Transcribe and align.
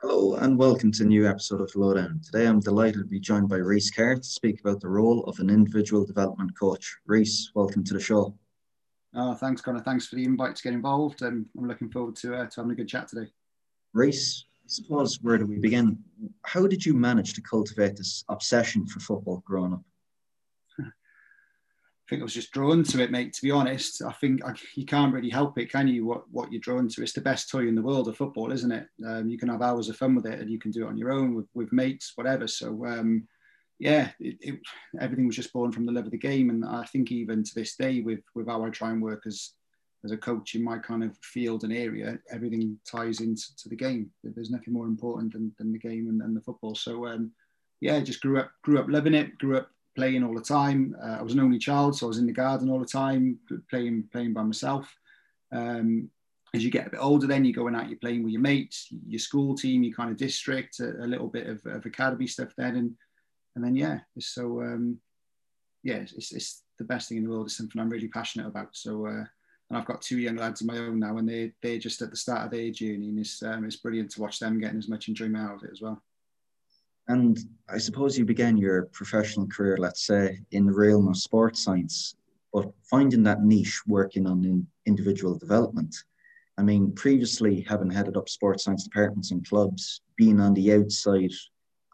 Hello 0.00 0.36
and 0.36 0.56
welcome 0.56 0.92
to 0.92 1.02
a 1.02 1.06
new 1.06 1.28
episode 1.28 1.60
of 1.60 1.74
Lowdown. 1.74 2.20
Today 2.24 2.46
I'm 2.46 2.60
delighted 2.60 3.00
to 3.00 3.04
be 3.04 3.18
joined 3.18 3.48
by 3.48 3.56
Rhys 3.56 3.90
Carr 3.90 4.14
to 4.14 4.22
speak 4.22 4.60
about 4.60 4.80
the 4.80 4.88
role 4.88 5.24
of 5.24 5.40
an 5.40 5.50
individual 5.50 6.04
development 6.06 6.56
coach. 6.56 6.98
Rhys, 7.04 7.50
welcome 7.56 7.82
to 7.82 7.94
the 7.94 8.00
show. 8.00 8.32
Oh, 9.16 9.34
thanks, 9.34 9.60
Connor. 9.60 9.80
Thanks 9.80 10.06
for 10.06 10.14
the 10.14 10.22
invite 10.22 10.54
to 10.54 10.62
get 10.62 10.72
involved. 10.72 11.22
and 11.22 11.46
I'm 11.58 11.66
looking 11.66 11.90
forward 11.90 12.14
to, 12.18 12.36
uh, 12.36 12.46
to 12.46 12.60
having 12.60 12.70
a 12.70 12.74
good 12.76 12.86
chat 12.86 13.08
today. 13.08 13.28
Rhys, 13.92 14.44
I 14.62 14.68
suppose 14.68 15.18
where 15.20 15.36
do 15.36 15.46
we 15.46 15.58
begin? 15.58 15.98
How 16.44 16.68
did 16.68 16.86
you 16.86 16.94
manage 16.94 17.34
to 17.34 17.42
cultivate 17.42 17.96
this 17.96 18.24
obsession 18.28 18.86
for 18.86 19.00
football 19.00 19.42
growing 19.44 19.72
up? 19.72 19.82
I 22.08 22.10
think 22.10 22.22
I 22.22 22.24
was 22.24 22.32
just 22.32 22.52
drawn 22.52 22.82
to 22.84 23.02
it, 23.02 23.10
mate. 23.10 23.34
To 23.34 23.42
be 23.42 23.50
honest, 23.50 24.00
I 24.00 24.12
think 24.12 24.42
I, 24.42 24.54
you 24.76 24.86
can't 24.86 25.12
really 25.12 25.28
help 25.28 25.58
it, 25.58 25.70
can 25.70 25.86
you? 25.86 26.06
What 26.06 26.22
what 26.30 26.50
you're 26.50 26.60
drawn 26.60 26.88
to? 26.88 27.02
It's 27.02 27.12
the 27.12 27.20
best 27.20 27.50
toy 27.50 27.68
in 27.68 27.74
the 27.74 27.82
world 27.82 28.08
of 28.08 28.16
football, 28.16 28.50
isn't 28.50 28.72
it? 28.72 28.86
Um, 29.06 29.28
you 29.28 29.36
can 29.36 29.50
have 29.50 29.60
hours 29.60 29.90
of 29.90 29.96
fun 29.98 30.14
with 30.14 30.24
it, 30.24 30.40
and 30.40 30.48
you 30.48 30.58
can 30.58 30.70
do 30.70 30.86
it 30.86 30.88
on 30.88 30.96
your 30.96 31.12
own 31.12 31.34
with, 31.34 31.46
with 31.52 31.70
mates, 31.70 32.12
whatever. 32.14 32.48
So 32.48 32.86
um, 32.86 33.28
yeah, 33.78 34.08
it, 34.20 34.38
it, 34.40 34.60
everything 34.98 35.26
was 35.26 35.36
just 35.36 35.52
born 35.52 35.70
from 35.70 35.84
the 35.84 35.92
love 35.92 36.06
of 36.06 36.10
the 36.10 36.16
game, 36.16 36.48
and 36.48 36.64
I 36.64 36.84
think 36.84 37.12
even 37.12 37.44
to 37.44 37.54
this 37.54 37.76
day, 37.76 38.00
with 38.00 38.20
with 38.34 38.48
how 38.48 38.64
I 38.64 38.70
try 38.70 38.88
and 38.88 39.02
work 39.02 39.24
as 39.26 39.52
as 40.02 40.10
a 40.10 40.16
coach 40.16 40.54
in 40.54 40.64
my 40.64 40.78
kind 40.78 41.04
of 41.04 41.14
field 41.18 41.64
and 41.64 41.74
area, 41.74 42.18
everything 42.30 42.78
ties 42.90 43.20
into 43.20 43.54
to 43.58 43.68
the 43.68 43.76
game. 43.76 44.10
There's 44.24 44.50
nothing 44.50 44.72
more 44.72 44.86
important 44.86 45.34
than, 45.34 45.52
than 45.58 45.72
the 45.72 45.78
game 45.78 46.08
and, 46.08 46.22
and 46.22 46.34
the 46.34 46.40
football. 46.40 46.74
So 46.74 47.06
um, 47.06 47.32
yeah, 47.82 48.00
just 48.00 48.22
grew 48.22 48.38
up 48.38 48.50
grew 48.62 48.78
up 48.78 48.86
loving 48.88 49.12
it. 49.12 49.36
Grew 49.36 49.58
up 49.58 49.68
playing 49.98 50.22
all 50.22 50.34
the 50.34 50.40
time. 50.40 50.96
Uh, 51.02 51.16
I 51.18 51.22
was 51.22 51.32
an 51.32 51.40
only 51.40 51.58
child, 51.58 51.96
so 51.96 52.06
I 52.06 52.08
was 52.08 52.18
in 52.18 52.26
the 52.26 52.32
garden 52.32 52.70
all 52.70 52.78
the 52.78 52.86
time, 52.86 53.36
playing 53.68 54.04
playing 54.12 54.32
by 54.32 54.44
myself. 54.44 54.88
Um, 55.50 56.08
as 56.54 56.64
you 56.64 56.70
get 56.70 56.86
a 56.86 56.90
bit 56.90 57.00
older, 57.02 57.26
then 57.26 57.44
you're 57.44 57.52
going 57.52 57.74
out, 57.74 57.88
you're 57.88 57.98
playing 57.98 58.22
with 58.22 58.32
your 58.32 58.40
mates, 58.40 58.86
your 59.08 59.18
school 59.18 59.56
team, 59.56 59.82
your 59.82 59.94
kind 59.94 60.10
of 60.10 60.16
district, 60.16 60.78
a, 60.78 61.04
a 61.04 61.06
little 61.06 61.26
bit 61.26 61.48
of, 61.48 61.60
of, 61.66 61.84
academy 61.84 62.28
stuff 62.28 62.50
then, 62.56 62.76
and 62.76 62.94
and 63.56 63.64
then 63.64 63.74
yeah, 63.74 63.98
so 64.20 64.62
um, 64.62 64.98
yeah, 65.82 65.96
it's, 65.96 66.32
it's 66.32 66.62
the 66.78 66.84
best 66.84 67.08
thing 67.08 67.18
in 67.18 67.24
the 67.24 67.30
world. 67.30 67.46
It's 67.46 67.56
something 67.56 67.80
I'm 67.80 67.90
really 67.90 68.08
passionate 68.08 68.46
about. 68.46 68.68
So. 68.72 69.06
Uh, 69.06 69.24
and 69.70 69.76
I've 69.76 69.84
got 69.84 70.00
two 70.00 70.18
young 70.18 70.36
lads 70.36 70.62
of 70.62 70.66
my 70.66 70.78
own 70.78 70.98
now, 70.98 71.18
and 71.18 71.28
they 71.28 71.52
they're 71.60 71.76
just 71.76 72.00
at 72.00 72.08
the 72.08 72.16
start 72.16 72.46
of 72.46 72.50
their 72.50 72.70
journey, 72.70 73.10
and 73.10 73.18
it's 73.18 73.42
um, 73.42 73.66
it's 73.66 73.76
brilliant 73.76 74.10
to 74.12 74.22
watch 74.22 74.38
them 74.38 74.58
getting 74.58 74.78
as 74.78 74.88
much 74.88 75.08
enjoyment 75.08 75.44
out 75.44 75.56
of 75.56 75.64
it 75.64 75.72
as 75.72 75.82
well. 75.82 76.02
And 77.08 77.38
I 77.68 77.78
suppose 77.78 78.18
you 78.18 78.24
began 78.24 78.56
your 78.56 78.84
professional 78.92 79.46
career, 79.46 79.76
let's 79.78 80.06
say, 80.06 80.40
in 80.50 80.66
the 80.66 80.72
realm 80.72 81.08
of 81.08 81.16
sports 81.16 81.62
science, 81.64 82.14
but 82.52 82.70
finding 82.82 83.22
that 83.24 83.42
niche 83.42 83.82
working 83.86 84.26
on 84.26 84.44
in 84.44 84.66
individual 84.86 85.36
development. 85.36 85.94
I 86.58 86.62
mean, 86.62 86.92
previously 86.92 87.62
having 87.62 87.90
headed 87.90 88.16
up 88.16 88.28
sports 88.28 88.64
science 88.64 88.84
departments 88.84 89.30
and 89.30 89.46
clubs, 89.48 90.02
being 90.16 90.40
on 90.40 90.54
the 90.54 90.72
outside, 90.72 91.32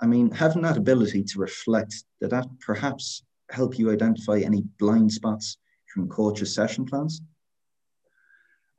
I 0.00 0.06
mean, 0.06 0.30
having 0.30 0.62
that 0.62 0.76
ability 0.76 1.22
to 1.24 1.38
reflect, 1.38 2.04
did 2.20 2.30
that 2.30 2.46
perhaps 2.60 3.22
help 3.50 3.78
you 3.78 3.92
identify 3.92 4.38
any 4.38 4.62
blind 4.78 5.12
spots 5.12 5.58
from 5.92 6.08
coaches' 6.08 6.54
session 6.54 6.86
plans? 6.86 7.20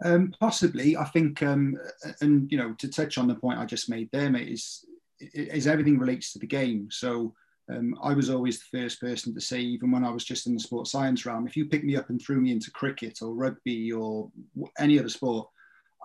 Um, 0.03 0.33
possibly, 0.39 0.97
I 0.97 1.05
think, 1.05 1.41
um, 1.41 1.77
and 2.19 2.51
you 2.51 2.57
know, 2.57 2.73
to 2.79 2.89
touch 2.89 3.17
on 3.17 3.27
the 3.27 3.35
point 3.35 3.59
I 3.59 3.65
just 3.65 3.89
made 3.89 4.09
there, 4.11 4.29
mate, 4.29 4.49
is 4.49 4.83
is 5.19 5.67
everything 5.67 5.97
relates 5.97 6.33
to 6.33 6.39
the 6.39 6.47
game. 6.47 6.89
So 6.91 7.33
um, 7.69 7.97
I 8.01 8.13
was 8.13 8.29
always 8.29 8.59
the 8.59 8.79
first 8.79 9.01
person 9.01 9.33
to 9.33 9.41
say, 9.41 9.59
even 9.59 9.91
when 9.91 10.05
I 10.05 10.11
was 10.11 10.23
just 10.23 10.47
in 10.47 10.53
the 10.53 10.59
sports 10.59 10.91
science 10.91 11.25
realm, 11.25 11.47
if 11.47 11.57
you 11.57 11.65
pick 11.65 11.83
me 11.83 11.95
up 11.95 12.09
and 12.09 12.21
threw 12.21 12.39
me 12.39 12.51
into 12.51 12.71
cricket 12.71 13.19
or 13.21 13.33
rugby 13.33 13.91
or 13.91 14.29
any 14.77 14.99
other 14.99 15.09
sport, 15.09 15.47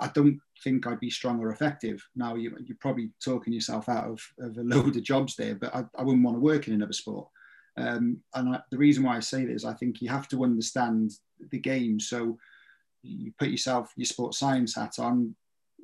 I 0.00 0.08
don't 0.14 0.40
think 0.64 0.86
I'd 0.86 1.00
be 1.00 1.10
strong 1.10 1.40
or 1.40 1.50
effective. 1.50 2.02
Now 2.16 2.34
you, 2.34 2.52
are 2.54 2.74
probably 2.80 3.10
talking 3.22 3.52
yourself 3.52 3.88
out 3.88 4.06
of, 4.06 4.22
of, 4.38 4.56
a 4.56 4.62
load 4.64 4.96
of 4.96 5.02
jobs 5.02 5.36
there, 5.36 5.54
but 5.54 5.74
I, 5.74 5.84
I 5.98 6.02
wouldn't 6.02 6.24
want 6.24 6.36
to 6.36 6.40
work 6.40 6.66
in 6.66 6.74
another 6.74 6.94
sport. 6.94 7.28
Um, 7.76 8.18
and 8.34 8.56
I, 8.56 8.60
the 8.70 8.78
reason 8.78 9.04
why 9.04 9.16
I 9.16 9.20
say 9.20 9.44
this, 9.44 9.64
I 9.64 9.74
think 9.74 10.00
you 10.00 10.08
have 10.08 10.28
to 10.28 10.44
understand 10.44 11.12
the 11.50 11.58
game. 11.58 12.00
So 12.00 12.38
you 13.02 13.32
put 13.38 13.48
yourself 13.48 13.92
your 13.96 14.06
sports 14.06 14.38
science 14.38 14.74
hat 14.74 14.98
on, 14.98 15.34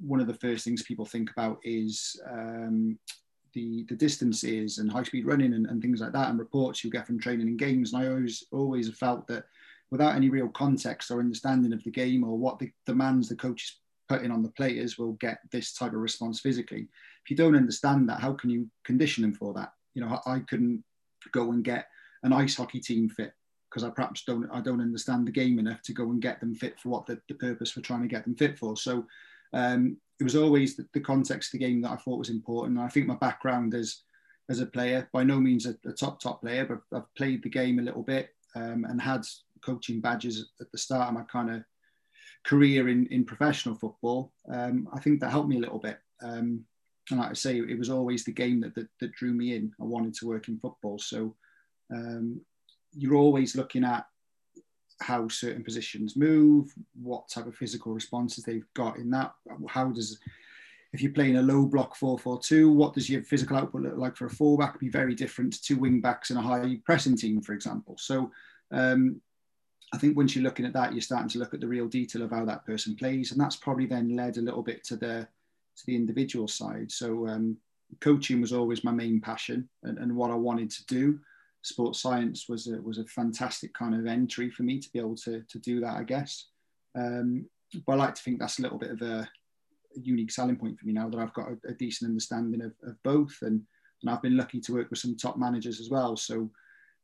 one 0.00 0.20
of 0.20 0.26
the 0.26 0.34
first 0.34 0.64
things 0.64 0.82
people 0.82 1.04
think 1.04 1.30
about 1.30 1.58
is 1.62 2.20
um, 2.30 2.98
the, 3.52 3.84
the 3.88 3.94
distances 3.94 4.78
and 4.78 4.90
high 4.90 5.02
speed 5.02 5.26
running 5.26 5.54
and, 5.54 5.66
and, 5.66 5.80
things 5.80 6.00
like 6.00 6.12
that, 6.12 6.28
and 6.28 6.38
reports 6.38 6.84
you 6.84 6.90
get 6.90 7.06
from 7.06 7.18
training 7.18 7.48
in 7.48 7.56
games. 7.56 7.92
And 7.92 8.02
I 8.02 8.08
always 8.08 8.44
always 8.52 8.86
have 8.86 8.96
felt 8.96 9.26
that 9.28 9.44
without 9.90 10.14
any 10.14 10.28
real 10.28 10.48
context 10.48 11.10
or 11.10 11.20
understanding 11.20 11.72
of 11.72 11.82
the 11.84 11.90
game 11.90 12.24
or 12.24 12.36
what 12.36 12.58
the 12.58 12.70
demands 12.84 13.28
the 13.28 13.36
coach 13.36 13.62
is 13.62 13.76
putting 14.08 14.30
on 14.30 14.42
the 14.42 14.50
players 14.50 14.98
will 14.98 15.12
get 15.14 15.38
this 15.50 15.72
type 15.72 15.92
of 15.92 16.00
response 16.00 16.40
physically. 16.40 16.88
If 17.24 17.30
you 17.30 17.36
don't 17.36 17.56
understand 17.56 18.08
that, 18.08 18.20
how 18.20 18.32
can 18.32 18.50
you 18.50 18.68
condition 18.84 19.22
them 19.22 19.32
for 19.32 19.52
that? 19.54 19.72
You 19.94 20.02
know, 20.02 20.20
I 20.26 20.40
couldn't 20.40 20.84
go 21.32 21.52
and 21.52 21.64
get 21.64 21.88
an 22.22 22.32
ice 22.32 22.56
hockey 22.56 22.80
team 22.80 23.08
fit 23.08 23.32
because 23.70 23.84
I 23.84 23.90
perhaps 23.90 24.22
don't 24.24 24.48
I 24.52 24.60
don't 24.60 24.80
understand 24.80 25.26
the 25.26 25.32
game 25.32 25.58
enough 25.58 25.82
to 25.82 25.92
go 25.92 26.04
and 26.04 26.22
get 26.22 26.40
them 26.40 26.54
fit 26.54 26.78
for 26.78 26.90
what 26.90 27.06
the, 27.06 27.20
the 27.28 27.34
purpose 27.34 27.70
for 27.70 27.80
trying 27.80 28.02
to 28.02 28.08
get 28.08 28.24
them 28.24 28.34
fit 28.34 28.58
for. 28.58 28.76
So 28.76 29.06
um, 29.52 29.96
it 30.18 30.24
was 30.24 30.36
always 30.36 30.76
the, 30.76 30.86
the, 30.94 31.00
context 31.00 31.52
of 31.52 31.60
the 31.60 31.66
game 31.66 31.82
that 31.82 31.90
I 31.90 31.96
thought 31.96 32.18
was 32.18 32.30
important. 32.30 32.78
And 32.78 32.86
I 32.86 32.88
think 32.88 33.06
my 33.06 33.16
background 33.16 33.74
as 33.74 34.02
as 34.48 34.60
a 34.60 34.66
player, 34.66 35.08
by 35.12 35.24
no 35.24 35.40
means 35.40 35.66
a, 35.66 35.76
a 35.86 35.92
top 35.92 36.20
top 36.20 36.40
player, 36.40 36.64
but 36.64 36.96
I've 36.96 37.14
played 37.16 37.42
the 37.42 37.48
game 37.50 37.78
a 37.78 37.82
little 37.82 38.02
bit 38.02 38.30
um, 38.54 38.86
and 38.88 39.00
had 39.00 39.24
coaching 39.64 40.00
badges 40.00 40.50
at 40.60 40.70
the 40.70 40.78
start 40.78 41.08
of 41.08 41.14
my 41.14 41.22
kind 41.22 41.50
of 41.50 41.64
career 42.44 42.88
in 42.88 43.06
in 43.08 43.24
professional 43.24 43.74
football. 43.74 44.32
Um, 44.50 44.88
I 44.92 45.00
think 45.00 45.20
that 45.20 45.30
helped 45.30 45.48
me 45.48 45.56
a 45.56 45.60
little 45.60 45.80
bit. 45.80 45.98
Um, 46.22 46.64
and 47.10 47.20
like 47.20 47.30
I 47.30 47.34
say, 47.34 47.58
it 47.58 47.78
was 47.78 47.90
always 47.90 48.24
the 48.24 48.32
game 48.32 48.60
that, 48.62 48.74
that, 48.74 48.88
that 49.00 49.12
drew 49.12 49.32
me 49.32 49.54
in. 49.54 49.72
I 49.80 49.84
wanted 49.84 50.14
to 50.14 50.26
work 50.26 50.48
in 50.48 50.58
football, 50.58 50.98
so 50.98 51.36
um, 51.92 52.40
you're 52.92 53.14
always 53.14 53.54
looking 53.54 53.84
at 53.84 54.06
how 55.00 55.28
certain 55.28 55.62
positions 55.62 56.16
move, 56.16 56.72
what 57.00 57.28
type 57.28 57.46
of 57.46 57.54
physical 57.54 57.92
responses 57.92 58.44
they've 58.44 58.66
got 58.74 58.98
in 58.98 59.10
that. 59.10 59.34
How 59.68 59.86
does, 59.90 60.18
if 60.92 61.02
you're 61.02 61.12
playing 61.12 61.36
a 61.36 61.42
low 61.42 61.66
block 61.66 61.96
4-4-2, 61.96 62.72
what 62.74 62.94
does 62.94 63.10
your 63.10 63.22
physical 63.22 63.56
output 63.56 63.82
look 63.82 63.96
like 63.96 64.16
for 64.16 64.26
a 64.26 64.30
fullback? 64.30 64.78
Be 64.80 64.88
very 64.88 65.14
different 65.14 65.52
to 65.52 65.62
two 65.62 65.76
wing 65.76 66.00
backs 66.00 66.30
in 66.30 66.36
a 66.36 66.42
high 66.42 66.78
pressing 66.84 67.16
team, 67.16 67.42
for 67.42 67.52
example. 67.52 67.96
So 67.98 68.30
um, 68.72 69.20
I 69.92 69.98
think 69.98 70.16
once 70.16 70.34
you're 70.34 70.44
looking 70.44 70.66
at 70.66 70.72
that, 70.72 70.92
you're 70.92 71.02
starting 71.02 71.28
to 71.30 71.38
look 71.38 71.54
at 71.54 71.60
the 71.60 71.68
real 71.68 71.88
detail 71.88 72.22
of 72.22 72.30
how 72.30 72.44
that 72.46 72.66
person 72.66 72.96
plays, 72.96 73.32
and 73.32 73.40
that's 73.40 73.56
probably 73.56 73.86
then 73.86 74.16
led 74.16 74.38
a 74.38 74.42
little 74.42 74.62
bit 74.62 74.82
to 74.84 74.96
the 74.96 75.28
to 75.76 75.86
the 75.86 75.94
individual 75.94 76.48
side. 76.48 76.90
So 76.90 77.28
um, 77.28 77.58
coaching 78.00 78.40
was 78.40 78.52
always 78.52 78.82
my 78.82 78.92
main 78.92 79.20
passion 79.20 79.68
and, 79.82 79.98
and 79.98 80.16
what 80.16 80.30
I 80.30 80.34
wanted 80.34 80.70
to 80.70 80.86
do 80.86 81.20
sports 81.66 82.00
science 82.00 82.48
was 82.48 82.66
a, 82.68 82.80
was 82.82 82.98
a 82.98 83.04
fantastic 83.06 83.74
kind 83.74 83.94
of 83.94 84.06
entry 84.06 84.50
for 84.50 84.62
me 84.62 84.78
to 84.78 84.92
be 84.92 84.98
able 84.98 85.16
to, 85.16 85.42
to 85.48 85.58
do 85.58 85.80
that, 85.80 85.96
I 85.96 86.02
guess. 86.02 86.46
Um, 86.94 87.46
but 87.86 87.92
I 87.92 87.96
like 87.96 88.14
to 88.14 88.22
think 88.22 88.38
that's 88.38 88.58
a 88.58 88.62
little 88.62 88.78
bit 88.78 88.92
of 88.92 89.02
a, 89.02 89.28
unique 90.02 90.30
selling 90.30 90.56
point 90.56 90.78
for 90.78 90.86
me 90.86 90.92
now 90.92 91.08
that 91.08 91.18
I've 91.18 91.32
got 91.34 91.48
a, 91.48 91.70
a 91.70 91.72
decent 91.72 92.10
understanding 92.10 92.60
of, 92.62 92.72
of 92.86 93.02
both. 93.02 93.36
And, 93.42 93.62
and 94.02 94.10
I've 94.10 94.22
been 94.22 94.36
lucky 94.36 94.60
to 94.60 94.74
work 94.74 94.90
with 94.90 94.98
some 94.98 95.16
top 95.16 95.38
managers 95.38 95.80
as 95.80 95.90
well. 95.90 96.16
So 96.16 96.50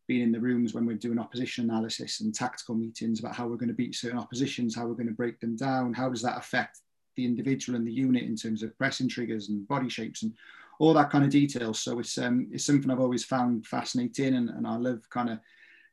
being 0.08 0.22
in 0.22 0.32
the 0.32 0.40
rooms 0.40 0.74
when 0.74 0.84
we're 0.84 0.96
doing 0.96 1.18
opposition 1.18 1.64
analysis 1.64 2.20
and 2.20 2.34
tactical 2.34 2.74
meetings 2.74 3.20
about 3.20 3.34
how 3.34 3.46
we're 3.46 3.56
going 3.56 3.68
to 3.68 3.74
beat 3.74 3.94
certain 3.94 4.18
oppositions, 4.18 4.74
how 4.74 4.86
we're 4.86 4.94
going 4.94 5.06
to 5.06 5.14
break 5.14 5.40
them 5.40 5.56
down, 5.56 5.94
how 5.94 6.08
does 6.08 6.22
that 6.22 6.36
affect 6.36 6.80
the 7.16 7.24
individual 7.24 7.76
and 7.76 7.86
the 7.86 7.92
unit 7.92 8.24
in 8.24 8.36
terms 8.36 8.62
of 8.62 8.76
pressing 8.78 9.08
triggers 9.08 9.48
and 9.48 9.66
body 9.68 9.88
shapes 9.88 10.22
and 10.22 10.32
all 10.78 10.94
that 10.94 11.10
kind 11.10 11.24
of 11.24 11.30
detail. 11.30 11.74
So 11.74 11.98
it's 11.98 12.18
um, 12.18 12.48
it's 12.50 12.64
something 12.64 12.90
I've 12.90 13.00
always 13.00 13.24
found 13.24 13.66
fascinating, 13.66 14.34
and, 14.34 14.50
and 14.50 14.66
I 14.66 14.76
love 14.76 15.00
kind 15.10 15.30
of 15.30 15.38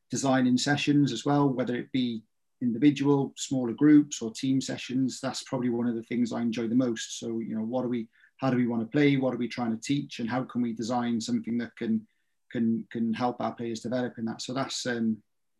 designing 0.09 0.57
sessions 0.57 1.11
as 1.11 1.25
well, 1.25 1.49
whether 1.49 1.75
it 1.75 1.91
be 1.91 2.23
individual, 2.61 3.33
smaller 3.37 3.73
groups, 3.73 4.21
or 4.21 4.31
team 4.31 4.59
sessions. 4.59 5.19
That's 5.21 5.43
probably 5.43 5.69
one 5.69 5.87
of 5.87 5.95
the 5.95 6.03
things 6.03 6.33
I 6.33 6.41
enjoy 6.41 6.67
the 6.67 6.75
most. 6.75 7.19
So 7.19 7.39
you 7.39 7.55
know, 7.55 7.63
what 7.63 7.83
do 7.83 7.89
we, 7.89 8.07
how 8.37 8.49
do 8.49 8.57
we 8.57 8.67
want 8.67 8.81
to 8.81 8.87
play? 8.87 9.17
What 9.17 9.33
are 9.33 9.37
we 9.37 9.47
trying 9.47 9.75
to 9.75 9.81
teach? 9.81 10.19
And 10.19 10.29
how 10.29 10.43
can 10.43 10.61
we 10.61 10.73
design 10.73 11.21
something 11.21 11.57
that 11.59 11.75
can 11.77 12.05
can 12.51 12.85
can 12.91 13.13
help 13.13 13.37
our 13.39 13.53
players 13.53 13.81
develop 13.81 14.17
in 14.17 14.25
that? 14.25 14.41
So 14.41 14.53
that's 14.53 14.85
um, 14.85 15.17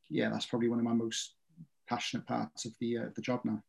yeah, 0.10 0.30
that's 0.30 0.46
probably 0.46 0.70
one 0.70 0.80
of 0.80 0.86
my 0.86 0.94
most 0.94 1.36
passionate 1.88 2.26
parts 2.28 2.66
of 2.66 2.74
the 2.80 2.98
uh, 2.98 3.06
the 3.16 3.22
job 3.22 3.42
now. 3.44 3.62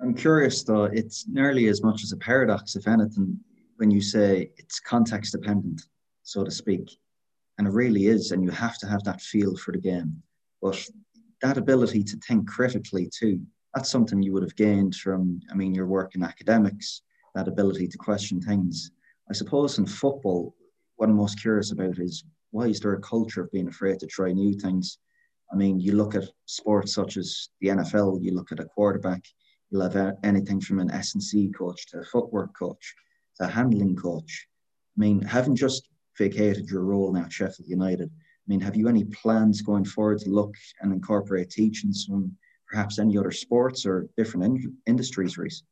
I'm 0.00 0.14
curious 0.14 0.64
though, 0.64 0.84
it's 0.84 1.26
nearly 1.28 1.68
as 1.68 1.82
much 1.82 2.02
as 2.02 2.10
a 2.10 2.16
paradox, 2.16 2.74
if 2.74 2.88
anything, 2.88 3.38
when 3.76 3.90
you 3.90 4.00
say 4.00 4.50
it's 4.56 4.80
context 4.80 5.32
dependent, 5.32 5.82
so 6.22 6.44
to 6.44 6.50
speak. 6.50 6.98
And 7.58 7.66
it 7.66 7.72
really 7.72 8.06
is, 8.06 8.32
and 8.32 8.42
you 8.42 8.50
have 8.50 8.78
to 8.78 8.86
have 8.86 9.04
that 9.04 9.20
feel 9.20 9.56
for 9.56 9.72
the 9.72 9.78
game. 9.78 10.22
But 10.60 10.82
that 11.42 11.58
ability 11.58 12.04
to 12.04 12.16
think 12.18 12.48
critically 12.48 13.10
too, 13.12 13.40
that's 13.74 13.90
something 13.90 14.22
you 14.22 14.32
would 14.32 14.42
have 14.42 14.56
gained 14.56 14.94
from, 14.94 15.40
I 15.50 15.54
mean, 15.54 15.74
your 15.74 15.86
work 15.86 16.14
in 16.14 16.22
academics, 16.22 17.02
that 17.34 17.48
ability 17.48 17.88
to 17.88 17.98
question 17.98 18.40
things. 18.40 18.90
I 19.30 19.34
suppose 19.34 19.78
in 19.78 19.86
football, 19.86 20.54
what 20.96 21.08
I'm 21.08 21.16
most 21.16 21.40
curious 21.40 21.72
about 21.72 21.98
is 21.98 22.24
why 22.50 22.66
is 22.66 22.80
there 22.80 22.92
a 22.92 23.00
culture 23.00 23.42
of 23.42 23.50
being 23.50 23.68
afraid 23.68 23.98
to 24.00 24.06
try 24.06 24.32
new 24.32 24.54
things? 24.54 24.98
I 25.52 25.56
mean, 25.56 25.80
you 25.80 25.92
look 25.94 26.14
at 26.14 26.28
sports 26.46 26.94
such 26.94 27.16
as 27.16 27.48
the 27.60 27.68
NFL, 27.68 28.22
you 28.22 28.34
look 28.34 28.52
at 28.52 28.60
a 28.60 28.64
quarterback, 28.64 29.24
you'll 29.70 29.88
have 29.88 30.16
anything 30.22 30.60
from 30.60 30.78
an 30.78 30.90
S&C 30.90 31.50
coach 31.56 31.86
to 31.88 32.00
a 32.00 32.04
footwork 32.04 32.56
coach 32.56 32.94
the 33.42 33.48
handling 33.48 33.96
coach. 33.96 34.46
I 34.96 35.00
mean, 35.00 35.20
having 35.20 35.56
just 35.56 35.88
vacated 36.16 36.70
your 36.70 36.82
role 36.82 37.12
now 37.12 37.24
at 37.24 37.32
Sheffield 37.32 37.68
United, 37.68 38.08
I 38.08 38.46
mean, 38.46 38.60
have 38.60 38.76
you 38.76 38.88
any 38.88 39.04
plans 39.04 39.62
going 39.62 39.84
forward 39.84 40.20
to 40.20 40.30
look 40.30 40.54
and 40.80 40.92
incorporate 40.92 41.50
teachings 41.50 42.04
from 42.04 42.36
perhaps 42.68 42.98
any 42.98 43.18
other 43.18 43.32
sports 43.32 43.84
or 43.84 44.08
different 44.16 44.44
in- 44.46 44.76
industries, 44.86 45.36
Rhys? 45.36 45.64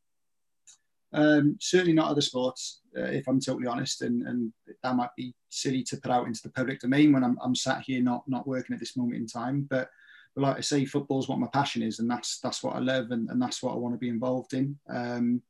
Um, 1.12 1.56
certainly 1.60 1.92
not 1.92 2.10
other 2.10 2.20
sports, 2.20 2.80
uh, 2.96 3.02
if 3.02 3.28
I'm 3.28 3.40
totally 3.40 3.66
honest, 3.66 4.02
and, 4.02 4.26
and 4.26 4.52
that 4.82 4.96
might 4.96 5.14
be 5.16 5.34
silly 5.48 5.82
to 5.84 5.96
put 5.96 6.10
out 6.10 6.26
into 6.26 6.42
the 6.42 6.50
public 6.50 6.80
domain 6.80 7.12
when 7.12 7.24
I'm, 7.24 7.36
I'm 7.42 7.54
sat 7.54 7.82
here 7.82 8.02
not 8.02 8.22
not 8.28 8.46
working 8.46 8.74
at 8.74 8.80
this 8.80 8.96
moment 8.96 9.20
in 9.20 9.26
time. 9.26 9.66
But, 9.68 9.90
but 10.34 10.42
like 10.42 10.56
I 10.56 10.60
say, 10.60 10.84
football 10.84 11.18
is 11.18 11.28
what 11.28 11.40
my 11.40 11.48
passion 11.52 11.82
is, 11.82 11.98
and 11.98 12.08
that's 12.08 12.38
that's 12.40 12.62
what 12.62 12.76
I 12.76 12.78
love, 12.78 13.10
and, 13.10 13.28
and 13.28 13.42
that's 13.42 13.60
what 13.62 13.72
I 13.74 13.76
want 13.76 13.94
to 13.94 13.98
be 13.98 14.08
involved 14.08 14.54
in. 14.54 14.78
Um, 14.88 15.42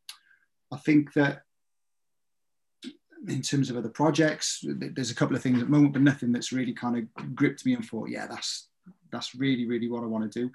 I 0.73 0.79
think 0.79 1.13
that 1.15 1.43
in 3.29 3.43
terms 3.43 3.71
of 3.71 3.77
other 3.77 3.89
projects, 3.89 4.65
there's 4.65 5.11
a 5.11 5.15
couple 5.15 5.37
of 5.37 5.43
things 5.43 5.59
at 5.61 5.67
the 5.67 5.71
moment, 5.71 5.93
but 5.93 6.03
nothing 6.03 6.33
that's 6.33 6.53
really 6.53 6.73
kind 6.73 6.97
of 6.97 7.35
gripped 7.35 7.67
me 7.67 7.75
and 7.75 7.85
thought, 7.85 8.09
yeah, 8.09 8.27
that's 8.27 8.69
that's 9.13 9.35
really 9.35 9.67
really 9.67 9.89
what 9.89 10.03
I 10.03 10.07
want 10.07 10.31
to 10.31 10.41
do. 10.41 10.51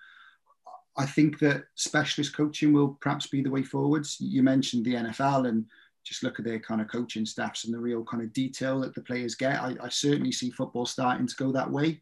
I 0.97 1.05
think 1.05 1.39
that 1.39 1.65
specialist 1.75 2.35
coaching 2.35 2.73
will 2.73 2.97
perhaps 3.01 3.27
be 3.27 3.41
the 3.41 3.51
way 3.51 3.63
forwards. 3.63 4.17
You 4.19 4.41
mentioned 4.43 4.85
the 4.85 4.95
NFL 4.95 5.47
and 5.47 5.65
just 6.05 6.23
look 6.23 6.39
at 6.39 6.45
their 6.45 6.59
kind 6.59 6.81
of 6.81 6.87
coaching 6.87 7.25
staffs 7.25 7.65
and 7.65 7.73
the 7.73 7.79
real 7.79 8.03
kind 8.03 8.23
of 8.23 8.31
detail 8.31 8.79
that 8.79 8.95
the 8.95 9.01
players 9.01 9.35
get. 9.35 9.61
I, 9.61 9.75
I 9.81 9.89
certainly 9.89 10.31
see 10.31 10.51
football 10.51 10.85
starting 10.85 11.27
to 11.27 11.35
go 11.35 11.51
that 11.51 11.69
way. 11.69 12.01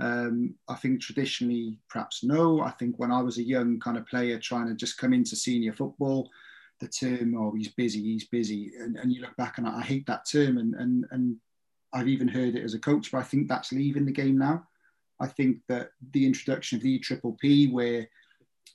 Um, 0.00 0.54
I 0.68 0.74
think 0.74 1.00
traditionally, 1.00 1.78
perhaps 1.88 2.24
no. 2.24 2.60
I 2.60 2.70
think 2.70 2.98
when 2.98 3.12
I 3.12 3.22
was 3.22 3.38
a 3.38 3.42
young 3.42 3.78
kind 3.78 3.96
of 3.96 4.06
player 4.06 4.38
trying 4.38 4.66
to 4.66 4.74
just 4.74 4.98
come 4.98 5.12
into 5.12 5.36
senior 5.36 5.72
football, 5.72 6.28
the 6.82 6.88
term, 6.88 7.34
oh, 7.36 7.54
he's 7.56 7.68
busy, 7.68 8.02
he's 8.02 8.28
busy. 8.28 8.72
And, 8.78 8.96
and 8.96 9.10
you 9.10 9.22
look 9.22 9.36
back 9.36 9.56
and 9.56 9.66
I, 9.66 9.78
I 9.78 9.82
hate 9.82 10.06
that 10.06 10.26
term. 10.30 10.58
And, 10.58 10.74
and, 10.74 11.06
and 11.10 11.36
I've 11.94 12.08
even 12.08 12.28
heard 12.28 12.54
it 12.56 12.64
as 12.64 12.74
a 12.74 12.78
coach, 12.78 13.10
but 13.10 13.18
I 13.18 13.22
think 13.22 13.48
that's 13.48 13.72
leaving 13.72 14.04
the 14.04 14.12
game 14.12 14.36
now. 14.36 14.66
I 15.20 15.28
think 15.28 15.58
that 15.68 15.90
the 16.12 16.26
introduction 16.26 16.76
of 16.76 16.82
the 16.82 16.98
Triple 16.98 17.36
P, 17.40 17.68
where 17.68 18.08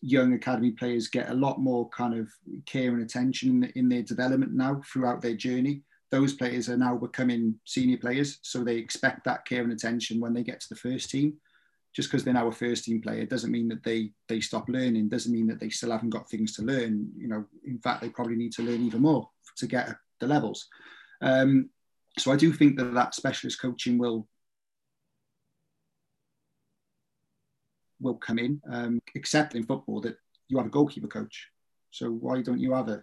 young 0.01 0.33
academy 0.33 0.71
players 0.71 1.07
get 1.07 1.29
a 1.29 1.33
lot 1.33 1.59
more 1.59 1.89
kind 1.89 2.17
of 2.17 2.29
care 2.65 2.91
and 2.91 3.01
attention 3.01 3.71
in 3.75 3.89
their 3.89 4.03
development 4.03 4.53
now 4.53 4.81
throughout 4.91 5.21
their 5.21 5.35
journey. 5.35 5.81
Those 6.09 6.33
players 6.33 6.69
are 6.69 6.77
now 6.77 6.95
becoming 6.95 7.55
senior 7.65 7.97
players, 7.97 8.39
so 8.41 8.63
they 8.63 8.77
expect 8.77 9.25
that 9.25 9.45
care 9.45 9.63
and 9.63 9.73
attention 9.73 10.21
when 10.21 10.33
they 10.33 10.43
get 10.43 10.61
to 10.61 10.69
the 10.69 10.75
first 10.75 11.09
team. 11.09 11.37
Just 11.95 12.09
because 12.09 12.23
they're 12.23 12.33
now 12.33 12.47
a 12.47 12.51
first 12.51 12.83
team 12.83 13.01
player 13.01 13.25
doesn't 13.25 13.51
mean 13.51 13.67
that 13.69 13.83
they 13.83 14.11
they 14.27 14.39
stop 14.39 14.69
learning. 14.69 15.09
Doesn't 15.09 15.33
mean 15.33 15.47
that 15.47 15.59
they 15.59 15.69
still 15.69 15.91
haven't 15.91 16.11
got 16.11 16.29
things 16.29 16.53
to 16.55 16.61
learn. 16.61 17.09
You 17.17 17.27
know, 17.27 17.45
in 17.65 17.79
fact, 17.79 18.01
they 18.01 18.09
probably 18.09 18.35
need 18.35 18.53
to 18.53 18.61
learn 18.63 18.85
even 18.85 19.01
more 19.01 19.29
to 19.57 19.67
get 19.67 19.95
the 20.19 20.27
levels. 20.27 20.67
Um, 21.21 21.69
so 22.17 22.31
I 22.31 22.35
do 22.35 22.51
think 22.51 22.77
that 22.77 22.93
that 22.93 23.15
specialist 23.15 23.61
coaching 23.61 23.97
will 23.97 24.27
will 27.99 28.15
come 28.15 28.39
in, 28.39 28.61
um, 28.71 28.99
except 29.15 29.55
in 29.55 29.63
football 29.63 30.01
that 30.01 30.17
you 30.49 30.57
have 30.57 30.67
a 30.67 30.71
goalkeeper 30.71 31.07
coach. 31.07 31.47
So 31.91 32.11
why 32.11 32.41
don't 32.41 32.59
you 32.59 32.73
have 32.73 32.89
a 32.89 33.01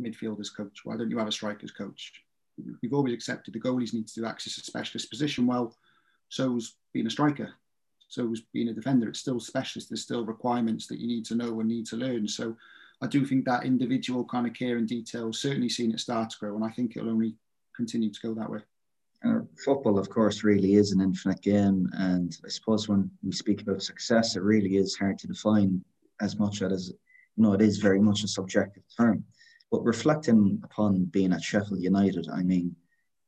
midfielders 0.00 0.54
coach? 0.54 0.84
Why 0.84 0.96
don't 0.96 1.10
you 1.10 1.18
have 1.18 1.28
a 1.28 1.32
strikers 1.32 1.72
coach? 1.72 2.12
We've 2.82 2.92
always 2.92 3.14
accepted 3.14 3.54
the 3.54 3.60
goalies 3.60 3.94
need 3.94 4.08
to 4.08 4.26
access 4.26 4.58
a 4.58 4.60
specialist 4.62 5.10
position. 5.10 5.46
Well, 5.46 5.74
so's 6.28 6.76
being 6.92 7.06
a 7.06 7.10
striker. 7.10 7.52
So's 8.08 8.42
being 8.52 8.68
a 8.68 8.72
defender. 8.72 9.08
It's 9.08 9.20
still 9.20 9.38
specialist. 9.38 9.90
There's 9.90 10.02
still 10.02 10.24
requirements 10.24 10.86
that 10.86 10.98
you 10.98 11.06
need 11.06 11.24
to 11.26 11.34
know 11.34 11.60
and 11.60 11.68
need 11.68 11.86
to 11.86 11.96
learn. 11.96 12.26
So 12.26 12.56
I 13.00 13.06
do 13.06 13.24
think 13.24 13.44
that 13.44 13.64
individual 13.64 14.24
kind 14.24 14.46
of 14.46 14.54
care 14.54 14.76
and 14.76 14.88
detail 14.88 15.32
certainly 15.32 15.68
seen 15.68 15.92
it 15.92 16.00
start 16.00 16.30
to 16.30 16.36
grow, 16.40 16.56
and 16.56 16.64
I 16.64 16.70
think 16.70 16.96
it'll 16.96 17.10
only 17.10 17.36
continue 17.76 18.10
to 18.10 18.20
go 18.20 18.34
that 18.34 18.50
way. 18.50 18.60
Uh, 19.24 19.40
football, 19.64 19.98
of 19.98 20.08
course, 20.08 20.44
really 20.44 20.74
is 20.74 20.92
an 20.92 21.00
infinite 21.00 21.42
game, 21.42 21.88
and 21.94 22.36
I 22.44 22.48
suppose 22.48 22.88
when 22.88 23.10
we 23.22 23.32
speak 23.32 23.62
about 23.62 23.82
success, 23.82 24.36
it 24.36 24.42
really 24.42 24.76
is 24.76 24.96
hard 24.96 25.18
to 25.18 25.26
define 25.26 25.84
as 26.20 26.38
much 26.38 26.62
as 26.62 26.92
you 27.36 27.42
know 27.42 27.52
it 27.52 27.60
is 27.60 27.78
very 27.78 28.00
much 28.00 28.24
a 28.24 28.28
subjective 28.28 28.82
term. 28.96 29.24
But 29.70 29.84
reflecting 29.84 30.60
upon 30.64 31.04
being 31.06 31.32
at 31.32 31.42
Sheffield 31.42 31.82
United, 31.82 32.28
I 32.32 32.42
mean, 32.42 32.74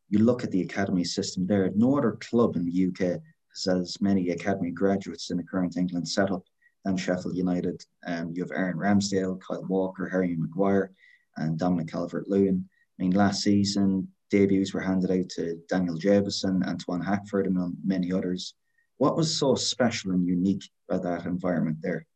you 0.08 0.20
look 0.20 0.42
at 0.42 0.50
the 0.50 0.62
academy 0.62 1.04
system 1.04 1.46
there. 1.46 1.70
No 1.74 1.98
other 1.98 2.12
club 2.12 2.56
in 2.56 2.64
the 2.64 2.86
UK 2.88 3.20
as 3.66 4.00
many 4.00 4.30
academy 4.30 4.70
graduates 4.70 5.30
in 5.30 5.36
the 5.36 5.42
current 5.42 5.76
England 5.76 6.08
setup 6.08 6.44
than 6.84 6.96
Sheffield 6.96 7.36
United. 7.36 7.84
Um, 8.06 8.32
you 8.34 8.42
have 8.42 8.52
Aaron 8.52 8.78
Ramsdale, 8.78 9.40
Kyle 9.40 9.66
Walker, 9.68 10.08
Harry 10.08 10.36
Maguire, 10.36 10.92
and 11.36 11.58
Dominic 11.58 11.88
Calvert-Lewin. 11.88 12.68
I 12.98 13.02
mean, 13.02 13.12
last 13.12 13.42
season 13.42 14.08
debuts 14.30 14.72
were 14.72 14.80
handed 14.80 15.10
out 15.10 15.28
to 15.30 15.60
Daniel 15.68 15.98
Jebbison, 15.98 16.66
Antoine 16.66 17.02
Hackford, 17.02 17.46
and 17.46 17.76
many 17.84 18.12
others. 18.12 18.54
What 18.98 19.16
was 19.16 19.36
so 19.36 19.54
special 19.54 20.12
and 20.12 20.26
unique 20.26 20.64
about 20.88 21.02
that 21.02 21.26
environment 21.26 21.78
there? 21.82 22.06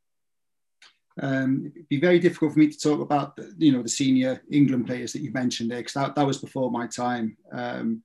Um, 1.21 1.73
it'd 1.75 1.89
be 1.89 2.01
very 2.01 2.19
difficult 2.19 2.53
for 2.53 2.59
me 2.59 2.69
to 2.69 2.79
talk 2.79 3.01
about, 3.01 3.39
you 3.57 3.73
know, 3.73 3.83
the 3.83 3.89
senior 3.89 4.43
England 4.51 4.87
players 4.87 5.13
that 5.13 5.23
you 5.23 5.33
mentioned 5.33 5.71
there, 5.71 5.79
because 5.79 5.95
that, 5.95 6.15
that 6.15 6.27
was 6.27 6.39
before 6.39 6.71
my 6.71 6.87
time. 6.87 7.37
Um, 7.53 8.03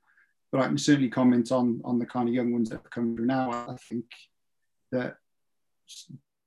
but 0.51 0.61
I 0.61 0.67
can 0.67 0.77
certainly 0.77 1.09
comment 1.09 1.51
on 1.51 1.81
on 1.83 1.99
the 1.99 2.05
kind 2.05 2.27
of 2.27 2.35
young 2.35 2.51
ones 2.51 2.69
that 2.69 2.77
have 2.77 2.89
come 2.89 3.15
through 3.15 3.25
now. 3.25 3.51
I 3.51 3.75
think 3.89 4.05
that 4.91 5.17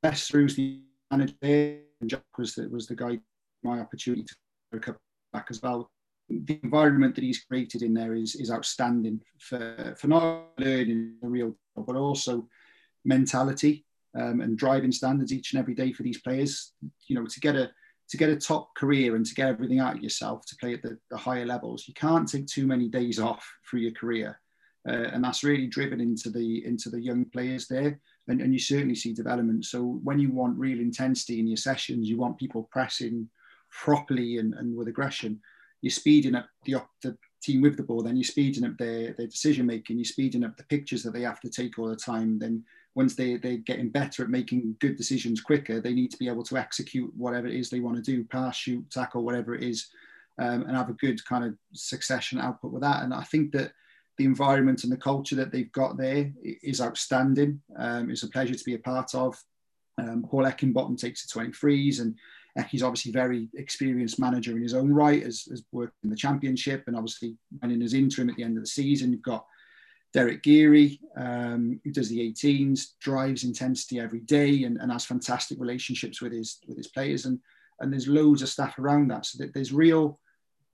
best 0.02 0.32
throughs 0.32 0.56
the 0.56 0.80
manager 1.10 1.34
and 2.00 2.10
Jack 2.10 2.24
was 2.38 2.54
the, 2.54 2.68
was 2.68 2.86
the 2.86 2.96
guy 2.96 3.20
my 3.62 3.78
opportunity 3.78 4.26
to 4.72 4.80
come 4.80 4.96
back 5.32 5.46
as 5.50 5.62
well 5.62 5.90
the 6.28 6.58
environment 6.62 7.14
that 7.14 7.24
he's 7.24 7.44
created 7.44 7.82
in 7.82 7.94
there 7.94 8.14
is 8.14 8.34
is 8.36 8.50
outstanding 8.50 9.20
for 9.38 9.94
for 9.98 10.08
not 10.08 10.48
learning 10.58 11.16
the 11.20 11.28
real 11.28 11.54
but 11.76 11.96
also 11.96 12.48
mentality 13.04 13.84
um, 14.18 14.40
and 14.40 14.58
driving 14.58 14.92
standards 14.92 15.32
each 15.32 15.52
and 15.52 15.60
every 15.60 15.74
day 15.74 15.92
for 15.92 16.02
these 16.02 16.20
players. 16.20 16.72
You 17.06 17.16
know, 17.16 17.26
to 17.26 17.40
get 17.40 17.56
a 17.56 17.70
to 18.08 18.16
get 18.16 18.30
a 18.30 18.36
top 18.36 18.74
career 18.74 19.16
and 19.16 19.24
to 19.24 19.34
get 19.34 19.48
everything 19.48 19.80
out 19.80 19.96
of 19.96 20.02
yourself 20.02 20.44
to 20.46 20.56
play 20.56 20.74
at 20.74 20.82
the, 20.82 20.98
the 21.10 21.16
higher 21.16 21.46
levels, 21.46 21.86
you 21.88 21.94
can't 21.94 22.28
take 22.28 22.46
too 22.46 22.66
many 22.66 22.88
days 22.88 23.18
off 23.18 23.46
through 23.68 23.80
your 23.80 23.92
career, 23.92 24.38
uh, 24.88 25.08
and 25.12 25.24
that's 25.24 25.44
really 25.44 25.66
driven 25.66 26.00
into 26.00 26.30
the 26.30 26.64
into 26.66 26.90
the 26.90 27.00
young 27.00 27.24
players 27.26 27.66
there. 27.68 28.00
And, 28.28 28.40
and 28.40 28.52
you 28.52 28.60
certainly 28.60 28.94
see 28.94 29.12
development. 29.12 29.64
So 29.64 29.98
when 30.04 30.20
you 30.20 30.30
want 30.30 30.56
real 30.56 30.78
intensity 30.78 31.40
in 31.40 31.48
your 31.48 31.56
sessions, 31.56 32.08
you 32.08 32.16
want 32.16 32.38
people 32.38 32.68
pressing 32.70 33.28
properly 33.70 34.38
and, 34.38 34.54
and 34.54 34.76
with 34.76 34.86
aggression 34.86 35.40
you're 35.82 35.90
speeding 35.90 36.34
up 36.34 36.48
the, 36.64 36.80
the 37.02 37.16
team 37.42 37.60
with 37.60 37.76
the 37.76 37.82
ball, 37.82 38.02
then 38.02 38.16
you're 38.16 38.24
speeding 38.24 38.64
up 38.64 38.78
their, 38.78 39.12
their 39.12 39.26
decision 39.26 39.66
making, 39.66 39.98
you're 39.98 40.04
speeding 40.04 40.44
up 40.44 40.56
the 40.56 40.64
pictures 40.64 41.02
that 41.02 41.12
they 41.12 41.22
have 41.22 41.40
to 41.40 41.50
take 41.50 41.78
all 41.78 41.88
the 41.88 41.96
time. 41.96 42.38
Then 42.38 42.64
once 42.94 43.14
they, 43.14 43.36
they're 43.36 43.56
getting 43.56 43.88
better 43.88 44.22
at 44.22 44.30
making 44.30 44.76
good 44.80 44.96
decisions 44.96 45.40
quicker, 45.40 45.80
they 45.80 45.94
need 45.94 46.10
to 46.10 46.18
be 46.18 46.28
able 46.28 46.42
to 46.44 46.56
execute 46.56 47.12
whatever 47.16 47.46
it 47.46 47.54
is 47.54 47.70
they 47.70 47.80
want 47.80 47.96
to 47.96 48.02
do, 48.02 48.24
pass, 48.24 48.56
shoot, 48.56 48.88
tackle, 48.90 49.24
whatever 49.24 49.54
it 49.54 49.62
is, 49.62 49.88
um, 50.38 50.62
and 50.62 50.76
have 50.76 50.90
a 50.90 50.94
good 50.94 51.24
kind 51.24 51.44
of 51.44 51.54
succession 51.72 52.38
output 52.38 52.72
with 52.72 52.82
that. 52.82 53.02
And 53.02 53.14
I 53.14 53.22
think 53.22 53.52
that 53.52 53.72
the 54.18 54.24
environment 54.24 54.84
and 54.84 54.92
the 54.92 54.96
culture 54.96 55.36
that 55.36 55.50
they've 55.50 55.72
got 55.72 55.96
there 55.96 56.30
is 56.42 56.80
outstanding. 56.80 57.62
Um, 57.76 58.10
it's 58.10 58.24
a 58.24 58.28
pleasure 58.28 58.54
to 58.54 58.64
be 58.64 58.74
a 58.74 58.78
part 58.78 59.14
of. 59.14 59.42
Um, 59.98 60.24
Paul 60.28 60.44
Heckingbottom 60.44 60.98
takes 60.98 61.26
the 61.26 61.40
23s 61.40 62.00
and 62.00 62.14
He's 62.68 62.82
obviously 62.82 63.12
very 63.12 63.48
experienced 63.54 64.20
manager 64.20 64.54
in 64.56 64.62
his 64.62 64.74
own 64.74 64.92
right, 64.92 65.22
has, 65.22 65.46
has 65.50 65.64
worked 65.72 65.96
in 66.04 66.10
the 66.10 66.16
championship 66.16 66.84
and 66.86 66.96
obviously 66.96 67.36
running 67.62 67.78
in 67.78 67.82
as 67.82 67.94
interim 67.94 68.28
at 68.28 68.36
the 68.36 68.42
end 68.42 68.58
of 68.58 68.62
the 68.62 68.68
season. 68.68 69.10
You've 69.10 69.22
got 69.22 69.46
Derek 70.12 70.42
Geary, 70.42 71.00
um, 71.16 71.80
who 71.84 71.90
does 71.90 72.08
the 72.08 72.18
18s, 72.18 72.98
drives 73.00 73.44
intensity 73.44 73.98
every 73.98 74.20
day 74.20 74.64
and, 74.64 74.76
and 74.78 74.92
has 74.92 75.04
fantastic 75.04 75.58
relationships 75.58 76.20
with 76.20 76.32
his 76.32 76.58
with 76.66 76.76
his 76.76 76.88
players. 76.88 77.24
And, 77.24 77.38
and 77.80 77.92
there's 77.92 78.08
loads 78.08 78.42
of 78.42 78.48
staff 78.48 78.78
around 78.78 79.08
that. 79.08 79.26
So 79.26 79.42
that 79.42 79.54
there's 79.54 79.72
real 79.72 80.20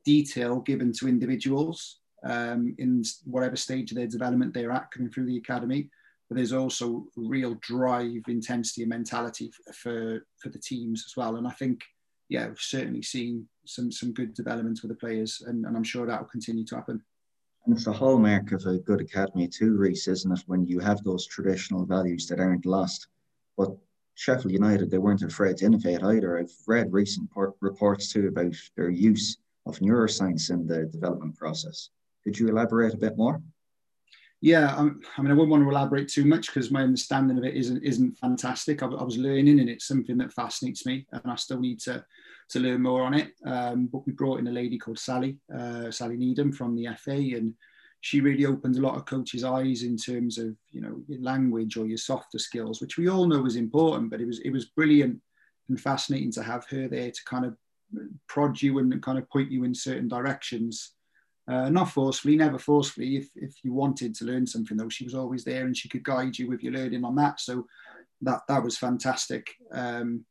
detail 0.05 0.61
given 0.61 0.93
to 0.93 1.09
individuals 1.09 2.01
um, 2.25 2.75
in 2.79 3.05
whatever 3.25 3.57
stage 3.57 3.93
of 3.93 3.97
their 3.97 4.07
development 4.07 4.55
they're 4.55 4.73
at 4.73 4.91
coming 4.91 5.11
through 5.11 5.27
the 5.27 5.37
academy 5.37 5.91
but 6.29 6.37
there's 6.37 6.53
also 6.53 7.07
real 7.17 7.55
drive, 7.61 8.23
intensity, 8.29 8.83
and 8.83 8.91
mentality 8.91 9.51
for 9.73 10.27
for 10.37 10.49
the 10.51 10.59
teams 10.59 11.05
as 11.07 11.17
well. 11.17 11.37
And 11.37 11.47
I 11.47 11.53
think, 11.53 11.81
yeah, 12.29 12.49
we've 12.49 12.61
certainly 12.61 13.03
seen 13.03 13.49
some 13.65 13.91
some 13.91 14.13
good 14.13 14.35
developments 14.35 14.83
with 14.83 14.91
the 14.91 14.97
players, 14.97 15.43
and, 15.47 15.65
and 15.65 15.77
I'm 15.77 15.85
sure 15.85 16.07
that 16.07 16.21
will 16.21 16.29
continue 16.29 16.65
to 16.67 16.77
happen. 16.77 17.03
And 17.69 17.77
it's 17.77 17.87
a 17.87 17.93
hallmark 17.93 18.53
of 18.53 18.65
a 18.65 18.79
good 18.79 19.03
academy 19.03 19.47
too, 19.47 19.77
Rhys, 19.77 20.09
isn't 20.09 20.33
it? 20.33 20.43
When 20.47 20.65
you 20.65 20.79
have 20.79 21.05
those 21.05 21.27
traditional 21.27 21.85
values 21.85 22.27
that 22.29 22.41
aren't 22.41 22.65
lost. 22.65 23.09
But 23.59 23.77
Sheffield 24.15 24.53
United, 24.53 24.91
they 24.91 24.97
weren't 24.97 25.21
afraid 25.21 25.59
to 25.59 25.67
innovate 25.67 26.03
either. 26.03 26.39
I've 26.39 26.55
read 26.67 26.91
recent 26.91 27.29
reports 27.61 28.11
too 28.11 28.29
about 28.29 28.55
their 28.75 28.89
use 28.89 29.37
of 29.67 29.81
neuroscience 29.81 30.49
in 30.51 30.67
the 30.67 30.87
development 30.87 31.37
process. 31.37 31.91
Could 32.25 32.39
you 32.39 32.49
elaborate 32.49 32.95
a 32.95 32.97
bit 32.97 33.19
more? 33.19 33.43
Yeah, 34.41 34.75
I, 34.77 34.81
I, 34.81 35.23
mean, 35.23 35.31
I 35.31 35.35
wouldn't 35.35 35.49
want 35.51 35.65
to 35.65 35.71
elaborate 35.71 36.09
too 36.09 36.25
much 36.25 36.47
because 36.47 36.71
my 36.71 36.83
understanding 36.83 37.39
of 37.39 37.45
it 37.45 37.57
isn't 37.57 37.83
isn't 37.83 38.19
fantastic. 38.19 38.83
I, 38.83 38.87
I, 38.87 39.03
was 39.03 39.19
learning, 39.19 39.59
and 39.59 39.69
it's 39.69 39.89
something 39.89 40.17
that 40.19 40.33
fascinates 40.33 40.87
me, 40.87 41.07
and 41.13 41.23
I 41.27 41.35
still 41.35 41.59
need 41.59 41.81
to 41.81 42.05
to 42.51 42.61
learn 42.61 42.83
more 42.83 43.03
on 43.03 43.15
it. 43.15 43.33
Um, 43.45 43.87
but 43.87 44.07
we 44.07 44.13
brought 44.13 44.39
in 44.39 44.47
a 44.47 44.53
lady 44.53 44.79
called 44.79 44.99
Sally, 44.99 45.39
uh, 45.55 45.91
Sally 45.91 46.17
Needham 46.17 46.53
from 46.53 46.77
the 46.77 46.89
FA, 46.97 47.17
and 47.17 47.55
she 48.01 48.21
really 48.21 48.47
opened 48.47 48.77
a 48.77 48.81
lot 48.81 48.95
of 48.95 49.07
coaches' 49.07 49.43
eyes 49.43 49.83
in 49.83 49.97
terms 49.97 50.39
of 50.39 50.55
you 50.71 50.81
know 50.81 51.03
your 51.09 51.21
language 51.21 51.77
or 51.77 51.87
your 51.87 51.99
softer 51.99 52.39
skills, 52.39 52.81
which 52.81 52.97
we 52.97 53.09
all 53.09 53.27
know 53.27 53.45
is 53.45 53.57
important. 53.57 54.09
But 54.09 54.21
it 54.21 54.27
was 54.27 54.39
it 54.41 54.51
was 54.51 54.67
brilliant 54.67 55.21
and 55.69 55.81
fascinating 55.81 56.31
to 56.33 56.45
have 56.45 56.65
her 56.71 56.87
there 56.87 57.11
to 57.11 57.25
kind 57.25 57.45
of 57.45 57.57
prod 58.29 58.63
you 58.63 58.79
and 58.79 59.03
kind 59.03 59.19
of 59.19 59.29
point 59.31 59.51
you 59.51 59.65
in 59.65 59.75
certain 59.75 60.07
directions 60.07 60.93
uh, 61.49 61.71
not 61.71 61.91
forcefully, 61.91 62.37
never 62.37 62.59
forcefully. 62.59 63.17
If, 63.17 63.31
if 63.35 63.55
you 63.65 63.73
wanted 63.73 64.15
to 64.17 64.25
learn 64.25 64.47
something, 64.47 64.77
though, 64.77 64.91
she 64.91 65.05
was 65.05 65.15
always 65.15 65.45
there 65.45 65.65
and 65.65 65.77
she 65.77 65.89
could 65.89 66.05
guide 66.05 66.39
you 66.39 66.49
with 66.49 66.63
your 66.63 66.75
learning 66.75 67.05
on 67.05 67.17
that. 67.17 67.41
So 67.41 67.67
that 68.23 68.43
that 68.49 68.63
was 68.63 68.77
fantastic. 68.77 69.47
Um, 69.73 70.25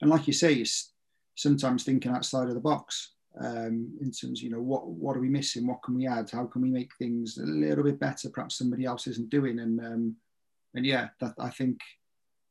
and 0.00 0.10
like 0.10 0.26
you 0.26 0.32
say, 0.32 0.54
it's 0.54 0.92
sometimes 1.36 1.84
thinking 1.84 2.12
outside 2.12 2.48
of 2.48 2.54
the 2.54 2.60
box 2.60 3.12
um, 3.40 3.96
in 4.00 4.10
terms, 4.10 4.42
you 4.42 4.50
know, 4.50 4.60
what 4.60 4.86
what 4.88 5.16
are 5.16 5.20
we 5.20 5.28
missing? 5.28 5.66
What 5.66 5.82
can 5.84 5.96
we 5.96 6.06
add? 6.06 6.30
How 6.30 6.46
can 6.46 6.62
we 6.62 6.70
make 6.70 6.90
things 6.98 7.38
a 7.38 7.46
little 7.46 7.84
bit 7.84 8.00
better? 8.00 8.28
Perhaps 8.30 8.58
somebody 8.58 8.84
else 8.84 9.06
isn't 9.06 9.30
doing. 9.30 9.60
And 9.60 9.80
um, 9.80 10.16
and 10.74 10.84
yeah, 10.84 11.08
that 11.20 11.34
I 11.38 11.50
think 11.50 11.80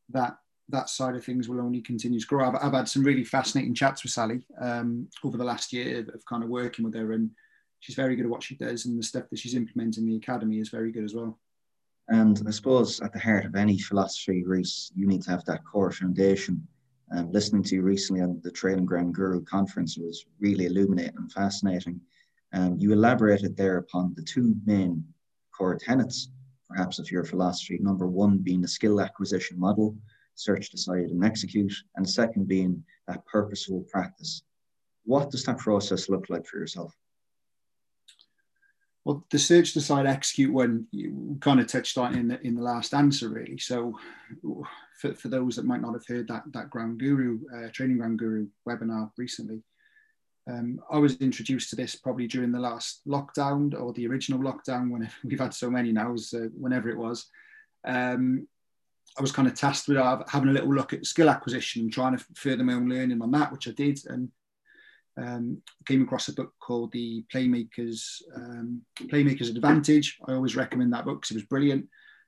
that 0.10 0.38
that 0.70 0.90
side 0.90 1.16
of 1.16 1.26
things 1.26 1.50
will 1.50 1.60
only 1.60 1.82
continue 1.82 2.20
to 2.20 2.28
grow. 2.28 2.48
I've, 2.48 2.56
I've 2.62 2.74
had 2.74 2.88
some 2.88 3.04
really 3.04 3.26
fascinating 3.26 3.74
chats 3.74 4.04
with 4.04 4.14
Sally 4.14 4.46
um, 4.62 5.10
over 5.24 5.38
the 5.38 5.44
last 5.44 5.74
year 5.74 6.06
of 6.14 6.26
kind 6.26 6.42
of 6.42 6.50
working 6.50 6.86
with 6.86 6.96
her 6.96 7.12
and 7.12 7.32
she's 7.84 7.96
very 7.96 8.16
good 8.16 8.24
at 8.24 8.32
what 8.32 8.42
she 8.42 8.56
does, 8.56 8.86
and 8.86 8.98
the 8.98 9.04
stuff 9.04 9.30
that 9.30 9.38
she's 9.38 9.56
implementing 9.56 10.06
in 10.06 10.10
the 10.12 10.16
academy 10.16 10.58
is 10.60 10.70
very 10.70 10.90
good 10.90 11.04
as 11.04 11.14
well. 11.14 11.38
And 12.08 12.42
I 12.48 12.52
suppose 12.52 13.02
at 13.02 13.12
the 13.12 13.20
heart 13.20 13.46
of 13.46 13.56
any 13.56 13.78
philosophy, 13.78 14.42
Rhys, 14.46 14.92
you 14.96 15.06
need 15.06 15.22
to 15.24 15.32
have 15.32 15.44
that 15.46 15.66
core 15.66 15.92
foundation. 15.92 16.66
Um, 17.14 17.30
listening 17.34 17.62
to 17.64 17.76
you 17.76 17.82
recently 17.82 18.22
on 18.22 18.40
the 18.42 18.52
Training 18.52 18.86
Ground 18.86 19.14
Guru 19.14 19.44
conference 19.44 19.98
was 19.98 20.26
really 20.40 20.66
illuminating 20.66 21.18
and 21.18 21.32
fascinating. 21.32 22.00
Um, 22.54 22.78
you 22.80 22.94
elaborated 22.94 23.58
there 23.58 23.80
upon 23.80 24.14
the 24.16 24.24
two 24.24 24.56
main 24.66 25.04
core 25.52 25.78
tenets, 25.78 26.30
perhaps, 26.70 27.00
of 27.00 27.12
your 27.12 27.26
philosophy. 27.26 27.80
Number 27.82 28.08
one 28.08 28.38
being 28.38 28.62
the 28.62 28.68
skill 28.68 29.02
acquisition 29.02 29.60
model, 29.60 29.98
search, 30.36 30.70
decide, 30.70 31.10
and 31.10 31.26
execute, 31.26 31.74
and 31.98 32.10
second 32.10 32.48
being 32.48 32.82
that 33.10 33.26
purposeful 33.26 33.86
practice. 33.92 34.44
What 35.04 35.32
does 35.32 35.44
that 35.44 35.58
process 35.58 36.08
look 36.08 36.30
like 36.30 36.46
for 36.46 36.58
yourself? 36.58 36.96
Well, 39.06 39.26
the 39.32 39.40
search, 39.40 39.74
decide, 39.74 40.06
execute 40.06 40.54
one 40.54 40.88
you 40.92 41.38
kind 41.42 41.60
of 41.60 41.68
touched 41.68 41.98
on 41.98 42.16
in 42.16 42.30
the 42.30 42.42
in 42.42 42.56
the 42.56 42.62
last 42.62 42.94
answer, 42.94 43.30
really. 43.30 43.58
So, 43.58 44.00
for, 45.00 45.14
for 45.14 45.28
those 45.28 45.58
that 45.58 45.66
might 45.66 45.82
not 45.82 45.94
have 45.94 46.08
heard 46.08 46.28
that 46.30 46.44
that 46.54 46.70
Ground 46.70 47.00
Guru 47.00 47.40
uh, 47.54 47.70
Training 47.74 47.98
Ground 47.98 48.20
Guru 48.20 48.48
webinar 48.68 49.12
recently, 49.18 49.62
um, 50.50 50.80
I 50.90 51.00
was 51.00 51.18
introduced 51.18 51.70
to 51.72 51.76
this 51.76 51.96
probably 51.96 52.28
during 52.28 52.54
the 52.54 52.60
last 52.60 53.02
lockdown 53.06 53.80
or 53.80 53.92
the 53.92 54.08
original 54.08 54.40
lockdown. 54.40 54.90
When 54.90 55.10
we've 55.26 55.40
had 55.40 55.54
so 55.54 55.70
many 55.70 55.92
now, 55.92 56.14
uh, 56.14 56.38
whenever 56.58 56.90
it 56.90 56.98
was. 56.98 57.28
Um, 57.86 58.48
I 59.18 59.22
was 59.22 59.32
kind 59.32 59.48
of 59.48 59.54
tasked 59.54 59.88
with 59.88 59.98
having 60.30 60.50
a 60.50 60.54
little 60.54 60.74
look 60.74 60.92
at 60.92 61.06
skill 61.06 61.30
acquisition 61.30 61.84
and 61.84 61.94
trying 61.94 62.18
to 62.18 62.26
further 62.34 62.64
my 62.64 62.74
own 62.74 62.90
learning 62.90 63.22
on 63.22 63.30
that, 63.32 63.52
which 63.52 63.68
I 63.68 63.72
did. 63.72 64.00
And 64.08 64.32
um, 65.18 65.62
came 65.86 66.02
across 66.02 66.28
a 66.28 66.34
book 66.34 66.54
called 66.60 66.92
The 66.92 67.24
Playmakers 67.34 68.22
um, 68.36 68.82
Playmakers 69.04 69.50
Advantage. 69.50 70.18
I 70.28 70.34
always 70.34 70.56
recommend 70.56 70.94
that 70.94 71.06
book 71.06 71.22
because 71.22 71.32
it 71.32 71.40
was 71.40 71.46
brilliant, 71.46 71.86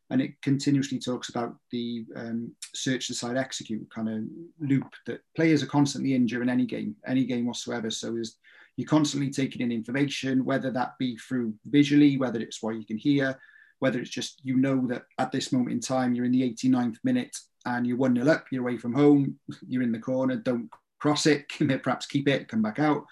and 0.10 0.22
it 0.22 0.40
continuously 0.42 1.00
talks 1.00 1.30
about 1.30 1.56
the 1.72 2.06
um, 2.16 2.52
search, 2.74 3.08
decide, 3.08 3.38
execute 3.38 3.88
kind 3.94 4.10
of 4.10 4.24
loop 4.60 4.92
that 5.08 5.22
players 5.36 5.64
are 5.64 5.68
constantly 5.68 6.14
in 6.14 6.26
during 6.26 6.50
any 6.50 6.66
game, 6.66 6.96
any 7.08 7.26
game 7.26 7.46
whatsoever. 7.46 7.90
So 7.90 8.16
is 8.18 8.38
you're 8.78 8.88
constantly 8.88 9.32
taking 9.32 9.62
in 9.62 9.72
information, 9.72 10.46
whether 10.46 10.70
that 10.72 10.98
be 11.00 11.18
through 11.18 11.54
visually, 11.66 12.18
whether 12.18 12.40
it's 12.40 12.62
what 12.62 12.76
you 12.76 12.86
can 12.86 12.98
hear, 12.98 13.40
whether 13.80 14.00
it's 14.00 14.10
just 14.10 14.42
you 14.44 14.58
know 14.58 14.86
that 14.88 15.04
at 15.18 15.32
this 15.32 15.52
moment 15.52 15.72
in 15.72 15.80
time 15.80 16.14
you're 16.14 16.26
in 16.26 16.32
the 16.32 16.54
89th 16.54 16.98
minute 17.04 17.36
and 17.66 17.88
you're 17.88 17.98
one 17.98 18.14
nil 18.14 18.30
up, 18.30 18.46
you're 18.52 18.62
away 18.62 18.78
from 18.78 18.94
home, 18.94 19.40
you're 19.68 19.84
in 19.84 19.92
the 19.92 20.00
corner, 20.00 20.36
don't 20.36 20.70
cross 21.00 21.26
it, 21.26 21.46
perhaps 21.84 22.06
keep 22.06 22.28
it, 22.28 22.48
come 22.48 22.62
back 22.62 22.80
out. 22.80 23.06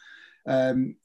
Um, 0.48 0.96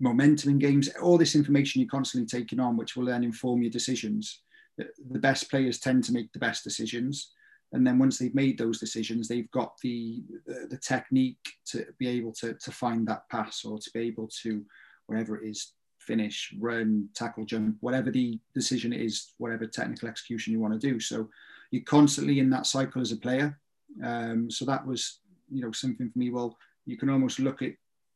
momentum 0.00 0.50
in 0.50 0.58
games, 0.58 0.88
all 1.02 1.18
this 1.18 1.34
information 1.34 1.80
you're 1.80 1.88
constantly 1.88 2.26
taking 2.26 2.58
on, 2.58 2.76
which 2.76 2.96
will 2.96 3.04
then 3.04 3.22
inform 3.22 3.62
your 3.62 3.70
decisions. 3.70 4.40
The 4.78 5.18
best 5.18 5.50
players 5.50 5.78
tend 5.78 6.04
to 6.04 6.12
make 6.12 6.32
the 6.32 6.38
best 6.38 6.64
decisions. 6.64 7.32
And 7.72 7.86
then 7.86 7.98
once 7.98 8.18
they've 8.18 8.34
made 8.34 8.58
those 8.58 8.80
decisions, 8.80 9.28
they've 9.28 9.50
got 9.50 9.74
the, 9.82 10.24
the, 10.46 10.66
the 10.70 10.78
technique 10.78 11.46
to 11.66 11.86
be 11.98 12.08
able 12.08 12.32
to, 12.34 12.54
to 12.54 12.70
find 12.72 13.06
that 13.06 13.28
pass 13.28 13.64
or 13.64 13.78
to 13.78 13.90
be 13.92 14.00
able 14.00 14.28
to, 14.42 14.64
whatever 15.06 15.36
it 15.36 15.48
is, 15.48 15.72
finish, 15.98 16.52
run, 16.58 17.08
tackle, 17.14 17.44
jump, 17.44 17.76
whatever 17.80 18.10
the 18.10 18.40
decision 18.54 18.92
is, 18.92 19.32
whatever 19.38 19.66
technical 19.66 20.08
execution 20.08 20.52
you 20.52 20.58
want 20.58 20.72
to 20.72 20.80
do. 20.80 20.98
So 20.98 21.28
you're 21.70 21.82
constantly 21.82 22.40
in 22.40 22.50
that 22.50 22.66
cycle 22.66 23.00
as 23.00 23.12
a 23.12 23.16
player. 23.16 23.58
Um, 24.02 24.50
so 24.50 24.64
that 24.64 24.84
was 24.84 25.20
you 25.50 25.62
know 25.62 25.72
something 25.72 26.10
for 26.10 26.18
me. 26.18 26.30
Well, 26.30 26.56
you 26.86 26.96
can 26.96 27.10
almost 27.10 27.38
look 27.38 27.62
at 27.62 27.72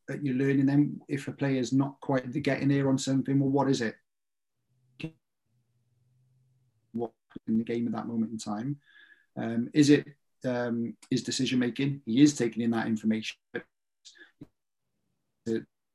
at 0.09 0.23
your 0.23 0.35
learning. 0.35 0.65
Then, 0.65 1.01
if 1.07 1.27
a 1.27 1.31
player's 1.31 1.73
not 1.73 1.99
quite 2.01 2.31
getting 2.43 2.69
there 2.69 2.89
on 2.89 2.97
something, 2.97 3.39
well, 3.39 3.49
what 3.49 3.69
is 3.69 3.81
it? 3.81 3.95
What 6.93 7.11
in 7.47 7.57
the 7.57 7.63
game 7.63 7.87
at 7.87 7.93
that 7.93 8.07
moment 8.07 8.31
in 8.31 8.37
time? 8.37 8.77
Um, 9.37 9.69
is 9.73 9.89
it 9.89 10.07
um, 10.45 10.95
his 11.09 11.23
decision 11.23 11.59
making? 11.59 12.01
He 12.05 12.21
is 12.21 12.35
taking 12.35 12.63
in 12.63 12.71
that 12.71 12.87
information, 12.87 13.37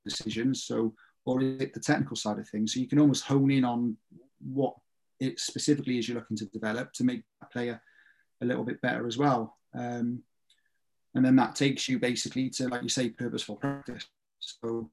decisions. 0.05 0.65
So, 0.65 0.95
or 1.25 1.43
is 1.43 1.61
it 1.61 1.75
the 1.75 1.81
technical 1.81 2.17
side 2.17 2.39
of 2.39 2.49
things? 2.49 2.75
So 2.75 2.81
you 2.81 2.89
can 2.89 2.99
almost 2.99 3.25
hone 3.25 3.51
in 3.51 3.65
on 3.65 3.97
what 4.41 4.75
it 5.19 5.39
specifically 5.39 5.99
is 5.99 6.09
you're 6.09 6.19
looking 6.19 6.37
to 6.39 6.47
develop 6.47 6.93
to 6.95 7.05
make 7.05 7.23
that 7.41 7.53
player 7.53 7.81
a 8.43 8.45
little 8.45 8.65
bit 8.65 8.81
better 8.81 9.07
as 9.07 9.19
well. 9.19 9.59
Um, 9.75 10.23
and 11.15 11.25
then 11.25 11.37
that 11.37 11.57
takes 11.57 11.89
you 11.89 11.99
basically 11.99 12.51
to 12.51 12.69
like 12.69 12.83
you 12.83 12.89
say 12.89 13.09
purposeful 13.09 13.57
practice. 13.57 14.07
So 14.39 14.91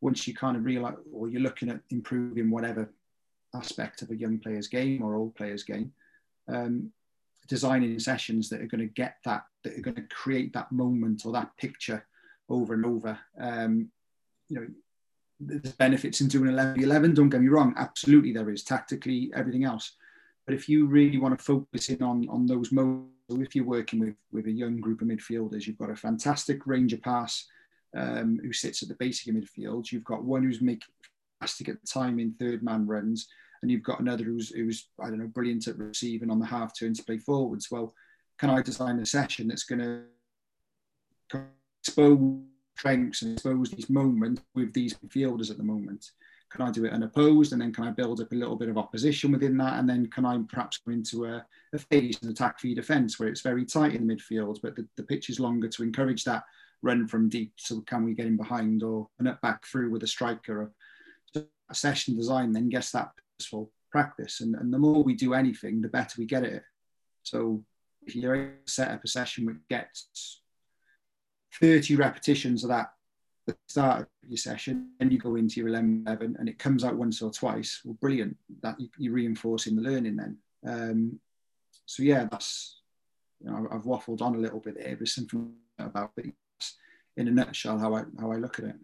once 0.00 0.26
you 0.26 0.34
kind 0.34 0.56
of 0.56 0.64
realize 0.64 0.94
or 1.12 1.28
you're 1.28 1.42
looking 1.42 1.70
at 1.70 1.80
improving 1.90 2.50
whatever 2.50 2.90
aspect 3.54 4.02
of 4.02 4.10
a 4.10 4.16
young 4.16 4.38
player's 4.38 4.68
game 4.68 5.02
or 5.02 5.14
old 5.14 5.34
player's 5.34 5.62
game 5.62 5.92
um, 6.48 6.90
designing 7.48 7.98
sessions 7.98 8.48
that 8.48 8.60
are 8.60 8.66
going 8.66 8.80
to 8.80 8.94
get 8.94 9.16
that 9.24 9.44
that 9.62 9.76
are 9.78 9.82
going 9.82 9.94
to 9.94 10.06
create 10.08 10.52
that 10.52 10.72
moment 10.72 11.24
or 11.24 11.32
that 11.32 11.56
picture 11.56 12.04
over 12.48 12.74
and 12.74 12.84
over 12.84 13.18
um, 13.38 13.88
you 14.48 14.58
know 14.58 14.66
there's 15.38 15.74
benefits 15.74 16.20
in 16.20 16.28
doing 16.28 16.50
11 16.50 16.82
11 16.82 17.14
don't 17.14 17.28
get 17.28 17.40
me 17.40 17.48
wrong 17.48 17.74
absolutely 17.76 18.32
there 18.32 18.50
is 18.50 18.62
tactically 18.64 19.30
everything 19.34 19.64
else. 19.64 19.92
But 20.46 20.54
if 20.54 20.68
you 20.68 20.86
really 20.86 21.18
want 21.18 21.38
to 21.38 21.44
focus 21.44 21.88
in 21.88 22.02
on 22.02 22.28
on 22.28 22.46
those 22.46 22.72
moments 22.72 23.12
if 23.40 23.54
you're 23.54 23.64
working 23.64 24.00
with, 24.00 24.14
with 24.32 24.46
a 24.46 24.52
young 24.52 24.80
group 24.80 25.00
of 25.00 25.08
midfielders, 25.08 25.66
you've 25.66 25.78
got 25.78 25.90
a 25.90 25.96
fantastic 25.96 26.66
range 26.66 26.92
of 26.92 27.02
pass 27.02 27.46
um, 27.96 28.38
who 28.42 28.52
sits 28.52 28.82
at 28.82 28.88
the 28.88 28.94
basic 28.96 29.28
of 29.28 29.40
midfield. 29.40 29.90
You've 29.90 30.04
got 30.04 30.24
one 30.24 30.42
who's 30.42 30.60
making 30.60 30.88
fantastic 31.40 31.68
at 31.68 31.80
the 31.80 31.86
time 31.86 32.18
in 32.18 32.32
third 32.34 32.62
man 32.62 32.86
runs, 32.86 33.28
and 33.62 33.70
you've 33.70 33.82
got 33.82 34.00
another 34.00 34.24
who's, 34.24 34.50
who's 34.50 34.88
I 35.00 35.08
don't 35.08 35.18
know, 35.18 35.26
brilliant 35.26 35.68
at 35.68 35.78
receiving 35.78 36.30
on 36.30 36.40
the 36.40 36.46
half 36.46 36.76
turn 36.76 36.94
to 36.94 37.04
play 37.04 37.18
forwards. 37.18 37.70
Well, 37.70 37.94
can 38.38 38.50
I 38.50 38.62
design 38.62 38.98
a 38.98 39.06
session 39.06 39.48
that's 39.48 39.64
going 39.64 39.80
to 41.30 41.38
expose 41.80 42.40
strengths 42.76 43.22
and 43.22 43.34
expose 43.34 43.70
these 43.70 43.90
moments 43.90 44.42
with 44.54 44.72
these 44.72 44.94
midfielders 44.94 45.50
at 45.50 45.58
the 45.58 45.62
moment? 45.62 46.10
Can 46.52 46.66
I 46.66 46.70
do 46.70 46.84
it 46.84 46.92
unopposed? 46.92 47.52
And 47.52 47.62
then 47.62 47.72
can 47.72 47.84
I 47.84 47.90
build 47.90 48.20
up 48.20 48.32
a 48.32 48.36
little 48.36 48.56
bit 48.56 48.68
of 48.68 48.78
opposition 48.78 49.32
within 49.32 49.56
that? 49.58 49.78
And 49.78 49.88
then 49.88 50.08
can 50.10 50.26
I 50.26 50.38
perhaps 50.48 50.78
go 50.78 50.92
into 50.92 51.24
a, 51.24 51.44
a 51.72 51.78
phase, 51.78 52.18
an 52.22 52.28
attack 52.28 52.60
for 52.60 52.66
your 52.66 52.76
defence 52.76 53.18
where 53.18 53.28
it's 53.28 53.40
very 53.40 53.64
tight 53.64 53.94
in 53.94 54.06
the 54.06 54.14
midfield, 54.14 54.60
but 54.62 54.76
the, 54.76 54.86
the 54.96 55.02
pitch 55.02 55.30
is 55.30 55.40
longer 55.40 55.68
to 55.68 55.82
encourage 55.82 56.24
that 56.24 56.44
run 56.82 57.08
from 57.08 57.28
deep. 57.28 57.52
So 57.56 57.80
can 57.80 58.04
we 58.04 58.14
get 58.14 58.26
in 58.26 58.36
behind 58.36 58.82
or 58.82 59.08
an 59.18 59.28
up 59.28 59.40
back 59.40 59.66
through 59.66 59.90
with 59.90 60.02
a 60.02 60.06
striker? 60.08 60.72
A 61.34 61.74
session 61.74 62.16
design 62.16 62.52
then 62.52 62.68
gets 62.68 62.90
that 62.90 63.12
purposeful 63.16 63.70
practice. 63.90 64.40
And, 64.40 64.54
and 64.54 64.72
the 64.72 64.78
more 64.78 65.02
we 65.02 65.14
do 65.14 65.32
anything, 65.32 65.80
the 65.80 65.88
better 65.88 66.16
we 66.18 66.26
get 66.26 66.44
it. 66.44 66.62
So 67.22 67.64
if 68.02 68.14
you're 68.14 68.54
set 68.66 68.90
up 68.90 69.04
a 69.04 69.08
session 69.08 69.46
which 69.46 69.56
gets 69.70 70.42
30 71.60 71.96
repetitions 71.96 72.64
of 72.64 72.70
that 72.70 72.92
the 73.46 73.56
start 73.66 74.02
of 74.02 74.06
your 74.28 74.36
session, 74.36 74.90
and 75.00 75.12
you 75.12 75.18
go 75.18 75.36
into 75.36 75.60
your 75.60 75.68
11, 75.68 76.04
11 76.06 76.36
and 76.38 76.48
it 76.48 76.58
comes 76.58 76.84
out 76.84 76.96
once 76.96 77.22
or 77.22 77.30
twice. 77.30 77.80
Well, 77.84 77.96
brilliant. 78.00 78.36
That 78.62 78.80
you, 78.80 78.88
you're 78.98 79.14
reinforcing 79.14 79.76
the 79.76 79.82
learning 79.82 80.16
then. 80.16 80.38
Um, 80.64 81.20
so 81.86 82.02
yeah, 82.02 82.26
that's 82.30 82.80
you 83.40 83.50
know, 83.50 83.66
I've 83.70 83.82
waffled 83.82 84.22
on 84.22 84.36
a 84.36 84.38
little 84.38 84.60
bit 84.60 84.78
there. 84.78 84.96
but 84.96 85.08
something 85.08 85.52
about 85.78 86.12
it 86.16 86.32
in 87.16 87.28
a 87.28 87.30
nutshell 87.30 87.78
how 87.78 87.94
I 87.94 88.04
how 88.20 88.30
I 88.30 88.36
look 88.36 88.58
at 88.58 88.66
it. 88.66 88.76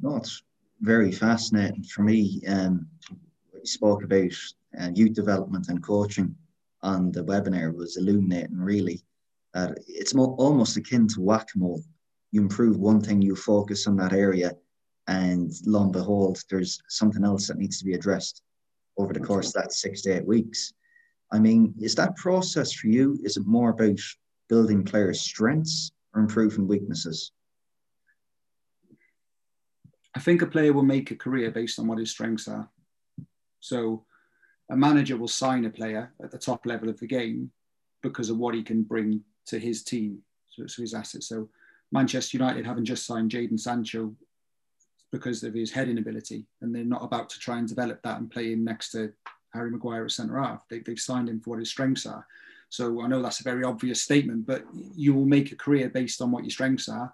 No, 0.00 0.16
it's 0.16 0.42
very 0.80 1.12
fascinating 1.12 1.84
for 1.84 2.02
me. 2.02 2.42
Um, 2.46 2.86
you 3.10 3.64
spoke 3.64 4.04
about 4.04 4.32
uh, 4.78 4.90
youth 4.94 5.14
development 5.14 5.68
and 5.68 5.82
coaching 5.82 6.34
on 6.82 7.12
the 7.12 7.24
webinar 7.24 7.74
was 7.74 7.96
illuminating 7.96 8.58
really 8.58 9.02
that 9.54 9.78
it's 9.86 10.14
more, 10.14 10.34
almost 10.38 10.76
akin 10.76 11.06
to 11.08 11.20
whack-a-mole. 11.20 11.82
You 12.32 12.40
improve 12.40 12.78
one 12.78 13.00
thing, 13.00 13.22
you 13.22 13.36
focus 13.36 13.86
on 13.86 13.96
that 13.96 14.12
area, 14.12 14.52
and 15.06 15.52
lo 15.66 15.82
and 15.82 15.92
behold, 15.92 16.42
there's 16.50 16.80
something 16.88 17.24
else 17.24 17.46
that 17.46 17.58
needs 17.58 17.78
to 17.78 17.84
be 17.84 17.94
addressed 17.94 18.42
over 18.96 19.12
the 19.12 19.20
course 19.20 19.48
of 19.48 19.62
that 19.62 19.72
six 19.72 20.02
to 20.02 20.16
eight 20.16 20.26
weeks. 20.26 20.72
I 21.30 21.38
mean, 21.38 21.74
is 21.80 21.94
that 21.94 22.16
process 22.16 22.72
for 22.72 22.88
you? 22.88 23.18
Is 23.22 23.36
it 23.36 23.46
more 23.46 23.70
about 23.70 23.98
building 24.48 24.84
players' 24.84 25.20
strengths 25.20 25.92
or 26.14 26.20
improving 26.20 26.66
weaknesses? 26.66 27.32
I 30.14 30.20
think 30.20 30.42
a 30.42 30.46
player 30.46 30.72
will 30.72 30.82
make 30.82 31.10
a 31.10 31.16
career 31.16 31.50
based 31.50 31.78
on 31.78 31.86
what 31.86 31.98
his 31.98 32.10
strengths 32.10 32.48
are. 32.48 32.68
So 33.60 34.04
a 34.70 34.76
manager 34.76 35.16
will 35.16 35.28
sign 35.28 35.64
a 35.64 35.70
player 35.70 36.12
at 36.22 36.30
the 36.30 36.38
top 36.38 36.66
level 36.66 36.88
of 36.88 36.98
the 37.00 37.06
game 37.06 37.50
because 38.02 38.28
of 38.28 38.36
what 38.36 38.54
he 38.54 38.62
can 38.62 38.82
bring 38.82 39.22
to 39.46 39.58
his 39.58 39.82
team, 39.82 40.18
so, 40.48 40.66
so 40.66 40.82
his 40.82 40.92
assets. 40.92 41.28
So 41.28 41.48
Manchester 41.92 42.38
United 42.38 42.66
having 42.66 42.84
just 42.84 43.06
signed 43.06 43.30
Jadon 43.30 43.60
Sancho 43.60 44.14
because 45.12 45.42
of 45.42 45.54
his 45.54 45.70
heading 45.70 45.98
ability, 45.98 46.46
and 46.62 46.74
they're 46.74 46.84
not 46.84 47.04
about 47.04 47.28
to 47.30 47.38
try 47.38 47.58
and 47.58 47.68
develop 47.68 48.02
that 48.02 48.18
and 48.18 48.30
play 48.30 48.52
him 48.52 48.64
next 48.64 48.90
to 48.92 49.12
Harry 49.52 49.70
Maguire 49.70 50.04
at 50.04 50.10
centre 50.10 50.40
half. 50.40 50.66
They, 50.68 50.78
they've 50.78 50.98
signed 50.98 51.28
him 51.28 51.40
for 51.40 51.50
what 51.50 51.58
his 51.58 51.68
strengths 51.68 52.06
are. 52.06 52.26
So 52.70 53.02
I 53.02 53.06
know 53.06 53.20
that's 53.20 53.40
a 53.40 53.44
very 53.44 53.64
obvious 53.64 54.00
statement, 54.00 54.46
but 54.46 54.64
you 54.96 55.12
will 55.12 55.26
make 55.26 55.52
a 55.52 55.56
career 55.56 55.90
based 55.90 56.22
on 56.22 56.30
what 56.30 56.44
your 56.44 56.50
strengths 56.50 56.88
are. 56.88 57.12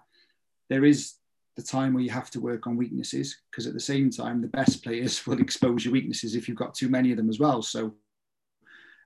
There 0.69 0.85
is 0.85 1.15
the 1.57 1.61
time 1.61 1.93
where 1.93 2.03
you 2.03 2.09
have 2.11 2.31
to 2.31 2.39
work 2.39 2.65
on 2.65 2.77
weaknesses 2.77 3.37
because 3.51 3.67
at 3.67 3.73
the 3.73 3.79
same 3.81 4.09
time, 4.09 4.41
the 4.41 4.47
best 4.47 4.81
players 4.81 5.25
will 5.27 5.41
expose 5.41 5.83
your 5.83 5.91
weaknesses 5.91 6.35
if 6.35 6.47
you've 6.47 6.57
got 6.57 6.73
too 6.73 6.87
many 6.87 7.11
of 7.11 7.17
them 7.17 7.29
as 7.29 7.39
well. 7.39 7.61
So, 7.61 7.93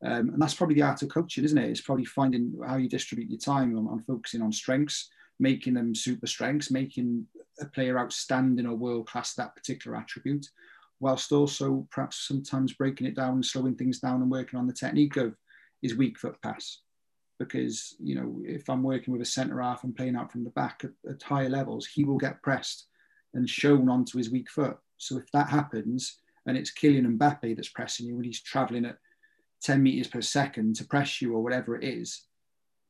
um, 0.05 0.29
and 0.29 0.39
that's 0.39 0.53
probably 0.53 0.75
the 0.75 0.83
art 0.83 1.01
of 1.01 1.09
coaching, 1.09 1.43
isn't 1.43 1.57
it? 1.57 1.69
It's 1.71 1.81
probably 1.81 2.05
finding 2.05 2.53
how 2.63 2.75
you 2.75 2.87
distribute 2.87 3.31
your 3.31 3.39
time 3.39 3.75
on, 3.75 3.87
on 3.87 4.03
focusing 4.03 4.43
on 4.43 4.51
strengths, 4.51 5.09
making 5.43 5.73
them 5.73 5.93
super 5.93 6.25
strengths, 6.25 6.71
making 6.71 7.27
a 7.59 7.65
player 7.65 7.99
outstanding 7.99 8.65
or 8.65 8.75
world 8.75 9.07
class 9.07 9.33
that 9.33 9.55
particular 9.55 9.95
attribute, 9.97 10.47
whilst 11.01 11.33
also 11.33 11.85
perhaps 11.91 12.25
sometimes 12.27 12.73
breaking 12.73 13.05
it 13.05 13.15
down 13.15 13.43
slowing 13.43 13.75
things 13.75 13.99
down 13.99 14.21
and 14.21 14.31
working 14.31 14.57
on 14.57 14.65
the 14.65 14.73
technique 14.73 15.17
of 15.17 15.35
his 15.81 15.95
weak 15.95 16.17
foot 16.17 16.41
pass 16.41 16.79
because 17.39 17.95
you 17.99 18.15
know 18.15 18.41
if 18.45 18.69
I'm 18.69 18.83
working 18.83 19.11
with 19.11 19.21
a 19.21 19.25
centre 19.25 19.61
half 19.61 19.83
and 19.83 19.95
playing 19.95 20.15
out 20.15 20.31
from 20.31 20.45
the 20.45 20.49
back 20.51 20.85
at, 20.85 20.91
at, 21.11 21.21
higher 21.21 21.49
levels, 21.49 21.85
he 21.85 22.05
will 22.05 22.17
get 22.17 22.41
pressed 22.41 22.87
and 23.33 23.49
shown 23.49 23.89
onto 23.89 24.17
his 24.17 24.31
weak 24.31 24.49
foot. 24.49 24.77
So 24.97 25.17
if 25.17 25.29
that 25.33 25.49
happens 25.49 26.19
and 26.45 26.57
it's 26.57 26.71
Kylian 26.71 27.17
Mbappe 27.17 27.55
that's 27.55 27.69
pressing 27.69 28.05
you 28.05 28.15
and 28.15 28.25
he's 28.25 28.41
travelling 28.41 28.85
at 28.85 28.97
10 29.63 29.83
meters 29.83 30.07
per 30.07 30.21
second 30.21 30.75
to 30.77 30.85
press 30.85 31.21
you 31.21 31.33
or 31.33 31.43
whatever 31.43 31.75
it 31.75 31.83
is, 31.83 32.27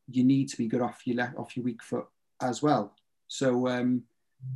you 0.07 0.23
need 0.23 0.49
to 0.49 0.57
be 0.57 0.67
good 0.67 0.81
off 0.81 1.01
your 1.05 1.17
left 1.17 1.37
off 1.37 1.55
your 1.55 1.63
weak 1.63 1.81
foot 1.81 2.07
as 2.49 2.61
well. 2.61 2.95
So 3.27 3.67
um, 3.67 4.03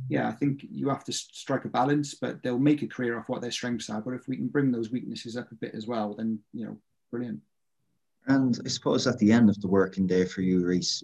yeah, 0.08 0.28
I 0.28 0.32
think 0.32 0.64
you 0.70 0.88
have 0.88 1.04
to 1.04 1.12
strike 1.12 1.64
a 1.64 1.68
balance, 1.68 2.14
but 2.14 2.42
they'll 2.42 2.58
make 2.58 2.82
a 2.82 2.86
career 2.86 3.18
off 3.18 3.28
what 3.28 3.40
their 3.40 3.50
strengths 3.50 3.90
are. 3.90 4.00
But 4.00 4.14
if 4.14 4.28
we 4.28 4.36
can 4.36 4.48
bring 4.48 4.70
those 4.70 4.90
weaknesses 4.90 5.36
up 5.36 5.50
a 5.52 5.56
bit 5.56 5.74
as 5.74 5.86
well, 5.86 6.14
then 6.14 6.38
you 6.52 6.66
know, 6.66 6.78
brilliant. 7.10 7.40
And 8.26 8.58
I 8.64 8.68
suppose 8.68 9.06
at 9.06 9.18
the 9.18 9.32
end 9.32 9.48
of 9.48 9.60
the 9.60 9.68
working 9.68 10.06
day 10.06 10.24
for 10.24 10.42
you, 10.42 10.64
Rhys, 10.64 11.02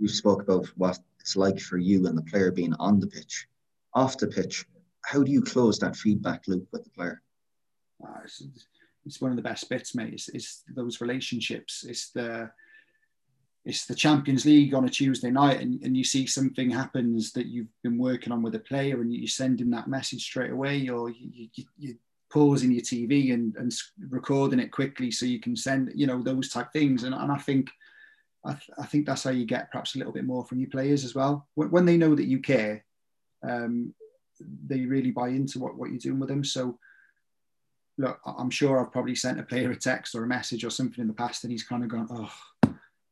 we 0.00 0.08
spoke 0.08 0.42
about 0.42 0.66
what 0.76 0.98
it's 1.20 1.36
like 1.36 1.60
for 1.60 1.78
you 1.78 2.06
and 2.06 2.18
the 2.18 2.22
player 2.22 2.50
being 2.50 2.74
on 2.74 2.98
the 2.98 3.06
pitch. 3.06 3.46
Off 3.94 4.18
the 4.18 4.26
pitch, 4.26 4.64
how 5.04 5.22
do 5.22 5.30
you 5.30 5.42
close 5.42 5.78
that 5.78 5.96
feedback 5.96 6.42
loop 6.48 6.66
with 6.72 6.82
the 6.84 6.90
player? 6.90 7.22
Uh, 8.04 8.20
it's, 8.24 8.42
it's, 9.04 9.20
one 9.20 9.30
of 9.30 9.36
the 9.36 9.42
best 9.42 9.68
bits, 9.68 9.94
mate. 9.94 10.14
It's, 10.14 10.28
it's, 10.30 10.64
those 10.74 11.00
relationships. 11.00 11.84
It's 11.86 12.10
the 12.10 12.50
it's 13.64 13.86
the 13.86 13.94
Champions 13.94 14.44
League 14.44 14.74
on 14.74 14.84
a 14.84 14.90
Tuesday 14.90 15.30
night, 15.30 15.60
and, 15.60 15.80
and 15.82 15.96
you 15.96 16.02
see 16.02 16.26
something 16.26 16.70
happens 16.70 17.32
that 17.32 17.46
you've 17.46 17.68
been 17.82 17.96
working 17.96 18.32
on 18.32 18.42
with 18.42 18.54
a 18.56 18.60
player, 18.60 19.00
and 19.00 19.12
you 19.12 19.28
send 19.28 19.60
him 19.60 19.70
that 19.70 19.88
message 19.88 20.24
straight 20.24 20.50
away, 20.50 20.88
or 20.88 21.10
you, 21.10 21.48
you, 21.54 21.64
you 21.78 21.94
pausing 22.32 22.72
your 22.72 22.82
TV 22.82 23.34
and, 23.34 23.54
and 23.56 23.72
recording 24.08 24.58
it 24.58 24.72
quickly 24.72 25.10
so 25.10 25.26
you 25.26 25.38
can 25.38 25.54
send, 25.54 25.92
you 25.94 26.06
know, 26.06 26.22
those 26.22 26.48
type 26.48 26.72
things. 26.72 27.04
And, 27.04 27.14
and 27.14 27.30
I 27.30 27.36
think, 27.36 27.70
I, 28.44 28.52
th- 28.52 28.70
I 28.78 28.86
think 28.86 29.06
that's 29.06 29.24
how 29.24 29.30
you 29.30 29.44
get 29.44 29.70
perhaps 29.70 29.94
a 29.94 29.98
little 29.98 30.14
bit 30.14 30.24
more 30.24 30.44
from 30.44 30.58
your 30.58 30.70
players 30.70 31.04
as 31.04 31.14
well. 31.14 31.46
When, 31.54 31.70
when 31.70 31.84
they 31.84 31.98
know 31.98 32.14
that 32.14 32.26
you 32.26 32.40
care, 32.40 32.84
um, 33.42 33.94
they 34.66 34.80
really 34.80 35.10
buy 35.10 35.28
into 35.28 35.58
what, 35.58 35.76
what 35.76 35.90
you're 35.90 35.98
doing 35.98 36.18
with 36.18 36.30
them. 36.30 36.42
So, 36.42 36.78
look, 37.98 38.18
I'm 38.24 38.50
sure 38.50 38.80
I've 38.80 38.92
probably 38.92 39.14
sent 39.14 39.38
a 39.38 39.44
player 39.44 39.70
a 39.70 39.76
text 39.76 40.14
or 40.14 40.24
a 40.24 40.26
message 40.26 40.64
or 40.64 40.70
something 40.70 41.02
in 41.02 41.08
the 41.08 41.14
past, 41.14 41.44
and 41.44 41.52
he's 41.52 41.62
kind 41.62 41.84
of 41.84 41.90
gone, 41.90 42.08
"Oh, 42.10 42.32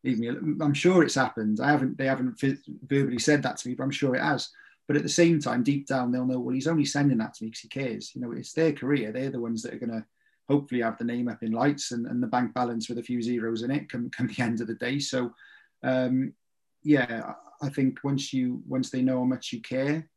leave 0.05 0.19
me." 0.19 0.29
I'm 0.29 0.75
sure 0.75 1.03
it's 1.03 1.15
happened. 1.15 1.61
I 1.61 1.71
haven't. 1.71 1.99
They 1.99 2.07
haven't 2.07 2.41
verbally 2.87 3.19
said 3.19 3.43
that 3.43 3.59
to 3.59 3.69
me, 3.69 3.75
but 3.75 3.85
I'm 3.85 3.91
sure 3.91 4.15
it 4.15 4.23
has. 4.23 4.51
But 4.87 4.97
at 4.97 5.05
the 5.05 5.09
same 5.09 5.41
time, 5.41 5.63
deep 5.63 5.87
down, 5.87 6.11
they'll 6.11 6.27
know, 6.27 6.41
well, 6.41 6.55
he's 6.55 6.67
only 6.67 6.85
sending 6.85 7.19
that 7.19 7.35
to 7.35 7.45
me 7.45 7.51
because 7.51 7.61
he 7.61 7.69
cares. 7.69 8.11
You 8.13 8.23
know, 8.23 8.33
it's 8.33 8.53
their 8.53 8.73
career. 8.73 9.13
They're 9.13 9.31
the 9.31 9.41
ones 9.41 9.63
that 9.63 9.73
are 9.73 9.79
going 9.79 9.93
to 9.93 10.05
hopefully 10.49 10.81
have 10.81 10.99
the 10.99 11.05
name 11.05 11.29
up 11.29 11.45
in 11.45 11.53
lights 11.53 11.93
and, 11.93 12.07
and 12.07 12.21
the 12.21 12.27
bank 12.27 12.53
balance 12.55 12.89
with 12.89 12.99
a 12.99 13.03
few 13.03 13.23
zeros 13.23 13.63
in 13.63 13.71
it 13.71 13.89
come, 13.89 14.11
come 14.11 14.27
the 14.27 14.43
end 14.43 14.61
of 14.61 14.67
the 14.67 14.75
day. 14.75 14.99
So, 14.99 15.33
um, 15.85 16.35
yeah, 16.83 17.35
I 17.63 17.69
think 17.69 18.01
once 18.03 18.33
you 18.33 18.63
once 18.67 18.91
they 18.91 19.01
know 19.01 19.19
how 19.19 19.25
much 19.25 19.53
you 19.53 19.61
care 19.61 20.09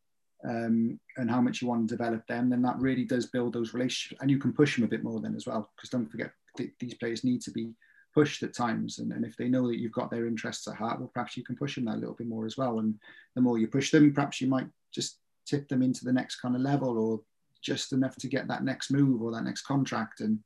um, 0.43 0.99
and 1.17 1.29
how 1.29 1.39
much 1.39 1.61
you 1.61 1.67
want 1.67 1.87
to 1.87 1.95
develop 1.95 2.25
them, 2.25 2.49
then 2.49 2.63
that 2.63 2.79
really 2.79 3.05
does 3.05 3.27
build 3.27 3.53
those 3.53 3.75
relationships, 3.75 4.21
and 4.21 4.31
you 4.31 4.39
can 4.39 4.53
push 4.53 4.75
them 4.75 4.85
a 4.85 4.87
bit 4.87 5.03
more 5.03 5.19
then 5.19 5.35
as 5.35 5.45
well. 5.45 5.69
Because 5.75 5.91
don't 5.91 6.09
forget, 6.09 6.31
th- 6.57 6.73
these 6.79 6.95
players 6.95 7.23
need 7.23 7.41
to 7.43 7.51
be 7.51 7.75
pushed 8.13 8.43
at 8.43 8.53
times. 8.53 8.99
And, 8.99 9.11
and 9.11 9.25
if 9.25 9.35
they 9.35 9.47
know 9.47 9.67
that 9.67 9.79
you've 9.79 9.91
got 9.91 10.11
their 10.11 10.27
interests 10.27 10.67
at 10.67 10.75
heart, 10.75 10.99
well, 10.99 11.11
perhaps 11.13 11.35
you 11.35 11.43
can 11.43 11.55
push 11.55 11.75
them 11.75 11.85
that 11.85 11.95
a 11.95 11.99
little 11.99 12.15
bit 12.15 12.27
more 12.27 12.45
as 12.45 12.57
well. 12.57 12.79
And 12.79 12.95
the 13.35 13.41
more 13.41 13.57
you 13.57 13.67
push 13.67 13.91
them, 13.91 14.13
perhaps 14.13 14.41
you 14.41 14.47
might 14.47 14.67
just 14.91 15.19
tip 15.45 15.67
them 15.67 15.81
into 15.81 16.05
the 16.05 16.13
next 16.13 16.37
kind 16.37 16.55
of 16.55 16.61
level 16.61 16.97
or 16.97 17.21
just 17.61 17.93
enough 17.93 18.15
to 18.17 18.27
get 18.27 18.47
that 18.47 18.63
next 18.63 18.91
move 18.91 19.21
or 19.21 19.31
that 19.31 19.43
next 19.43 19.63
contract 19.63 20.19
and 20.21 20.39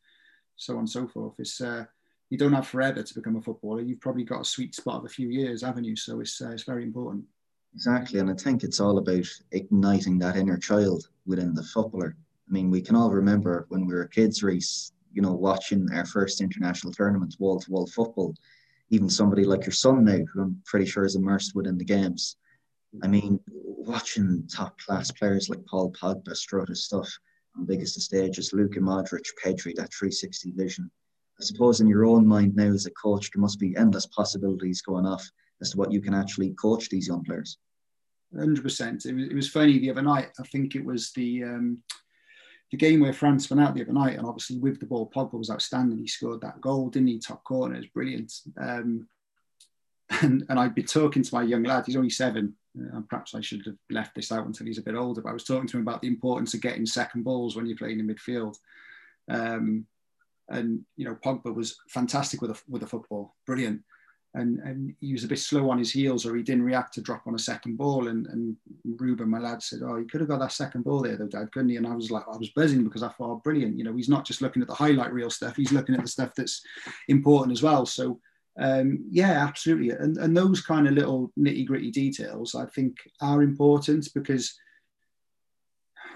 so 0.56 0.74
on 0.74 0.80
and 0.80 0.90
so 0.90 1.08
forth. 1.08 1.34
It's, 1.40 1.62
uh, 1.62 1.86
you 2.30 2.38
don't 2.38 2.54
have 2.54 2.68
forever 2.68 3.04
to 3.04 3.14
become 3.14 3.38
a 3.38 3.42
footballer. 3.42 3.82
You've 3.82 4.02
probably 4.02 4.24
got 4.24 4.42
a 4.42 4.46
sweet 4.46 4.76
spot 4.76 5.00
of 5.00 5.06
a 5.06 5.10
few 5.10 5.30
years, 5.30 5.62
haven't 5.62 5.86
you? 5.86 5.96
So 5.96 6.20
it's, 6.20 6.42
uh, 6.42 6.52
it's 6.52 6.64
very 6.64 6.84
important. 6.84 7.24
Exactly. 7.74 8.20
And 8.20 8.30
I 8.30 8.34
think 8.34 8.64
it's 8.64 8.80
all 8.80 8.98
about 8.98 9.28
igniting 9.52 10.18
that 10.20 10.36
inner 10.36 10.58
child 10.58 11.10
within 11.26 11.54
the 11.54 11.64
footballer. 11.64 12.16
I 12.48 12.52
mean, 12.52 12.72
we 12.72 12.82
can 12.82 12.96
all 12.96 13.12
remember 13.12 13.66
when 13.70 13.86
we 13.86 13.94
were 13.94 14.08
kids, 14.08 14.42
Rhys, 14.42 14.94
you 15.18 15.24
know, 15.24 15.34
watching 15.34 15.92
our 15.96 16.06
first 16.06 16.42
international 16.42 16.94
tournament, 16.94 17.36
wall 17.40 17.60
to 17.60 17.72
wall 17.72 17.88
football, 17.88 18.36
even 18.92 19.10
somebody 19.10 19.46
like 19.46 19.66
your 19.66 19.74
son 19.74 20.06
now, 20.06 20.20
who 20.32 20.42
I'm 20.44 20.62
pretty 20.64 20.86
sure 20.86 21.06
is 21.06 21.16
immersed 21.16 21.56
within 21.56 21.76
the 21.76 21.84
games. 21.84 22.38
I 23.02 23.08
mean, 23.08 23.40
watching 23.48 24.48
top 24.48 24.80
class 24.80 25.10
players 25.10 25.50
like 25.50 25.66
Paul 25.66 25.92
Pogba 25.92 26.36
strut 26.36 26.70
his 26.70 26.86
stuff 26.86 27.10
on 27.58 27.66
biggest 27.66 27.98
of 27.98 28.04
stages, 28.04 28.54
Luka 28.54 28.80
Modric, 28.80 29.26
Pedri, 29.44 29.74
that 29.74 29.92
360 29.92 30.52
vision. 30.52 30.92
I 31.42 31.44
suppose 31.44 31.82
in 31.82 31.88
your 31.88 32.06
own 32.06 32.28
mind 32.28 32.56
now 32.56 32.72
as 32.72 32.86
a 32.86 32.92
coach, 32.92 33.32
there 33.32 33.42
must 33.42 33.60
be 33.60 33.76
endless 33.76 34.06
possibilities 34.06 34.84
going 34.84 35.08
off 35.08 35.28
as 35.62 35.72
to 35.72 35.78
what 35.78 35.92
you 35.92 36.00
can 36.00 36.14
actually 36.14 36.52
coach 36.52 36.90
these 36.90 37.08
young 37.08 37.24
players. 37.24 37.58
100%. 38.36 39.06
It 39.08 39.16
was, 39.16 39.26
it 39.30 39.36
was 39.36 39.50
funny 39.50 39.80
the 39.80 39.90
other 39.90 40.04
night. 40.04 40.30
I 40.40 40.44
think 40.44 40.76
it 40.76 40.86
was 40.86 41.12
the 41.14 41.44
um, 41.44 41.80
the 42.72 42.78
game 42.78 43.00
where 43.00 43.14
France 43.14 43.50
went 43.50 43.62
out 43.62 43.76
the 43.76 43.82
other 43.82 43.94
night, 43.94 44.18
and 44.18 44.28
obviously 44.28 44.58
with 44.58 44.80
the 44.80 44.86
ball, 44.86 45.10
Pogba 45.14 45.34
was 45.34 45.50
outstanding. 45.50 45.98
He 45.98 46.08
scored 46.08 46.42
that 46.42 46.60
goal, 46.62 46.90
didn't 46.90 47.08
he? 47.08 47.20
Top 47.20 47.44
corner, 47.44 47.76
it 47.76 47.80
was 47.80 47.88
brilliant. 47.88 48.34
Um, 48.60 49.08
and, 50.22 50.46
and 50.50 50.60
I'd 50.60 50.76
be 50.76 50.84
talking 50.84 51.24
to 51.24 51.36
my 51.36 51.44
young 51.44 51.64
lad, 51.64 51.86
he's 51.86 51.96
only 51.96 52.10
seven, 52.10 52.56
and 52.76 53.08
perhaps 53.10 53.36
I 53.36 53.42
should 53.42 53.66
have 53.66 53.76
left 53.90 54.16
this 54.16 54.32
out 54.32 54.46
until 54.46 54.68
he's 54.68 54.78
a 54.78 54.84
bit 54.84 54.96
older, 54.96 55.22
but 55.22 55.30
I 55.30 55.34
was 55.34 55.44
talking 55.44 55.68
to 55.68 55.78
him 55.78 55.84
about 55.84 56.02
the 56.02 56.08
importance 56.08 56.54
of 56.54 56.62
getting 56.62 56.86
second 56.86 57.24
balls 57.24 57.56
when 57.56 57.66
you're 57.66 57.78
playing 57.78 58.00
in 58.00 58.08
midfield. 58.08 58.58
Um, 59.30 59.86
and, 60.50 60.82
you 60.96 61.06
know, 61.06 61.16
Pogba 61.16 61.54
was 61.54 61.78
fantastic 61.90 62.42
with 62.42 62.52
a, 62.52 62.62
with 62.70 62.84
a 62.84 62.88
football, 62.88 63.36
brilliant 63.46 63.82
and, 64.38 64.60
and 64.60 64.96
he 65.02 65.14
was 65.14 65.24
a 65.24 65.28
bit 65.28 65.40
slow 65.40 65.70
on 65.70 65.78
his 65.78 65.92
heels 65.92 66.26
or 66.26 66.36
he 66.36 66.44
didn't 66.44 66.64
react 66.64 66.94
to 66.94 67.02
drop 67.02 67.26
on 67.26 67.36
a 67.36 67.40
second 67.40 67.78
ball. 67.78 68.08
And, 68.08 68.28
and 68.28 68.56
Ruben, 68.86 69.30
my 69.30 69.40
lad, 69.40 69.62
said, 69.64 69.82
Oh, 69.84 69.98
he 69.98 70.06
could 70.06 70.22
have 70.22 70.30
got 70.30 70.40
that 70.40 70.52
second 70.52 70.84
ball 70.84 71.02
there, 71.02 71.18
though, 71.18 71.28
Dad, 71.28 71.52
couldn't 71.52 71.70
he? 71.70 71.78
And 71.78 71.88
I 71.88 71.96
was 71.96 72.12
like, 72.12 72.24
I 72.32 72.38
was 72.38 72.50
buzzing 72.50 72.84
because 72.84 73.04
I 73.04 73.10
thought, 73.10 73.32
oh, 73.32 73.42
brilliant. 73.44 73.78
You 73.78 73.84
know, 73.84 73.96
he's 73.96 74.10
not 74.10 74.26
just 74.26 74.42
looking 74.42 74.62
at 74.62 74.68
the 74.68 74.74
highlight 74.74 75.12
reel 75.12 75.30
stuff, 75.30 75.56
he's 75.56 75.72
looking 75.72 75.96
at 75.96 76.02
the 76.02 76.08
stuff 76.08 76.32
that's 76.36 76.62
important 77.08 77.52
as 77.52 77.64
well. 77.64 77.86
So, 77.86 78.20
um, 78.60 79.06
yeah, 79.10 79.46
absolutely. 79.46 79.90
And, 79.90 80.18
and 80.18 80.36
those 80.36 80.62
kind 80.62 80.88
of 80.88 80.94
little 80.94 81.32
nitty 81.38 81.66
gritty 81.66 81.92
details, 81.92 82.56
I 82.56 82.66
think, 82.68 82.96
are 83.22 83.42
important 83.42 84.08
because 84.14 84.58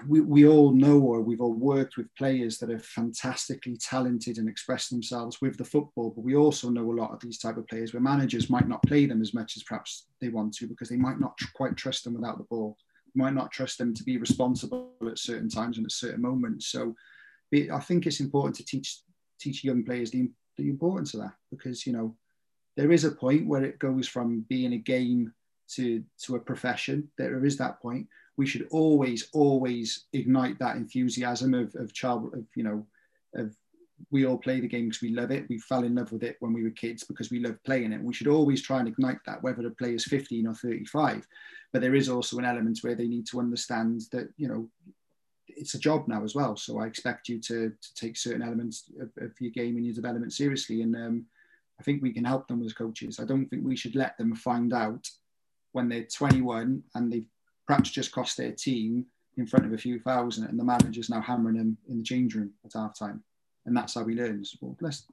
we, 0.06 0.20
we 0.20 0.46
all 0.46 0.72
know 0.72 0.98
or 1.00 1.20
we've 1.20 1.40
all 1.40 1.54
worked 1.54 1.96
with 1.96 2.14
players 2.16 2.58
that 2.58 2.70
are 2.70 2.78
fantastically 2.78 3.76
talented 3.76 4.38
and 4.38 4.48
express 4.48 4.88
themselves 4.88 5.40
with 5.40 5.56
the 5.56 5.64
football 5.64 6.10
but 6.10 6.24
we 6.24 6.36
also 6.36 6.70
know 6.70 6.90
a 6.90 7.00
lot 7.00 7.12
of 7.12 7.20
these 7.20 7.38
type 7.38 7.56
of 7.56 7.66
players 7.68 7.92
where 7.92 8.00
managers 8.00 8.50
might 8.50 8.68
not 8.68 8.82
play 8.84 9.06
them 9.06 9.20
as 9.20 9.34
much 9.34 9.56
as 9.56 9.62
perhaps 9.62 10.06
they 10.20 10.28
want 10.28 10.52
to 10.54 10.66
because 10.66 10.88
they 10.88 10.96
might 10.96 11.20
not 11.20 11.38
quite 11.54 11.76
trust 11.76 12.04
them 12.04 12.14
without 12.14 12.38
the 12.38 12.44
ball 12.44 12.76
might 13.14 13.34
not 13.34 13.50
trust 13.50 13.76
them 13.76 13.92
to 13.92 14.04
be 14.04 14.16
responsible 14.16 14.92
at 15.06 15.18
certain 15.18 15.48
times 15.48 15.76
and 15.76 15.86
at 15.86 15.92
certain 15.92 16.22
moments 16.22 16.68
so 16.68 16.94
it, 17.50 17.70
i 17.70 17.78
think 17.78 18.06
it's 18.06 18.20
important 18.20 18.54
to 18.54 18.64
teach 18.64 19.00
teach 19.38 19.64
young 19.64 19.84
players 19.84 20.10
the, 20.10 20.30
the 20.56 20.68
importance 20.68 21.14
of 21.14 21.20
that 21.20 21.34
because 21.50 21.86
you 21.86 21.92
know 21.92 22.14
there 22.76 22.92
is 22.92 23.04
a 23.04 23.10
point 23.10 23.46
where 23.46 23.64
it 23.64 23.78
goes 23.78 24.08
from 24.08 24.46
being 24.48 24.72
a 24.72 24.78
game 24.78 25.32
to 25.74 26.02
to 26.22 26.36
a 26.36 26.40
profession. 26.40 27.10
There 27.18 27.44
is 27.44 27.56
that 27.58 27.80
point. 27.80 28.06
We 28.36 28.46
should 28.46 28.66
always, 28.70 29.28
always 29.32 30.06
ignite 30.12 30.58
that 30.58 30.76
enthusiasm 30.76 31.54
of, 31.54 31.74
of 31.74 31.92
child, 31.92 32.34
of 32.34 32.46
you 32.56 32.64
know, 32.64 32.86
of 33.34 33.54
we 34.10 34.26
all 34.26 34.38
play 34.38 34.60
the 34.60 34.68
game 34.68 34.88
because 34.88 35.02
we 35.02 35.10
love 35.10 35.30
it. 35.30 35.46
We 35.48 35.58
fell 35.58 35.84
in 35.84 35.94
love 35.94 36.12
with 36.12 36.22
it 36.22 36.36
when 36.40 36.52
we 36.52 36.62
were 36.62 36.70
kids 36.70 37.04
because 37.04 37.30
we 37.30 37.40
love 37.40 37.62
playing 37.64 37.92
it. 37.92 38.02
We 38.02 38.14
should 38.14 38.26
always 38.26 38.62
try 38.62 38.80
and 38.80 38.88
ignite 38.88 39.18
that, 39.26 39.42
whether 39.42 39.62
the 39.62 39.70
player 39.70 39.94
is 39.94 40.04
15 40.04 40.46
or 40.46 40.54
35. 40.54 41.26
But 41.72 41.82
there 41.82 41.94
is 41.94 42.08
also 42.08 42.38
an 42.38 42.44
element 42.44 42.78
where 42.82 42.94
they 42.94 43.06
need 43.06 43.26
to 43.28 43.38
understand 43.38 44.02
that, 44.12 44.28
you 44.36 44.48
know, 44.48 44.68
it's 45.48 45.74
a 45.74 45.78
job 45.78 46.08
now 46.08 46.24
as 46.24 46.34
well. 46.34 46.56
So 46.56 46.80
I 46.80 46.86
expect 46.86 47.28
you 47.28 47.40
to, 47.40 47.70
to 47.70 47.94
take 47.94 48.16
certain 48.16 48.42
elements 48.42 48.90
of, 49.00 49.10
of 49.22 49.32
your 49.40 49.52
game 49.52 49.76
and 49.76 49.84
your 49.84 49.94
development 49.94 50.32
seriously. 50.32 50.82
And 50.82 50.94
um, 50.96 51.26
I 51.80 51.82
think 51.82 52.02
we 52.02 52.12
can 52.12 52.24
help 52.24 52.48
them 52.48 52.62
as 52.64 52.72
coaches. 52.72 53.20
I 53.20 53.24
don't 53.24 53.46
think 53.46 53.64
we 53.64 53.76
should 53.76 53.96
let 53.96 54.16
them 54.18 54.34
find 54.34 54.72
out 54.72 55.08
when 55.72 55.88
they're 55.88 56.04
21 56.04 56.82
and 56.94 57.12
they've 57.12 57.26
perhaps 57.66 57.90
just 57.90 58.12
cost 58.12 58.36
their 58.36 58.52
team 58.52 59.06
in 59.36 59.46
front 59.46 59.64
of 59.64 59.72
a 59.72 59.78
few 59.78 59.98
thousand 60.00 60.46
and 60.46 60.58
the 60.58 60.64
manager's 60.64 61.08
now 61.08 61.20
hammering 61.20 61.56
them 61.56 61.76
in 61.88 61.98
the 61.98 62.04
change 62.04 62.34
room 62.34 62.52
at 62.64 62.72
half 62.74 62.98
time. 62.98 63.22
And 63.64 63.76
that's 63.76 63.94
how 63.94 64.04
he 64.04 64.14
learns. 64.14 64.56
Well, 64.60 64.76
let's 64.80 65.06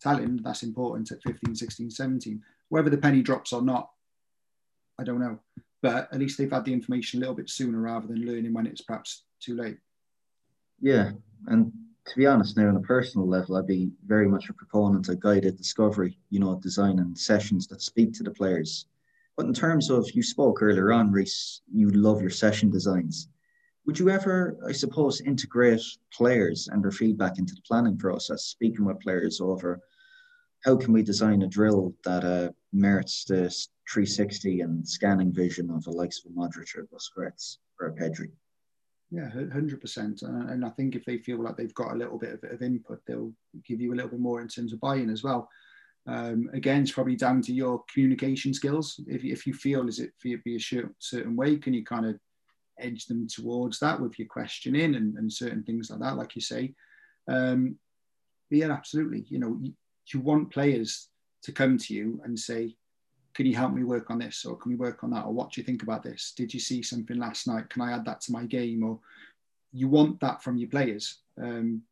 tell 0.00 0.16
him 0.16 0.40
that's 0.42 0.62
important 0.62 1.10
at 1.10 1.22
15, 1.22 1.54
16, 1.54 1.90
17. 1.90 2.42
Whether 2.68 2.90
the 2.90 2.98
penny 2.98 3.22
drops 3.22 3.52
or 3.52 3.62
not, 3.62 3.90
I 4.98 5.04
don't 5.04 5.20
know. 5.20 5.38
But 5.82 6.08
at 6.12 6.18
least 6.18 6.38
they've 6.38 6.50
had 6.50 6.64
the 6.64 6.72
information 6.72 7.18
a 7.18 7.20
little 7.20 7.34
bit 7.34 7.50
sooner 7.50 7.78
rather 7.78 8.06
than 8.06 8.24
learning 8.24 8.52
when 8.52 8.66
it's 8.66 8.80
perhaps 8.80 9.24
too 9.40 9.54
late. 9.56 9.78
Yeah. 10.80 11.10
And 11.46 11.72
to 12.06 12.16
be 12.16 12.26
honest, 12.26 12.56
now 12.56 12.68
on 12.68 12.76
a 12.76 12.80
personal 12.80 13.26
level, 13.26 13.56
I'd 13.56 13.66
be 13.66 13.90
very 14.06 14.28
much 14.28 14.48
a 14.48 14.54
proponent 14.54 15.08
of 15.08 15.20
guided 15.20 15.56
discovery, 15.56 16.18
you 16.30 16.40
know, 16.40 16.58
designing 16.62 17.14
sessions 17.14 17.66
that 17.68 17.82
speak 17.82 18.12
to 18.14 18.22
the 18.22 18.30
players. 18.30 18.86
But 19.36 19.46
in 19.46 19.54
terms 19.54 19.90
of, 19.90 20.08
you 20.12 20.22
spoke 20.22 20.62
earlier 20.62 20.92
on, 20.92 21.10
Rhys, 21.10 21.62
you 21.72 21.88
love 21.88 22.20
your 22.20 22.30
session 22.30 22.70
designs. 22.70 23.28
Would 23.86 23.98
you 23.98 24.08
ever, 24.08 24.56
I 24.66 24.72
suppose, 24.72 25.20
integrate 25.20 25.82
players 26.12 26.68
and 26.70 26.82
their 26.82 26.92
feedback 26.92 27.38
into 27.38 27.54
the 27.54 27.62
planning 27.66 27.98
process, 27.98 28.44
speaking 28.44 28.84
with 28.84 29.00
players 29.00 29.40
over 29.40 29.80
how 30.64 30.76
can 30.76 30.92
we 30.92 31.02
design 31.02 31.42
a 31.42 31.46
drill 31.46 31.94
that 32.04 32.24
uh, 32.24 32.50
merits 32.72 33.24
the 33.24 33.50
360 33.92 34.62
and 34.62 34.88
scanning 34.88 35.32
vision 35.32 35.70
of 35.70 35.84
the 35.84 35.90
likes 35.90 36.24
of 36.24 36.30
a 36.30 36.34
Modric 36.34 36.74
or 36.76 36.86
Busquets 36.86 37.58
or 37.78 37.88
a 37.88 37.92
Pedri? 37.92 38.30
Yeah, 39.10 39.28
hundred 39.28 39.80
percent. 39.80 40.22
And 40.22 40.64
I 40.64 40.70
think 40.70 40.96
if 40.96 41.04
they 41.04 41.18
feel 41.18 41.42
like 41.42 41.56
they've 41.56 41.74
got 41.74 41.92
a 41.92 41.96
little 41.96 42.18
bit 42.18 42.32
of, 42.32 42.50
of, 42.50 42.62
input, 42.62 43.00
they'll 43.06 43.32
give 43.64 43.80
you 43.80 43.92
a 43.92 43.94
little 43.94 44.10
bit 44.10 44.18
more 44.18 44.40
in 44.40 44.48
terms 44.48 44.72
of 44.72 44.80
buy-in 44.80 45.10
as 45.10 45.22
well. 45.22 45.48
Um, 46.06 46.50
again, 46.52 46.82
it's 46.82 46.92
probably 46.92 47.16
down 47.16 47.40
to 47.42 47.52
your 47.52 47.82
communication 47.92 48.52
skills. 48.52 49.00
If, 49.06 49.24
if 49.24 49.46
you 49.46 49.54
feel 49.54 49.88
as 49.88 49.98
it 49.98 50.12
be 50.22 50.56
a 50.56 50.82
certain 50.98 51.36
way, 51.36 51.56
can 51.56 51.72
you 51.72 51.84
kind 51.84 52.06
of 52.06 52.18
edge 52.78 53.06
them 53.06 53.26
towards 53.28 53.78
that 53.78 54.00
with 54.00 54.18
your 54.18 54.28
questioning 54.28 54.96
and, 54.96 55.16
and 55.16 55.32
certain 55.32 55.62
things 55.62 55.90
like 55.90 56.00
that, 56.00 56.16
like 56.16 56.34
you 56.34 56.40
say. 56.42 56.74
Um, 57.28 57.78
yeah, 58.50 58.70
absolutely. 58.70 59.26
You 59.28 59.38
know, 59.38 59.58
you, 59.60 59.72
you 60.12 60.20
want 60.20 60.52
players 60.52 61.08
to 61.44 61.52
come 61.52 61.78
to 61.78 61.94
you 61.94 62.20
and 62.24 62.38
say, 62.38 62.76
can 63.34 63.46
you 63.46 63.56
help 63.56 63.72
me 63.72 63.82
work 63.82 64.10
on 64.10 64.18
this 64.18 64.44
or 64.44 64.56
can 64.56 64.70
we 64.70 64.76
work 64.76 65.02
on 65.02 65.10
that 65.10 65.24
or 65.24 65.32
what 65.32 65.52
do 65.52 65.60
you 65.60 65.64
think 65.64 65.82
about 65.82 66.04
this 66.04 66.32
did 66.36 66.54
you 66.54 66.60
see 66.60 66.82
something 66.82 67.18
last 67.18 67.48
night 67.48 67.68
can 67.68 67.82
i 67.82 67.92
add 67.92 68.04
that 68.04 68.20
to 68.20 68.30
my 68.30 68.44
game 68.44 68.84
or 68.84 69.00
you 69.72 69.88
want 69.88 70.20
that 70.20 70.40
from 70.40 70.56
your 70.56 70.68
players 70.68 71.18
um, 71.42 71.82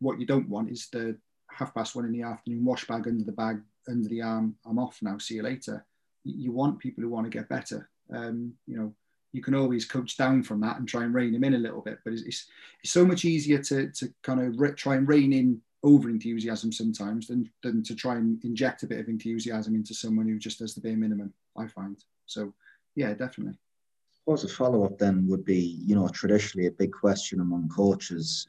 what 0.00 0.20
you 0.20 0.26
don't 0.26 0.48
want 0.50 0.70
is 0.70 0.88
the 0.92 1.16
half 1.52 1.74
past 1.74 1.94
one 1.94 2.04
in 2.04 2.12
the 2.12 2.22
afternoon 2.22 2.64
wash 2.64 2.86
bag 2.86 3.06
under 3.06 3.24
the 3.24 3.32
bag 3.32 3.60
under 3.88 4.08
the 4.08 4.22
arm 4.22 4.54
i'm 4.66 4.78
off 4.78 4.98
now 5.02 5.18
see 5.18 5.34
you 5.34 5.42
later 5.42 5.84
you 6.24 6.52
want 6.52 6.78
people 6.78 7.02
who 7.02 7.08
want 7.08 7.24
to 7.24 7.30
get 7.30 7.48
better 7.48 7.88
um, 8.14 8.52
you 8.66 8.76
know 8.76 8.92
you 9.32 9.42
can 9.42 9.54
always 9.54 9.84
coach 9.84 10.16
down 10.16 10.42
from 10.42 10.60
that 10.60 10.78
and 10.78 10.88
try 10.88 11.04
and 11.04 11.14
rein 11.14 11.32
them 11.32 11.44
in 11.44 11.54
a 11.54 11.58
little 11.58 11.80
bit 11.80 11.98
but 12.04 12.12
it's, 12.12 12.22
it's, 12.22 12.46
it's 12.82 12.92
so 12.92 13.04
much 13.04 13.24
easier 13.24 13.58
to, 13.58 13.88
to 13.90 14.12
kind 14.22 14.40
of 14.40 14.58
re- 14.58 14.72
try 14.72 14.96
and 14.96 15.08
rein 15.08 15.32
in 15.32 15.60
over 15.82 16.10
enthusiasm 16.10 16.72
sometimes 16.72 17.26
than, 17.26 17.50
than 17.62 17.82
to 17.82 17.94
try 17.94 18.16
and 18.16 18.42
inject 18.44 18.82
a 18.82 18.86
bit 18.86 19.00
of 19.00 19.08
enthusiasm 19.08 19.74
into 19.74 19.94
someone 19.94 20.28
who 20.28 20.38
just 20.38 20.58
does 20.58 20.74
the 20.74 20.80
bare 20.80 20.96
minimum, 20.96 21.32
I 21.56 21.66
find. 21.66 21.96
So, 22.26 22.52
yeah, 22.96 23.14
definitely. 23.14 23.54
I 23.54 24.16
suppose 24.18 24.44
a 24.44 24.48
follow 24.48 24.84
up 24.84 24.98
then 24.98 25.26
would 25.28 25.44
be, 25.44 25.80
you 25.86 25.94
know, 25.94 26.08
traditionally 26.08 26.66
a 26.66 26.72
big 26.72 26.92
question 26.92 27.40
among 27.40 27.68
coaches 27.68 28.48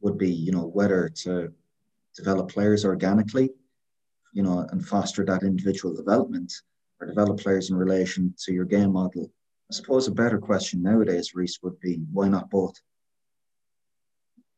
would 0.00 0.18
be, 0.18 0.30
you 0.30 0.50
know, 0.50 0.66
whether 0.66 1.08
to 1.08 1.52
develop 2.18 2.50
players 2.50 2.84
organically, 2.84 3.50
you 4.32 4.42
know, 4.42 4.66
and 4.70 4.84
foster 4.84 5.24
that 5.24 5.42
individual 5.42 5.94
development 5.94 6.52
or 7.00 7.06
develop 7.06 7.38
players 7.40 7.70
in 7.70 7.76
relation 7.76 8.34
to 8.44 8.52
your 8.52 8.64
game 8.64 8.92
model. 8.92 9.30
I 9.70 9.74
suppose 9.74 10.08
a 10.08 10.12
better 10.12 10.38
question 10.38 10.82
nowadays, 10.82 11.34
Rhys, 11.34 11.58
would 11.62 11.78
be 11.80 12.00
why 12.12 12.28
not 12.28 12.50
both? 12.50 12.74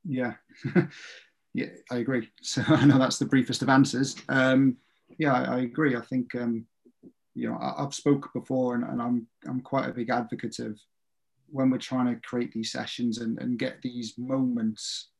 Yeah. 0.04 0.34
yeah, 1.54 1.66
I 1.90 1.98
agree. 1.98 2.28
So 2.42 2.62
I 2.66 2.84
know 2.84 2.98
that's 2.98 3.18
the 3.18 3.26
briefest 3.26 3.62
of 3.62 3.68
answers. 3.68 4.16
Um, 4.28 4.76
yeah, 5.18 5.34
I, 5.34 5.56
I, 5.56 5.60
agree. 5.60 5.96
I 5.96 6.00
think 6.00 6.34
um, 6.34 6.64
you 7.34 7.48
know 7.48 7.58
I, 7.60 7.82
have 7.82 7.94
spoke 7.94 8.30
before, 8.32 8.76
and, 8.76 8.84
and, 8.84 9.02
I'm 9.02 9.26
I'm 9.46 9.60
quite 9.60 9.88
a 9.88 9.92
big 9.92 10.10
advocate 10.10 10.58
of 10.60 10.78
when 11.48 11.68
we're 11.68 11.78
trying 11.78 12.06
to 12.06 12.20
create 12.20 12.52
these 12.52 12.70
sessions 12.70 13.18
and, 13.18 13.38
and 13.40 13.58
get 13.58 13.82
these 13.82 14.14
moments 14.16 15.10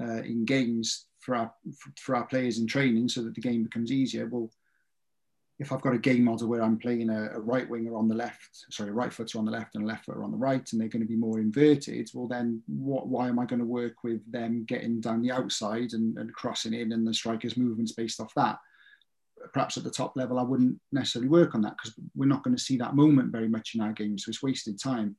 uh, 0.00 0.22
in 0.22 0.44
games 0.44 1.06
for 1.22 1.36
our 1.36 1.52
for 1.98 2.16
our 2.16 2.26
players 2.26 2.58
in 2.58 2.66
training, 2.66 3.08
so 3.08 3.22
that 3.22 3.34
the 3.34 3.40
game 3.40 3.62
becomes 3.62 3.90
easier. 3.90 4.26
Well, 4.26 4.50
if 5.58 5.70
I've 5.70 5.80
got 5.80 5.94
a 5.94 5.98
game 5.98 6.24
model 6.24 6.48
where 6.48 6.62
I'm 6.62 6.78
playing 6.78 7.08
a, 7.08 7.30
a, 7.34 7.38
right 7.38 7.68
winger 7.68 7.94
on 7.94 8.08
the 8.08 8.14
left, 8.14 8.64
sorry, 8.70 8.90
right 8.90 9.12
footer 9.12 9.38
on 9.38 9.44
the 9.44 9.52
left 9.52 9.76
and 9.76 9.84
a 9.84 9.86
left 9.86 10.06
footer 10.06 10.24
on 10.24 10.32
the 10.32 10.36
right, 10.36 10.66
and 10.72 10.80
they're 10.80 10.88
going 10.88 11.02
to 11.02 11.08
be 11.08 11.16
more 11.16 11.38
inverted, 11.38 12.10
well, 12.14 12.26
then 12.26 12.62
what, 12.66 13.06
why 13.06 13.28
am 13.28 13.38
I 13.38 13.46
going 13.46 13.60
to 13.60 13.64
work 13.64 14.02
with 14.02 14.20
them 14.30 14.64
getting 14.66 15.00
down 15.00 15.22
the 15.22 15.30
outside 15.30 15.92
and, 15.92 16.18
and 16.18 16.34
crossing 16.34 16.74
in 16.74 16.92
and 16.92 17.06
the 17.06 17.14
strikers' 17.14 17.56
movements 17.56 17.92
based 17.92 18.18
off 18.18 18.34
that? 18.34 18.58
Perhaps 19.52 19.76
at 19.76 19.84
the 19.84 19.90
top 19.90 20.16
level, 20.16 20.38
I 20.38 20.42
wouldn't 20.42 20.80
necessarily 20.90 21.28
work 21.28 21.54
on 21.54 21.62
that 21.62 21.76
because 21.76 21.94
we're 22.16 22.26
not 22.26 22.42
going 22.42 22.56
to 22.56 22.62
see 22.62 22.76
that 22.78 22.96
moment 22.96 23.30
very 23.30 23.48
much 23.48 23.74
in 23.74 23.80
our 23.82 23.92
game, 23.92 24.18
so 24.18 24.30
it's 24.30 24.42
wasted 24.42 24.80
time. 24.80 25.16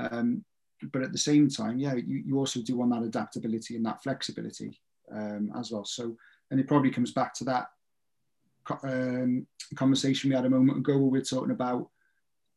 Um, 0.00 0.44
but 0.92 1.02
at 1.02 1.12
the 1.12 1.18
same 1.18 1.48
time, 1.48 1.78
yeah, 1.78 1.94
you, 1.94 2.22
you 2.26 2.38
also 2.38 2.60
do 2.60 2.76
want 2.76 2.90
that 2.90 3.04
adaptability 3.04 3.76
and 3.76 3.86
that 3.86 4.02
flexibility 4.02 4.80
um, 5.14 5.52
as 5.58 5.70
well. 5.70 5.84
So, 5.84 6.16
and 6.50 6.60
it 6.60 6.68
probably 6.68 6.90
comes 6.90 7.12
back 7.12 7.34
to 7.34 7.44
that 7.44 7.68
um, 8.82 9.46
conversation 9.74 10.30
we 10.30 10.36
had 10.36 10.46
a 10.46 10.50
moment 10.50 10.78
ago 10.78 10.96
where 10.98 11.10
we 11.10 11.18
are 11.18 11.24
talking 11.24 11.50
about 11.50 11.88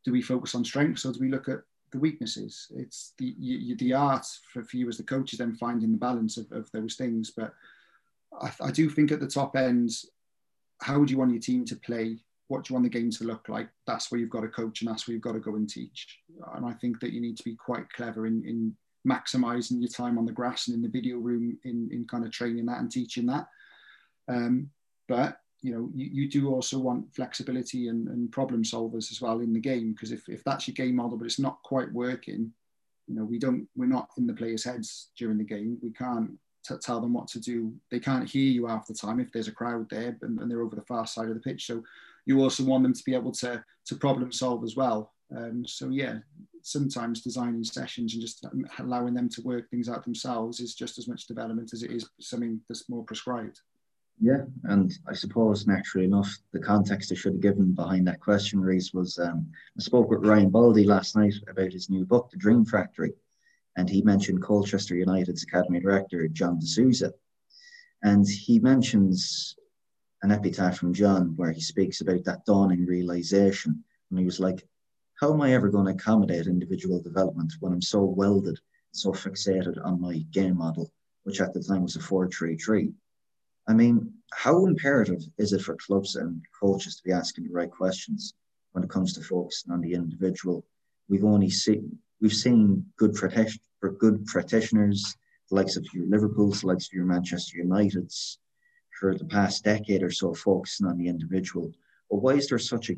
do 0.04 0.12
we 0.12 0.22
focus 0.22 0.54
on 0.54 0.64
strengths 0.64 1.04
or 1.04 1.12
do 1.12 1.20
we 1.20 1.30
look 1.30 1.48
at 1.48 1.60
the 1.92 1.98
weaknesses? 1.98 2.68
It's 2.74 3.12
the 3.18 3.34
you, 3.38 3.76
the 3.76 3.92
art 3.92 4.26
for, 4.52 4.62
for 4.64 4.76
you 4.76 4.88
as 4.88 4.96
the 4.96 5.02
coach 5.02 5.32
is 5.32 5.38
then 5.38 5.54
finding 5.54 5.92
the 5.92 5.98
balance 5.98 6.36
of, 6.36 6.50
of 6.52 6.70
those 6.72 6.94
things. 6.94 7.30
But 7.30 7.52
I, 8.40 8.50
I 8.62 8.70
do 8.70 8.88
think 8.88 9.12
at 9.12 9.20
the 9.20 9.26
top 9.26 9.56
end, 9.56 9.90
how 10.80 10.98
would 10.98 11.10
you 11.10 11.18
want 11.18 11.32
your 11.32 11.40
team 11.40 11.64
to 11.66 11.76
play? 11.76 12.18
What 12.46 12.64
do 12.64 12.70
you 12.70 12.74
want 12.74 12.84
the 12.84 12.98
game 12.98 13.10
to 13.10 13.24
look 13.24 13.48
like? 13.48 13.68
That's 13.86 14.10
where 14.10 14.20
you've 14.20 14.30
got 14.30 14.40
to 14.42 14.48
coach 14.48 14.80
and 14.80 14.90
that's 14.90 15.06
where 15.06 15.12
you've 15.12 15.22
got 15.22 15.32
to 15.32 15.40
go 15.40 15.56
and 15.56 15.68
teach. 15.68 16.18
And 16.54 16.64
I 16.64 16.72
think 16.72 17.00
that 17.00 17.12
you 17.12 17.20
need 17.20 17.36
to 17.36 17.44
be 17.44 17.56
quite 17.56 17.92
clever 17.92 18.26
in, 18.26 18.42
in 18.46 18.74
maximizing 19.06 19.80
your 19.80 19.88
time 19.88 20.18
on 20.18 20.26
the 20.26 20.32
grass 20.32 20.68
and 20.68 20.74
in 20.74 20.82
the 20.82 20.88
video 20.88 21.18
room 21.18 21.58
in, 21.64 21.88
in 21.92 22.06
kind 22.06 22.24
of 22.24 22.32
training 22.32 22.66
that 22.66 22.80
and 22.80 22.90
teaching 22.90 23.26
that. 23.26 23.46
Um, 24.28 24.70
but 25.08 25.38
you 25.62 25.72
know 25.72 25.90
you, 25.94 26.06
you 26.12 26.28
do 26.28 26.52
also 26.52 26.78
want 26.78 27.12
flexibility 27.14 27.88
and, 27.88 28.08
and 28.08 28.30
problem 28.30 28.62
solvers 28.62 29.10
as 29.10 29.20
well 29.20 29.40
in 29.40 29.52
the 29.52 29.58
game 29.58 29.92
because 29.92 30.12
if, 30.12 30.28
if 30.28 30.44
that's 30.44 30.68
your 30.68 30.74
game 30.74 30.94
model 30.94 31.18
but 31.18 31.24
it's 31.24 31.40
not 31.40 31.60
quite 31.64 31.92
working 31.92 32.52
you 33.08 33.14
know 33.14 33.24
we 33.24 33.38
don't 33.38 33.66
we're 33.74 33.86
not 33.86 34.08
in 34.18 34.26
the 34.26 34.34
players 34.34 34.64
heads 34.64 35.08
during 35.16 35.38
the 35.38 35.44
game. 35.44 35.78
We 35.82 35.90
can't 35.90 36.32
t- 36.66 36.74
tell 36.80 37.00
them 37.00 37.14
what 37.14 37.26
to 37.28 37.40
do. 37.40 37.72
They 37.90 37.98
can't 37.98 38.28
hear 38.28 38.44
you 38.44 38.66
half 38.66 38.86
the 38.86 38.94
time 38.94 39.18
if 39.18 39.32
there's 39.32 39.48
a 39.48 39.52
crowd 39.52 39.88
there 39.90 40.16
and, 40.22 40.38
and, 40.38 40.50
they're 40.50 40.60
over 40.60 40.76
the 40.76 40.82
far 40.82 41.06
side 41.06 41.28
of 41.28 41.34
the 41.34 41.40
pitch. 41.40 41.66
So 41.66 41.82
you 42.26 42.40
also 42.42 42.62
want 42.64 42.82
them 42.82 42.92
to 42.92 43.04
be 43.04 43.14
able 43.14 43.32
to 43.32 43.64
to 43.86 43.96
problem 43.96 44.30
solve 44.30 44.62
as 44.62 44.76
well 44.76 45.12
um, 45.36 45.64
so 45.66 45.88
yeah 45.88 46.18
sometimes 46.62 47.22
designing 47.22 47.64
sessions 47.64 48.14
and 48.14 48.22
just 48.22 48.44
allowing 48.78 49.14
them 49.14 49.28
to 49.28 49.42
work 49.42 49.68
things 49.70 49.88
out 49.88 50.04
themselves 50.04 50.60
is 50.60 50.74
just 50.74 50.98
as 50.98 51.08
much 51.08 51.26
development 51.26 51.72
as 51.72 51.82
it 51.82 51.90
is 51.90 52.08
something 52.20 52.60
that's 52.68 52.88
more 52.88 53.04
prescribed. 53.04 53.60
Yeah, 54.20 54.42
and 54.64 54.92
I 55.06 55.14
suppose 55.14 55.66
naturally 55.66 56.06
enough, 56.06 56.28
the 56.52 56.58
context 56.58 57.12
I 57.12 57.14
should 57.14 57.34
have 57.34 57.40
given 57.40 57.72
behind 57.72 58.06
that 58.08 58.20
question, 58.20 58.60
Rhys, 58.60 58.92
was 58.92 59.18
um, 59.18 59.46
I 59.78 59.82
spoke 59.82 60.10
with 60.10 60.26
Ryan 60.26 60.50
Baldi 60.50 60.84
last 60.84 61.14
night 61.14 61.34
about 61.48 61.72
his 61.72 61.88
new 61.88 62.04
book, 62.04 62.30
The 62.30 62.36
Dream 62.36 62.64
Factory, 62.64 63.12
and 63.76 63.88
he 63.88 64.02
mentioned 64.02 64.42
Colchester 64.42 64.96
United's 64.96 65.44
academy 65.44 65.78
director 65.78 66.26
John 66.26 66.58
D'Souza, 66.58 67.12
and 68.02 68.26
he 68.28 68.58
mentions 68.58 69.56
an 70.22 70.32
epitaph 70.32 70.78
from 70.78 70.92
John 70.92 71.34
where 71.36 71.52
he 71.52 71.60
speaks 71.60 72.00
about 72.00 72.24
that 72.24 72.44
dawning 72.44 72.86
realization, 72.86 73.84
and 74.10 74.18
he 74.18 74.24
was 74.24 74.40
like, 74.40 74.66
"How 75.20 75.34
am 75.34 75.40
I 75.40 75.52
ever 75.52 75.68
going 75.68 75.86
to 75.86 75.92
accommodate 75.94 76.46
individual 76.46 77.02
development 77.02 77.52
when 77.58 77.72
I'm 77.72 77.82
so 77.82 78.04
welded, 78.04 78.60
so 78.92 79.10
fixated 79.10 79.76
on 79.84 80.00
my 80.00 80.18
game 80.30 80.56
model, 80.56 80.92
which 81.24 81.40
at 81.40 81.52
the 81.52 81.60
time 81.60 81.82
was 81.82 81.96
a 81.96 82.00
four-three-three?" 82.00 82.94
I 83.66 83.74
mean, 83.74 84.14
how 84.32 84.64
imperative 84.64 85.24
is 85.36 85.52
it 85.52 85.62
for 85.62 85.74
clubs 85.74 86.14
and 86.14 86.40
coaches 86.60 86.94
to 86.94 87.02
be 87.02 87.10
asking 87.10 87.44
the 87.44 87.52
right 87.52 87.68
questions 87.68 88.34
when 88.70 88.84
it 88.84 88.90
comes 88.90 89.12
to 89.14 89.20
focusing 89.20 89.72
on 89.72 89.80
the 89.80 89.94
individual? 89.94 90.64
We've 91.08 91.24
only 91.24 91.50
seen 91.50 91.98
we've 92.20 92.32
seen 92.32 92.86
good 92.96 93.16
for 93.18 93.90
good 93.90 94.24
practitioners, 94.26 95.16
the 95.48 95.56
likes 95.56 95.76
of 95.76 95.84
your 95.92 96.06
Liverpool's, 96.06 96.60
the 96.60 96.68
likes 96.68 96.86
of 96.86 96.92
your 96.92 97.06
Manchester 97.06 97.58
United's, 97.58 98.38
for 99.00 99.16
the 99.16 99.24
past 99.24 99.64
decade 99.64 100.04
or 100.04 100.12
so, 100.12 100.32
focusing 100.32 100.86
on 100.86 100.96
the 100.96 101.08
individual. 101.08 101.72
But 102.08 102.22
why 102.22 102.34
is 102.34 102.48
there 102.48 102.60
such 102.60 102.90
a 102.90 102.94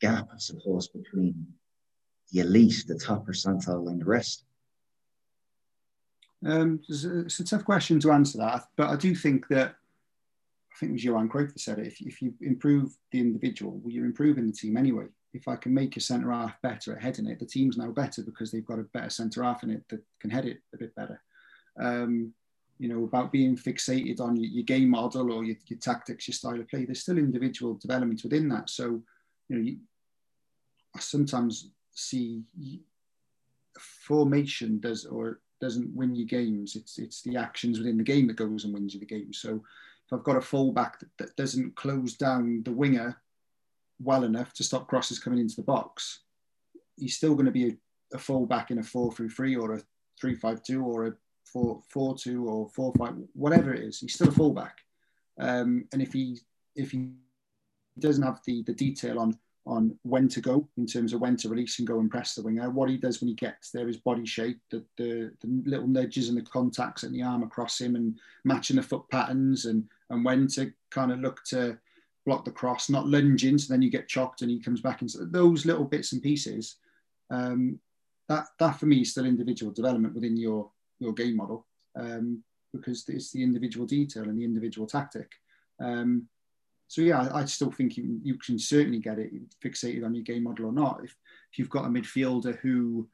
gap, 0.00 0.28
I 0.32 0.38
suppose, 0.38 0.88
between 0.88 1.46
the 2.32 2.40
elite, 2.40 2.84
the 2.86 2.98
top 2.98 3.26
percentile, 3.26 3.88
and 3.88 4.00
the 4.00 4.04
rest? 4.04 4.44
Um, 6.44 6.80
it's, 6.88 7.04
a, 7.04 7.20
it's, 7.20 7.40
a, 7.40 7.44
tough 7.44 7.64
question 7.64 7.98
to 8.00 8.12
answer 8.12 8.38
that, 8.38 8.64
but 8.76 8.90
I 8.90 8.96
do 8.96 9.14
think 9.14 9.48
that 9.48 9.74
I 10.76 10.78
think 10.78 10.90
it 10.90 10.92
was 10.92 11.04
Johan 11.04 11.28
Cruyff 11.28 11.52
that 11.52 11.60
said 11.60 11.78
it. 11.78 11.86
If, 11.86 12.00
if 12.02 12.20
you 12.20 12.34
improve 12.42 12.94
the 13.10 13.20
individual, 13.20 13.80
well, 13.82 13.90
you're 13.90 14.04
improving 14.04 14.46
the 14.46 14.52
team 14.52 14.76
anyway. 14.76 15.06
If 15.32 15.48
I 15.48 15.56
can 15.56 15.72
make 15.72 15.96
a 15.96 16.00
centre 16.00 16.30
half 16.30 16.60
better 16.60 16.94
at 16.94 17.02
heading 17.02 17.26
it, 17.26 17.38
the 17.38 17.46
team's 17.46 17.78
now 17.78 17.90
better 17.90 18.22
because 18.22 18.52
they've 18.52 18.66
got 18.66 18.78
a 18.78 18.84
better 18.84 19.10
centre 19.10 19.42
half 19.42 19.62
in 19.62 19.70
it 19.70 19.84
that 19.88 20.02
can 20.20 20.30
head 20.30 20.44
it 20.44 20.58
a 20.74 20.76
bit 20.76 20.94
better. 20.94 21.20
Um, 21.78 22.34
you 22.78 22.88
know, 22.88 23.04
about 23.04 23.32
being 23.32 23.56
fixated 23.56 24.20
on 24.20 24.36
your, 24.36 24.50
your 24.50 24.64
game 24.64 24.90
model 24.90 25.32
or 25.32 25.44
your, 25.44 25.56
your, 25.66 25.78
tactics, 25.78 26.28
your 26.28 26.34
style 26.34 26.60
of 26.60 26.68
play. 26.68 26.84
There's 26.84 27.00
still 27.00 27.18
individual 27.18 27.74
development 27.74 28.22
within 28.22 28.48
that. 28.50 28.68
So, 28.68 29.02
you 29.48 29.56
know, 29.56 29.62
you, 29.62 29.78
I 30.94 31.00
sometimes 31.00 31.70
see 31.92 32.42
formation 33.78 34.78
does 34.80 35.04
or 35.04 35.40
doesn't 35.60 35.94
win 35.94 36.14
you 36.14 36.26
games. 36.26 36.76
It's 36.76 36.98
it's 36.98 37.22
the 37.22 37.36
actions 37.36 37.78
within 37.78 37.96
the 37.96 38.04
game 38.04 38.26
that 38.26 38.36
goes 38.36 38.64
and 38.64 38.74
wins 38.74 38.94
you 38.94 39.00
the 39.00 39.06
game. 39.06 39.32
So 39.32 39.62
if 40.06 40.12
I've 40.12 40.24
got 40.24 40.36
a 40.36 40.40
fullback 40.40 40.98
that, 41.00 41.08
that 41.18 41.36
doesn't 41.36 41.76
close 41.76 42.14
down 42.14 42.62
the 42.64 42.72
winger 42.72 43.16
well 44.00 44.24
enough 44.24 44.52
to 44.54 44.64
stop 44.64 44.86
crosses 44.88 45.18
coming 45.18 45.38
into 45.38 45.56
the 45.56 45.62
box, 45.62 46.20
he's 46.96 47.16
still 47.16 47.34
going 47.34 47.46
to 47.46 47.52
be 47.52 47.68
a, 47.68 47.76
a 48.14 48.18
fullback 48.18 48.70
in 48.70 48.78
a 48.78 48.82
four 48.82 49.12
through 49.12 49.30
three 49.30 49.56
or 49.56 49.74
a 49.74 49.80
three 50.20 50.34
five 50.34 50.62
two 50.62 50.84
or 50.84 51.06
a 51.06 51.12
four 51.44 51.80
four 51.88 52.16
two 52.16 52.46
or 52.46 52.68
four 52.68 52.92
five 52.98 53.14
whatever 53.34 53.72
it 53.72 53.82
is. 53.82 54.00
He's 54.00 54.14
still 54.14 54.28
a 54.28 54.32
fullback. 54.32 54.78
Um, 55.38 55.86
and 55.92 56.00
if 56.02 56.12
he 56.12 56.38
if 56.74 56.90
he 56.90 57.10
doesn't 57.98 58.22
have 58.22 58.40
the 58.44 58.62
the 58.62 58.74
detail 58.74 59.18
on 59.18 59.38
on 59.66 59.98
when 60.02 60.28
to 60.28 60.40
go 60.40 60.66
in 60.76 60.86
terms 60.86 61.12
of 61.12 61.20
when 61.20 61.36
to 61.36 61.48
release 61.48 61.78
and 61.78 61.88
go 61.88 61.98
and 61.98 62.10
press 62.10 62.34
the 62.34 62.42
winger. 62.42 62.70
What 62.70 62.88
he 62.88 62.96
does 62.96 63.20
when 63.20 63.28
he 63.28 63.34
gets 63.34 63.70
there 63.70 63.88
is 63.88 63.96
body 63.96 64.24
shape, 64.24 64.60
the, 64.70 64.84
the, 64.96 65.32
the 65.40 65.62
little 65.64 65.88
nudges 65.88 66.28
and 66.28 66.38
the 66.38 66.42
contacts 66.42 67.02
and 67.02 67.12
the 67.12 67.22
arm 67.22 67.42
across 67.42 67.80
him 67.80 67.96
and 67.96 68.16
matching 68.44 68.76
the 68.76 68.82
foot 68.82 69.02
patterns 69.10 69.64
and, 69.64 69.84
and 70.10 70.24
when 70.24 70.46
to 70.48 70.72
kind 70.90 71.10
of 71.10 71.18
look 71.18 71.42
to 71.46 71.76
block 72.24 72.44
the 72.44 72.50
cross, 72.50 72.88
not 72.88 73.08
lunging, 73.08 73.58
so 73.58 73.72
then 73.72 73.82
you 73.82 73.90
get 73.90 74.08
chopped 74.08 74.42
and 74.42 74.50
he 74.50 74.60
comes 74.60 74.80
back. 74.80 75.00
And 75.00 75.10
so 75.10 75.24
those 75.24 75.66
little 75.66 75.84
bits 75.84 76.12
and 76.12 76.22
pieces, 76.22 76.76
um, 77.30 77.80
that, 78.28 78.46
that 78.60 78.78
for 78.78 78.86
me 78.86 79.00
is 79.00 79.10
still 79.10 79.26
individual 79.26 79.72
development 79.72 80.14
within 80.14 80.36
your, 80.36 80.70
your 81.00 81.12
game 81.12 81.36
model 81.36 81.66
um, 81.96 82.42
because 82.72 83.04
it's 83.08 83.32
the 83.32 83.42
individual 83.42 83.86
detail 83.86 84.24
and 84.24 84.38
the 84.38 84.44
individual 84.44 84.86
tactic. 84.86 85.32
Um, 85.80 86.28
so 86.88 87.02
yeah, 87.02 87.28
I, 87.32 87.44
still 87.44 87.70
think 87.70 87.96
you, 87.96 88.20
you 88.22 88.38
can 88.38 88.58
certainly 88.58 89.00
get 89.00 89.18
it 89.18 89.32
fixated 89.64 90.04
on 90.04 90.14
your 90.14 90.24
game 90.24 90.44
model 90.44 90.66
or 90.66 90.72
not. 90.72 91.00
If, 91.02 91.16
if 91.52 91.58
you've 91.58 91.70
got 91.70 91.84
a 91.84 91.88
midfielder 91.88 92.58
who, 92.60 93.08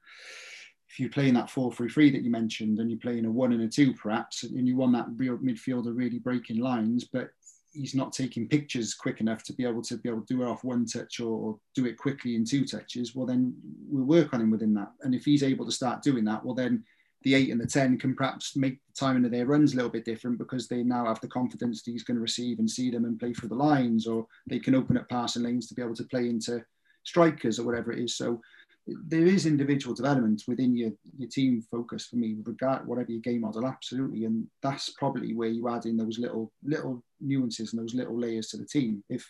if 0.91 1.01
you're 1.01 1.11
playing 1.11 1.35
that 1.35 1.49
4-3-3 1.49 2.13
that 2.13 2.23
you 2.23 2.31
mentioned 2.31 2.79
and 2.79 2.91
you're 2.91 3.01
playing 3.01 3.25
a 3.25 3.31
one 3.31 3.53
and 3.53 3.63
a 3.63 3.69
two 3.69 3.95
perhaps, 3.95 4.43
and 4.43 4.69
you 4.69 4.77
want 4.77 4.93
that 4.93 5.07
real 5.17 5.39
midfielder 5.39 5.97
really 5.97 6.19
breaking 6.19 6.59
lines, 6.59 7.05
but 7.05 7.31
he's 7.73 7.95
not 7.95 8.13
taking 8.13 8.49
pictures 8.49 8.95
quick 8.95 9.21
enough 9.21 9.43
to 9.45 9.55
be 9.55 9.65
able 9.65 9.83
to 9.83 9.97
be 9.97 10.09
able 10.09 10.21
to 10.21 10.35
do 10.35 10.43
it 10.43 10.47
off 10.47 10.65
one 10.65 10.85
touch 10.85 11.21
or, 11.21 11.59
do 11.75 11.87
it 11.87 11.97
quickly 11.97 12.35
in 12.35 12.45
two 12.45 12.67
touches, 12.67 13.15
well 13.15 13.27
then 13.27 13.55
we'll 13.89 14.05
work 14.05 14.35
on 14.35 14.41
him 14.43 14.51
within 14.51 14.75
that. 14.75 14.93
And 15.03 15.15
if 15.15 15.25
he's 15.25 15.43
able 15.43 15.65
to 15.65 15.73
start 15.73 16.03
doing 16.03 16.25
that, 16.27 16.45
well 16.45 16.55
then 16.55 16.85
the 17.23 17.35
eight 17.35 17.51
and 17.51 17.61
the 17.61 17.67
10 17.67 17.99
can 17.99 18.15
perhaps 18.15 18.57
make 18.57 18.79
the 18.87 18.95
timing 18.95 19.25
of 19.25 19.31
their 19.31 19.47
runs 19.47 19.73
a 19.73 19.77
little 19.77 19.91
bit 19.91 20.05
different 20.05 20.39
because 20.39 20.69
they 20.69 20.83
now 20.83 21.07
have 21.07 21.21
the 21.21 21.29
confidence 21.29 21.83
that 21.83 21.91
he's 21.91 22.05
going 22.05 22.17
to 22.17 22.23
receive 22.23 22.59
and 22.59 22.71
see 22.71 22.91
them 22.91 23.05
and 23.05 23.19
play 23.19 23.33
through 23.33 23.49
the 23.49 23.55
lines, 23.55 24.07
or 24.07 24.27
they 24.49 24.59
can 24.59 24.75
open 24.75 24.97
up 24.97 25.09
passing 25.09 25.43
lanes 25.43 25.69
to 25.69 25.75
be 25.75 25.83
able 25.83 25.95
to 25.95 26.05
play 26.05 26.29
into 26.29 26.65
strikers 27.05 27.59
or 27.59 27.67
whatever 27.67 27.93
it 27.93 27.99
is. 27.99 28.17
So 28.17 28.41
there 28.87 29.27
is 29.27 29.47
individual 29.47 29.95
development 29.95 30.43
within 30.49 30.77
your, 30.77 30.91
your 31.17 31.29
team 31.29 31.63
focus 31.71 32.07
for 32.07 32.17
me, 32.17 32.37
regard 32.45 32.87
whatever 32.87 33.13
your 33.13 33.21
game 33.21 33.43
model, 33.43 33.67
absolutely. 33.67 34.25
And 34.25 34.47
that's 34.63 34.91
probably 34.91 35.35
where 35.35 35.49
you 35.49 35.69
add 35.69 35.87
in 35.87 35.97
those 35.97 36.19
little 36.19 36.53
little 36.65 37.03
nuances 37.21 37.73
and 37.73 37.83
those 37.83 37.95
little 37.95 38.19
layers 38.19 38.49
to 38.49 38.57
the 38.57 38.67
team. 38.67 39.05
If 39.09 39.25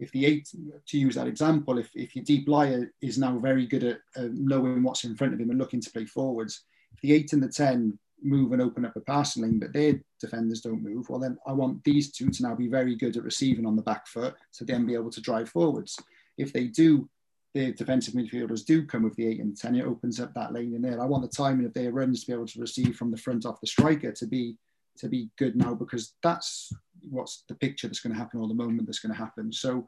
if 0.00 0.12
the 0.12 0.26
eight, 0.26 0.48
to 0.86 0.98
use 0.98 1.16
that 1.16 1.26
example, 1.26 1.78
if, 1.78 1.90
if 1.94 2.14
your 2.14 2.24
deep 2.24 2.48
liar 2.48 2.92
is 3.02 3.18
now 3.18 3.36
very 3.38 3.66
good 3.66 3.82
at 3.82 3.98
uh, 4.16 4.28
knowing 4.32 4.82
what's 4.82 5.04
in 5.04 5.16
front 5.16 5.34
of 5.34 5.40
him 5.40 5.50
and 5.50 5.58
looking 5.58 5.80
to 5.80 5.90
play 5.90 6.04
forwards, 6.04 6.64
the 7.02 7.12
eight 7.12 7.32
and 7.32 7.42
the 7.42 7.48
10 7.48 7.98
move 8.22 8.52
and 8.52 8.60
open 8.60 8.84
up 8.84 8.96
a 8.96 9.00
passing 9.00 9.42
lane, 9.42 9.58
but 9.58 9.72
their 9.72 10.00
defenders 10.20 10.60
don't 10.60 10.82
move, 10.82 11.08
well, 11.08 11.20
then 11.20 11.38
I 11.46 11.52
want 11.52 11.84
these 11.84 12.10
two 12.10 12.30
to 12.30 12.42
now 12.42 12.54
be 12.54 12.68
very 12.68 12.96
good 12.96 13.16
at 13.16 13.24
receiving 13.24 13.66
on 13.66 13.76
the 13.76 13.82
back 13.82 14.06
foot 14.06 14.34
to 14.54 14.64
then 14.64 14.86
be 14.86 14.94
able 14.94 15.10
to 15.10 15.20
drive 15.20 15.48
forwards. 15.48 15.98
If 16.36 16.52
they 16.52 16.64
do, 16.64 17.08
the 17.54 17.72
defensive 17.72 18.14
midfielders 18.14 18.64
do 18.64 18.84
come 18.84 19.04
with 19.04 19.16
the 19.16 19.26
eight 19.26 19.40
and 19.40 19.52
the 19.52 19.60
10, 19.60 19.76
it 19.76 19.86
opens 19.86 20.20
up 20.20 20.34
that 20.34 20.52
lane 20.52 20.74
in 20.74 20.82
there. 20.82 21.00
I 21.00 21.06
want 21.06 21.22
the 21.22 21.36
timing 21.36 21.66
of 21.66 21.74
their 21.74 21.92
runs 21.92 22.20
to 22.20 22.26
be 22.26 22.32
able 22.32 22.46
to 22.46 22.60
receive 22.60 22.96
from 22.96 23.10
the 23.10 23.16
front 23.16 23.46
off 23.46 23.60
the 23.60 23.66
striker 23.66 24.12
to 24.12 24.26
be 24.26 24.56
to 24.98 25.08
be 25.08 25.30
good 25.38 25.54
now 25.54 25.74
because 25.74 26.14
that's 26.24 26.72
what's 27.08 27.44
the 27.48 27.54
picture 27.54 27.86
that's 27.86 28.00
going 28.00 28.12
to 28.12 28.18
happen 28.18 28.40
or 28.40 28.48
the 28.48 28.54
moment 28.54 28.86
that's 28.86 28.98
going 28.98 29.14
to 29.14 29.18
happen. 29.18 29.52
So, 29.52 29.86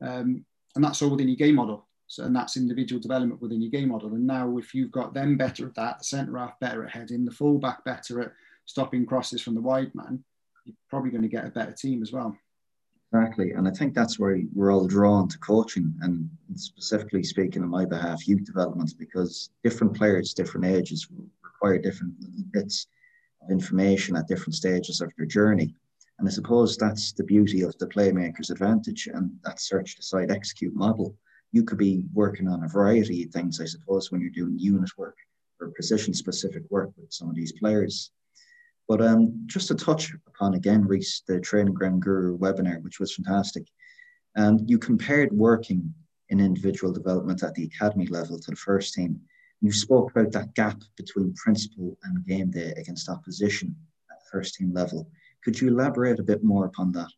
um, 0.00 0.44
and 0.76 0.84
that's 0.84 1.02
all 1.02 1.10
within 1.10 1.28
your 1.28 1.36
game 1.36 1.56
model. 1.56 1.88
So, 2.12 2.24
and 2.24 2.36
that's 2.36 2.58
individual 2.58 3.00
development 3.00 3.40
within 3.40 3.62
your 3.62 3.70
game 3.70 3.88
model. 3.88 4.12
And 4.12 4.26
now, 4.26 4.58
if 4.58 4.74
you've 4.74 4.90
got 4.92 5.14
them 5.14 5.38
better 5.38 5.66
at 5.66 5.74
that, 5.76 5.96
the 5.96 6.04
centre 6.04 6.36
half 6.36 6.60
better 6.60 6.84
at 6.84 6.90
heading, 6.90 7.24
the 7.24 7.30
fullback 7.30 7.86
better 7.86 8.20
at 8.20 8.32
stopping 8.66 9.06
crosses 9.06 9.40
from 9.40 9.54
the 9.54 9.62
wide 9.62 9.94
man, 9.94 10.22
you're 10.66 10.76
probably 10.90 11.10
going 11.10 11.22
to 11.22 11.28
get 11.28 11.46
a 11.46 11.50
better 11.50 11.72
team 11.72 12.02
as 12.02 12.12
well. 12.12 12.36
Exactly. 13.10 13.52
And 13.52 13.66
I 13.66 13.70
think 13.70 13.94
that's 13.94 14.18
where 14.18 14.38
we're 14.54 14.70
all 14.70 14.86
drawn 14.86 15.26
to 15.26 15.38
coaching 15.38 15.94
and 16.02 16.28
specifically 16.54 17.22
speaking 17.22 17.62
on 17.62 17.70
my 17.70 17.86
behalf, 17.86 18.28
youth 18.28 18.44
development, 18.44 18.92
because 18.98 19.48
different 19.64 19.96
players, 19.96 20.34
different 20.34 20.66
ages 20.66 21.08
require 21.42 21.78
different 21.78 22.12
bits 22.52 22.88
of 23.42 23.50
information 23.50 24.16
at 24.16 24.28
different 24.28 24.54
stages 24.54 25.00
of 25.00 25.10
their 25.16 25.24
journey. 25.24 25.74
And 26.18 26.28
I 26.28 26.30
suppose 26.30 26.76
that's 26.76 27.12
the 27.12 27.24
beauty 27.24 27.62
of 27.62 27.74
the 27.78 27.86
playmaker's 27.86 28.50
advantage 28.50 29.06
and 29.06 29.30
that 29.44 29.60
search, 29.60 29.96
decide, 29.96 30.30
execute 30.30 30.74
model 30.74 31.16
you 31.52 31.62
could 31.62 31.78
be 31.78 32.04
working 32.12 32.48
on 32.48 32.64
a 32.64 32.68
variety 32.68 33.24
of 33.24 33.30
things, 33.30 33.60
I 33.60 33.66
suppose, 33.66 34.10
when 34.10 34.20
you're 34.20 34.30
doing 34.30 34.58
unit 34.58 34.90
work 34.96 35.16
or 35.60 35.68
position 35.68 36.14
specific 36.14 36.62
work 36.70 36.90
with 36.96 37.12
some 37.12 37.28
of 37.28 37.36
these 37.36 37.52
players. 37.52 38.10
But 38.88 39.00
um, 39.00 39.44
just 39.46 39.68
to 39.68 39.74
touch 39.74 40.12
upon 40.26 40.54
again, 40.54 40.86
Rhys, 40.86 41.22
the 41.28 41.40
Training 41.40 41.74
Ground 41.74 42.02
Guru 42.02 42.36
webinar, 42.38 42.82
which 42.82 42.98
was 42.98 43.14
fantastic. 43.14 43.64
And 44.34 44.68
you 44.68 44.78
compared 44.78 45.32
working 45.32 45.94
in 46.30 46.40
individual 46.40 46.92
development 46.92 47.42
at 47.42 47.54
the 47.54 47.64
academy 47.64 48.06
level 48.06 48.38
to 48.38 48.50
the 48.50 48.56
first 48.56 48.94
team. 48.94 49.20
And 49.60 49.68
you 49.68 49.72
spoke 49.72 50.10
about 50.10 50.32
that 50.32 50.54
gap 50.54 50.80
between 50.96 51.34
principle 51.34 51.96
and 52.02 52.26
game 52.26 52.50
day 52.50 52.72
against 52.78 53.10
opposition 53.10 53.76
at 54.10 54.26
first 54.30 54.54
team 54.54 54.72
level. 54.72 55.08
Could 55.44 55.60
you 55.60 55.68
elaborate 55.68 56.18
a 56.18 56.24
bit 56.24 56.42
more 56.42 56.64
upon 56.64 56.92
that? 56.92 57.10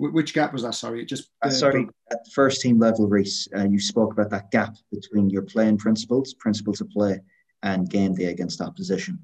Which 0.00 0.32
gap 0.32 0.54
was 0.54 0.62
that? 0.62 0.74
Sorry, 0.74 1.02
it 1.02 1.04
just. 1.04 1.28
Uh, 1.42 1.50
sorry, 1.50 1.86
at 2.10 2.26
first 2.32 2.62
team 2.62 2.78
level, 2.78 3.06
Rhys, 3.06 3.46
uh, 3.54 3.64
you 3.64 3.78
spoke 3.78 4.14
about 4.14 4.30
that 4.30 4.50
gap 4.50 4.74
between 4.90 5.28
your 5.28 5.42
playing 5.42 5.76
principles, 5.76 6.32
principles 6.32 6.80
of 6.80 6.88
play, 6.88 7.20
and 7.62 7.90
game 7.90 8.14
day 8.14 8.24
against 8.24 8.62
opposition. 8.62 9.18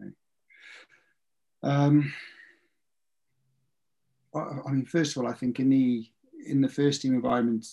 Okay. 0.00 0.12
Um, 1.64 2.14
I 4.32 4.70
mean, 4.70 4.86
first 4.86 5.16
of 5.16 5.24
all, 5.24 5.28
I 5.28 5.34
think 5.34 5.58
in 5.58 5.68
the 5.68 6.08
in 6.46 6.60
the 6.60 6.68
first 6.68 7.02
team 7.02 7.14
environment, 7.14 7.66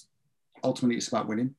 ultimately 0.64 0.98
it's 0.98 1.10
about 1.10 1.28
winning. 1.28 1.54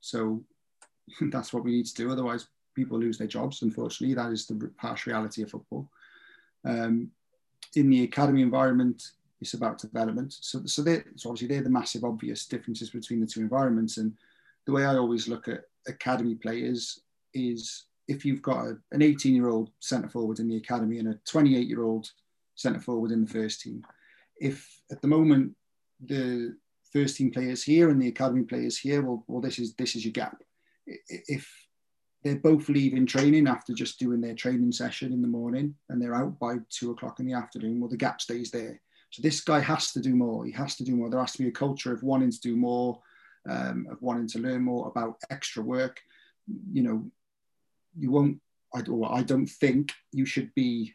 So 0.00 0.42
that's 1.30 1.52
what 1.52 1.62
we 1.62 1.70
need 1.70 1.86
to 1.86 1.94
do. 1.94 2.10
Otherwise, 2.10 2.48
people 2.74 2.98
lose 2.98 3.18
their 3.18 3.28
jobs. 3.28 3.62
Unfortunately, 3.62 4.16
that 4.16 4.32
is 4.32 4.48
the 4.48 4.68
harsh 4.78 5.06
reality 5.06 5.42
of 5.42 5.50
football. 5.50 5.88
Um, 6.64 7.12
in 7.74 7.90
the 7.90 8.04
academy 8.04 8.42
environment, 8.42 9.12
it's 9.40 9.54
about 9.54 9.78
development. 9.78 10.32
So, 10.40 10.62
so, 10.66 10.84
so 11.16 11.30
obviously 11.30 11.48
they're 11.48 11.62
the 11.62 11.70
massive 11.70 12.04
obvious 12.04 12.46
differences 12.46 12.90
between 12.90 13.20
the 13.20 13.26
two 13.26 13.40
environments. 13.40 13.98
And 13.98 14.14
the 14.66 14.72
way 14.72 14.84
I 14.84 14.96
always 14.96 15.28
look 15.28 15.48
at 15.48 15.64
academy 15.86 16.34
players 16.34 17.00
is 17.34 17.84
if 18.08 18.24
you've 18.24 18.42
got 18.42 18.66
a, 18.66 18.78
an 18.92 19.02
18 19.02 19.34
year 19.34 19.48
old 19.48 19.70
centre 19.80 20.08
forward 20.08 20.40
in 20.40 20.48
the 20.48 20.56
academy 20.56 20.98
and 20.98 21.08
a 21.08 21.18
28 21.26 21.68
year 21.68 21.84
old 21.84 22.10
centre 22.54 22.80
forward 22.80 23.12
in 23.12 23.24
the 23.24 23.30
first 23.30 23.60
team, 23.60 23.84
if 24.40 24.80
at 24.90 25.00
the 25.02 25.08
moment 25.08 25.54
the 26.04 26.56
first 26.92 27.16
team 27.16 27.30
players 27.30 27.62
here 27.62 27.90
and 27.90 28.00
the 28.00 28.08
academy 28.08 28.42
players 28.42 28.78
here, 28.78 29.02
well, 29.02 29.24
well, 29.28 29.40
this 29.40 29.58
is 29.58 29.74
this 29.74 29.94
is 29.94 30.04
your 30.04 30.12
gap. 30.12 30.42
If 30.86 31.67
they're 32.22 32.36
both 32.36 32.68
leaving 32.68 33.06
training 33.06 33.46
after 33.46 33.72
just 33.72 33.98
doing 33.98 34.20
their 34.20 34.34
training 34.34 34.72
session 34.72 35.12
in 35.12 35.22
the 35.22 35.28
morning 35.28 35.74
and 35.88 36.00
they're 36.00 36.14
out 36.14 36.38
by 36.38 36.56
two 36.68 36.90
o'clock 36.90 37.20
in 37.20 37.26
the 37.26 37.32
afternoon. 37.32 37.80
Well, 37.80 37.90
the 37.90 37.96
gap 37.96 38.20
stays 38.20 38.50
there. 38.50 38.80
So 39.10 39.22
this 39.22 39.40
guy 39.40 39.60
has 39.60 39.92
to 39.92 40.00
do 40.00 40.14
more. 40.14 40.44
He 40.44 40.52
has 40.52 40.76
to 40.76 40.84
do 40.84 40.96
more. 40.96 41.08
There 41.08 41.20
has 41.20 41.32
to 41.32 41.42
be 41.42 41.48
a 41.48 41.52
culture 41.52 41.92
of 41.92 42.02
wanting 42.02 42.30
to 42.30 42.40
do 42.40 42.56
more, 42.56 43.00
um, 43.48 43.86
of 43.90 44.02
wanting 44.02 44.28
to 44.28 44.40
learn 44.40 44.62
more 44.62 44.88
about 44.88 45.16
extra 45.30 45.62
work. 45.62 46.00
You 46.72 46.82
know, 46.82 47.10
you 47.98 48.10
won't, 48.10 48.40
I, 48.74 48.82
or 48.82 49.14
I 49.14 49.22
don't 49.22 49.46
think 49.46 49.92
you 50.12 50.26
should 50.26 50.54
be 50.54 50.94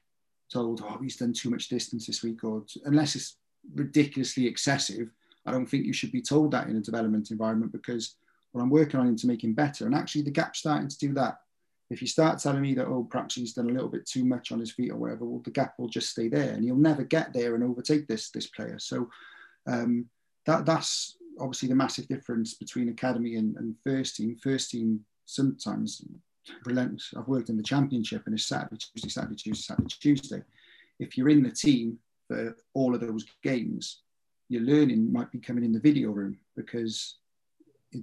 told, 0.51 0.81
oh, 0.83 0.99
he's 1.01 1.17
done 1.17 1.33
too 1.33 1.49
much 1.49 1.69
distance 1.69 2.05
this 2.05 2.21
week, 2.21 2.43
or 2.43 2.65
unless 2.85 3.15
it's 3.15 3.37
ridiculously 3.73 4.45
excessive, 4.45 5.09
I 5.45 5.51
don't 5.51 5.65
think 5.65 5.85
you 5.85 5.93
should 5.93 6.11
be 6.11 6.21
told 6.21 6.51
that 6.51 6.67
in 6.67 6.75
a 6.75 6.81
development 6.81 7.31
environment 7.31 7.71
because 7.71 8.15
well, 8.53 8.63
I'm 8.63 8.69
working 8.69 8.99
on 8.99 9.07
him 9.07 9.15
to 9.17 9.27
make 9.27 9.43
him 9.43 9.53
better. 9.53 9.85
And 9.85 9.95
actually, 9.95 10.21
the 10.21 10.31
gap's 10.31 10.59
starting 10.59 10.87
to 10.87 10.97
do 10.97 11.13
that. 11.13 11.39
If 11.89 12.01
you 12.01 12.07
start 12.07 12.39
telling 12.39 12.61
me 12.61 12.73
that, 12.75 12.87
oh, 12.87 13.07
perhaps 13.09 13.35
he's 13.35 13.53
done 13.53 13.69
a 13.69 13.73
little 13.73 13.89
bit 13.89 14.05
too 14.05 14.25
much 14.25 14.51
on 14.51 14.59
his 14.59 14.71
feet 14.71 14.91
or 14.91 14.97
whatever, 14.97 15.25
well, 15.25 15.41
the 15.43 15.51
gap 15.51 15.73
will 15.77 15.89
just 15.89 16.09
stay 16.09 16.27
there 16.27 16.53
and 16.53 16.63
he'll 16.63 16.75
never 16.75 17.03
get 17.03 17.33
there 17.33 17.55
and 17.55 17.63
overtake 17.63 18.07
this, 18.07 18.29
this 18.29 18.47
player. 18.47 18.79
So 18.79 19.09
um, 19.67 20.07
that, 20.45 20.65
that's 20.65 21.17
obviously 21.39 21.69
the 21.69 21.75
massive 21.75 22.07
difference 22.07 22.53
between 22.53 22.89
academy 22.89 23.35
and, 23.35 23.55
and 23.57 23.75
first 23.83 24.15
team. 24.15 24.37
First 24.41 24.71
team 24.71 25.01
sometimes 25.25 26.03
relentless. 26.65 27.13
I've 27.17 27.27
worked 27.27 27.49
in 27.49 27.57
the 27.57 27.63
championship 27.63 28.23
and 28.25 28.35
it's 28.35 28.45
Saturday, 28.45 28.77
Tuesday, 28.77 29.09
Saturday, 29.09 29.35
Tuesday, 29.35 29.73
Saturday, 29.73 29.95
Tuesday. 29.99 30.41
If 30.99 31.17
you're 31.17 31.29
in 31.29 31.43
the 31.43 31.51
team 31.51 31.99
for 32.27 32.55
all 32.73 32.95
of 32.95 33.01
those 33.01 33.25
games, 33.43 34.01
your 34.49 34.61
learning 34.61 35.11
might 35.11 35.31
be 35.31 35.39
coming 35.39 35.63
in 35.63 35.71
the 35.71 35.79
video 35.79 36.11
room 36.11 36.37
because 36.55 37.17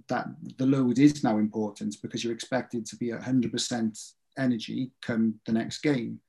that 0.08 0.28
the 0.58 0.66
load 0.66 0.98
is 0.98 1.24
now 1.24 1.38
important 1.38 1.96
because 2.02 2.22
you're 2.22 2.32
expected 2.32 2.86
to 2.86 2.96
be 2.96 3.12
at 3.12 3.20
100% 3.20 4.12
energy 4.38 4.92
come 5.02 5.34
the 5.46 5.52
next 5.52 5.78
game. 5.78 6.20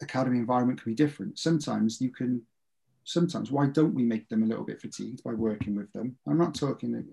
Academy 0.00 0.38
environment 0.38 0.82
can 0.82 0.92
be 0.92 0.96
different. 0.96 1.38
Sometimes 1.38 2.00
you 2.00 2.10
can, 2.10 2.42
sometimes 3.04 3.50
why 3.50 3.66
don't 3.66 3.94
we 3.94 4.04
make 4.04 4.28
them 4.28 4.42
a 4.42 4.46
little 4.46 4.64
bit 4.64 4.80
fatigued 4.80 5.22
by 5.24 5.32
working 5.32 5.74
with 5.74 5.92
them? 5.92 6.16
I'm 6.28 6.38
not 6.38 6.54
talking 6.54 7.04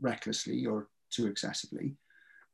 recklessly 0.00 0.66
or 0.66 0.88
too 1.10 1.26
excessively, 1.26 1.94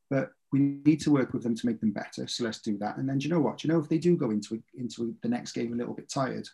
but 0.09 0.29
we 0.51 0.59
need 0.85 1.01
to 1.01 1.11
work 1.11 1.33
with 1.33 1.43
them 1.43 1.55
to 1.55 1.65
make 1.65 1.79
them 1.79 1.91
better. 1.91 2.27
So 2.27 2.43
let's 2.43 2.61
do 2.61 2.77
that. 2.77 2.97
And 2.97 3.09
then 3.09 3.17
do 3.17 3.27
you 3.27 3.33
know 3.33 3.41
what? 3.41 3.57
Do 3.57 3.67
you 3.67 3.73
know 3.73 3.79
if 3.79 3.89
they 3.89 3.97
do 3.97 4.15
go 4.15 4.29
into 4.29 4.61
into 4.77 5.15
the 5.21 5.29
next 5.29 5.53
game 5.53 5.73
a 5.73 5.75
little 5.75 5.95
bit 5.95 6.09
tired, 6.09 6.47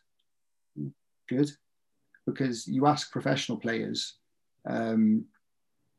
good, 1.28 1.52
because 2.26 2.68
you 2.68 2.88
ask 2.88 3.12
professional 3.12 3.58
players 3.58 4.19
um, 4.68 5.26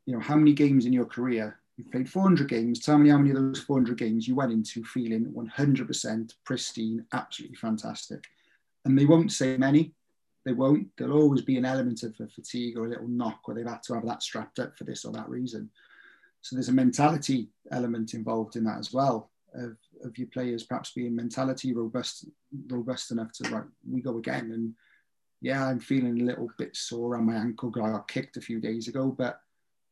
you 0.05 0.13
know, 0.13 0.19
how 0.19 0.35
many 0.35 0.53
games 0.53 0.85
in 0.85 0.93
your 0.93 1.05
career 1.05 1.59
you've 1.77 1.91
played 1.91 2.09
400 2.09 2.49
games? 2.49 2.79
Tell 2.79 2.97
me 2.97 3.09
how 3.09 3.17
many 3.17 3.31
of 3.31 3.37
those 3.37 3.61
400 3.61 3.97
games 3.97 4.27
you 4.27 4.35
went 4.35 4.51
into 4.51 4.83
feeling 4.83 5.33
100% 5.35 6.33
pristine, 6.45 7.05
absolutely 7.13 7.57
fantastic. 7.57 8.25
And 8.85 8.97
they 8.97 9.05
won't 9.05 9.31
say 9.31 9.57
many. 9.57 9.93
They 10.43 10.53
won't. 10.53 10.87
There'll 10.97 11.21
always 11.21 11.41
be 11.41 11.57
an 11.57 11.65
element 11.65 12.01
of 12.03 12.15
fatigue 12.15 12.77
or 12.77 12.85
a 12.85 12.89
little 12.89 13.07
knock 13.07 13.47
where 13.47 13.55
they've 13.55 13.67
had 13.67 13.83
to 13.83 13.93
have 13.93 14.05
that 14.07 14.23
strapped 14.23 14.57
up 14.57 14.75
for 14.75 14.85
this 14.85 15.05
or 15.05 15.13
that 15.13 15.29
reason. 15.29 15.69
So 16.41 16.55
there's 16.55 16.69
a 16.69 16.73
mentality 16.73 17.49
element 17.71 18.15
involved 18.15 18.55
in 18.55 18.63
that 18.63 18.79
as 18.79 18.91
well 18.91 19.29
of, 19.53 19.77
of 20.03 20.17
your 20.17 20.27
players 20.27 20.63
perhaps 20.63 20.91
being 20.91 21.15
mentality 21.15 21.73
robust 21.73 22.25
robust 22.67 23.11
enough 23.11 23.31
to 23.33 23.49
right 23.49 23.65
we 23.89 24.01
go 24.01 24.17
again 24.17 24.51
and 24.53 24.73
yeah, 25.41 25.65
I'm 25.65 25.79
feeling 25.79 26.21
a 26.21 26.23
little 26.23 26.49
bit 26.57 26.75
sore 26.75 27.17
on 27.17 27.25
my 27.25 27.35
ankle. 27.35 27.73
I 27.75 27.89
got 27.91 28.07
kicked 28.07 28.37
a 28.37 28.41
few 28.41 28.59
days 28.59 28.87
ago, 28.87 29.07
but 29.07 29.41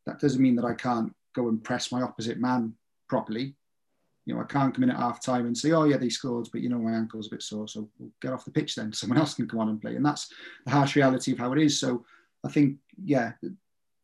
that 0.05 0.19
doesn't 0.19 0.41
mean 0.41 0.55
that 0.55 0.65
I 0.65 0.75
can't 0.75 1.13
go 1.35 1.49
and 1.49 1.63
press 1.63 1.91
my 1.91 2.01
opposite 2.01 2.39
man 2.39 2.73
properly. 3.07 3.55
You 4.25 4.35
know, 4.35 4.41
I 4.41 4.45
can't 4.45 4.73
come 4.73 4.83
in 4.83 4.91
at 4.91 4.97
half 4.97 5.23
time 5.23 5.47
and 5.47 5.57
say, 5.57 5.71
oh, 5.71 5.85
yeah, 5.85 5.97
they 5.97 6.09
scored, 6.09 6.49
but 6.51 6.61
you 6.61 6.69
know, 6.69 6.77
my 6.77 6.91
ankle's 6.91 7.27
a 7.27 7.31
bit 7.31 7.41
sore. 7.41 7.67
So 7.67 7.89
we'll 7.97 8.11
get 8.21 8.31
off 8.31 8.45
the 8.45 8.51
pitch 8.51 8.75
then. 8.75 8.93
Someone 8.93 9.17
else 9.17 9.33
can 9.33 9.47
come 9.47 9.59
on 9.59 9.69
and 9.69 9.81
play. 9.81 9.95
And 9.95 10.05
that's 10.05 10.31
the 10.65 10.71
harsh 10.71 10.95
reality 10.95 11.31
of 11.31 11.39
how 11.39 11.51
it 11.53 11.59
is. 11.59 11.79
So 11.79 12.05
I 12.45 12.49
think, 12.49 12.77
yeah, 13.03 13.31
the, 13.41 13.55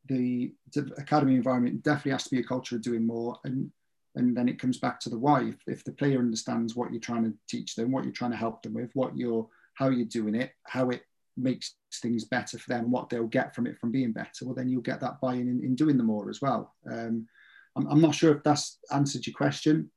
the 0.07 0.51
academy 0.97 1.35
environment 1.35 1.83
definitely 1.83 2.13
has 2.13 2.23
to 2.23 2.31
be 2.31 2.39
a 2.39 2.43
culture 2.43 2.75
of 2.75 2.81
doing 2.81 3.05
more. 3.05 3.37
And 3.43 3.71
and 4.15 4.35
then 4.35 4.47
it 4.47 4.59
comes 4.59 4.77
back 4.77 4.99
to 5.01 5.09
the 5.09 5.17
why. 5.17 5.43
If, 5.43 5.55
if 5.67 5.83
the 5.83 5.91
player 5.91 6.19
understands 6.19 6.75
what 6.75 6.91
you're 6.91 7.01
trying 7.01 7.25
to 7.25 7.33
teach 7.47 7.75
them, 7.75 7.91
what 7.91 8.05
you're 8.05 8.13
trying 8.13 8.31
to 8.31 8.37
help 8.37 8.63
them 8.63 8.73
with, 8.73 8.89
what 8.93 9.17
you're, 9.17 9.47
how 9.73 9.89
you're 9.89 10.05
doing 10.05 10.35
it, 10.35 10.51
how 10.63 10.89
it 10.89 11.01
makes 11.37 11.75
things 12.01 12.25
better 12.25 12.57
for 12.57 12.69
them, 12.69 12.85
and 12.85 12.91
what 12.91 13.09
they'll 13.09 13.27
get 13.27 13.55
from 13.55 13.67
it 13.67 13.77
from 13.77 13.91
being 13.91 14.11
better, 14.11 14.45
well, 14.45 14.55
then 14.55 14.69
you'll 14.69 14.81
get 14.81 14.99
that 15.01 15.19
buy-in 15.21 15.47
in, 15.47 15.63
in 15.63 15.75
doing 15.75 15.97
the 15.97 16.03
more 16.03 16.29
as 16.29 16.41
well. 16.41 16.73
Um, 16.89 17.27
I'm, 17.75 17.87
I'm, 17.87 18.01
not 18.01 18.15
sure 18.15 18.35
if 18.35 18.43
that's 18.43 18.79
answered 18.91 19.25
your 19.27 19.33
question 19.33 19.89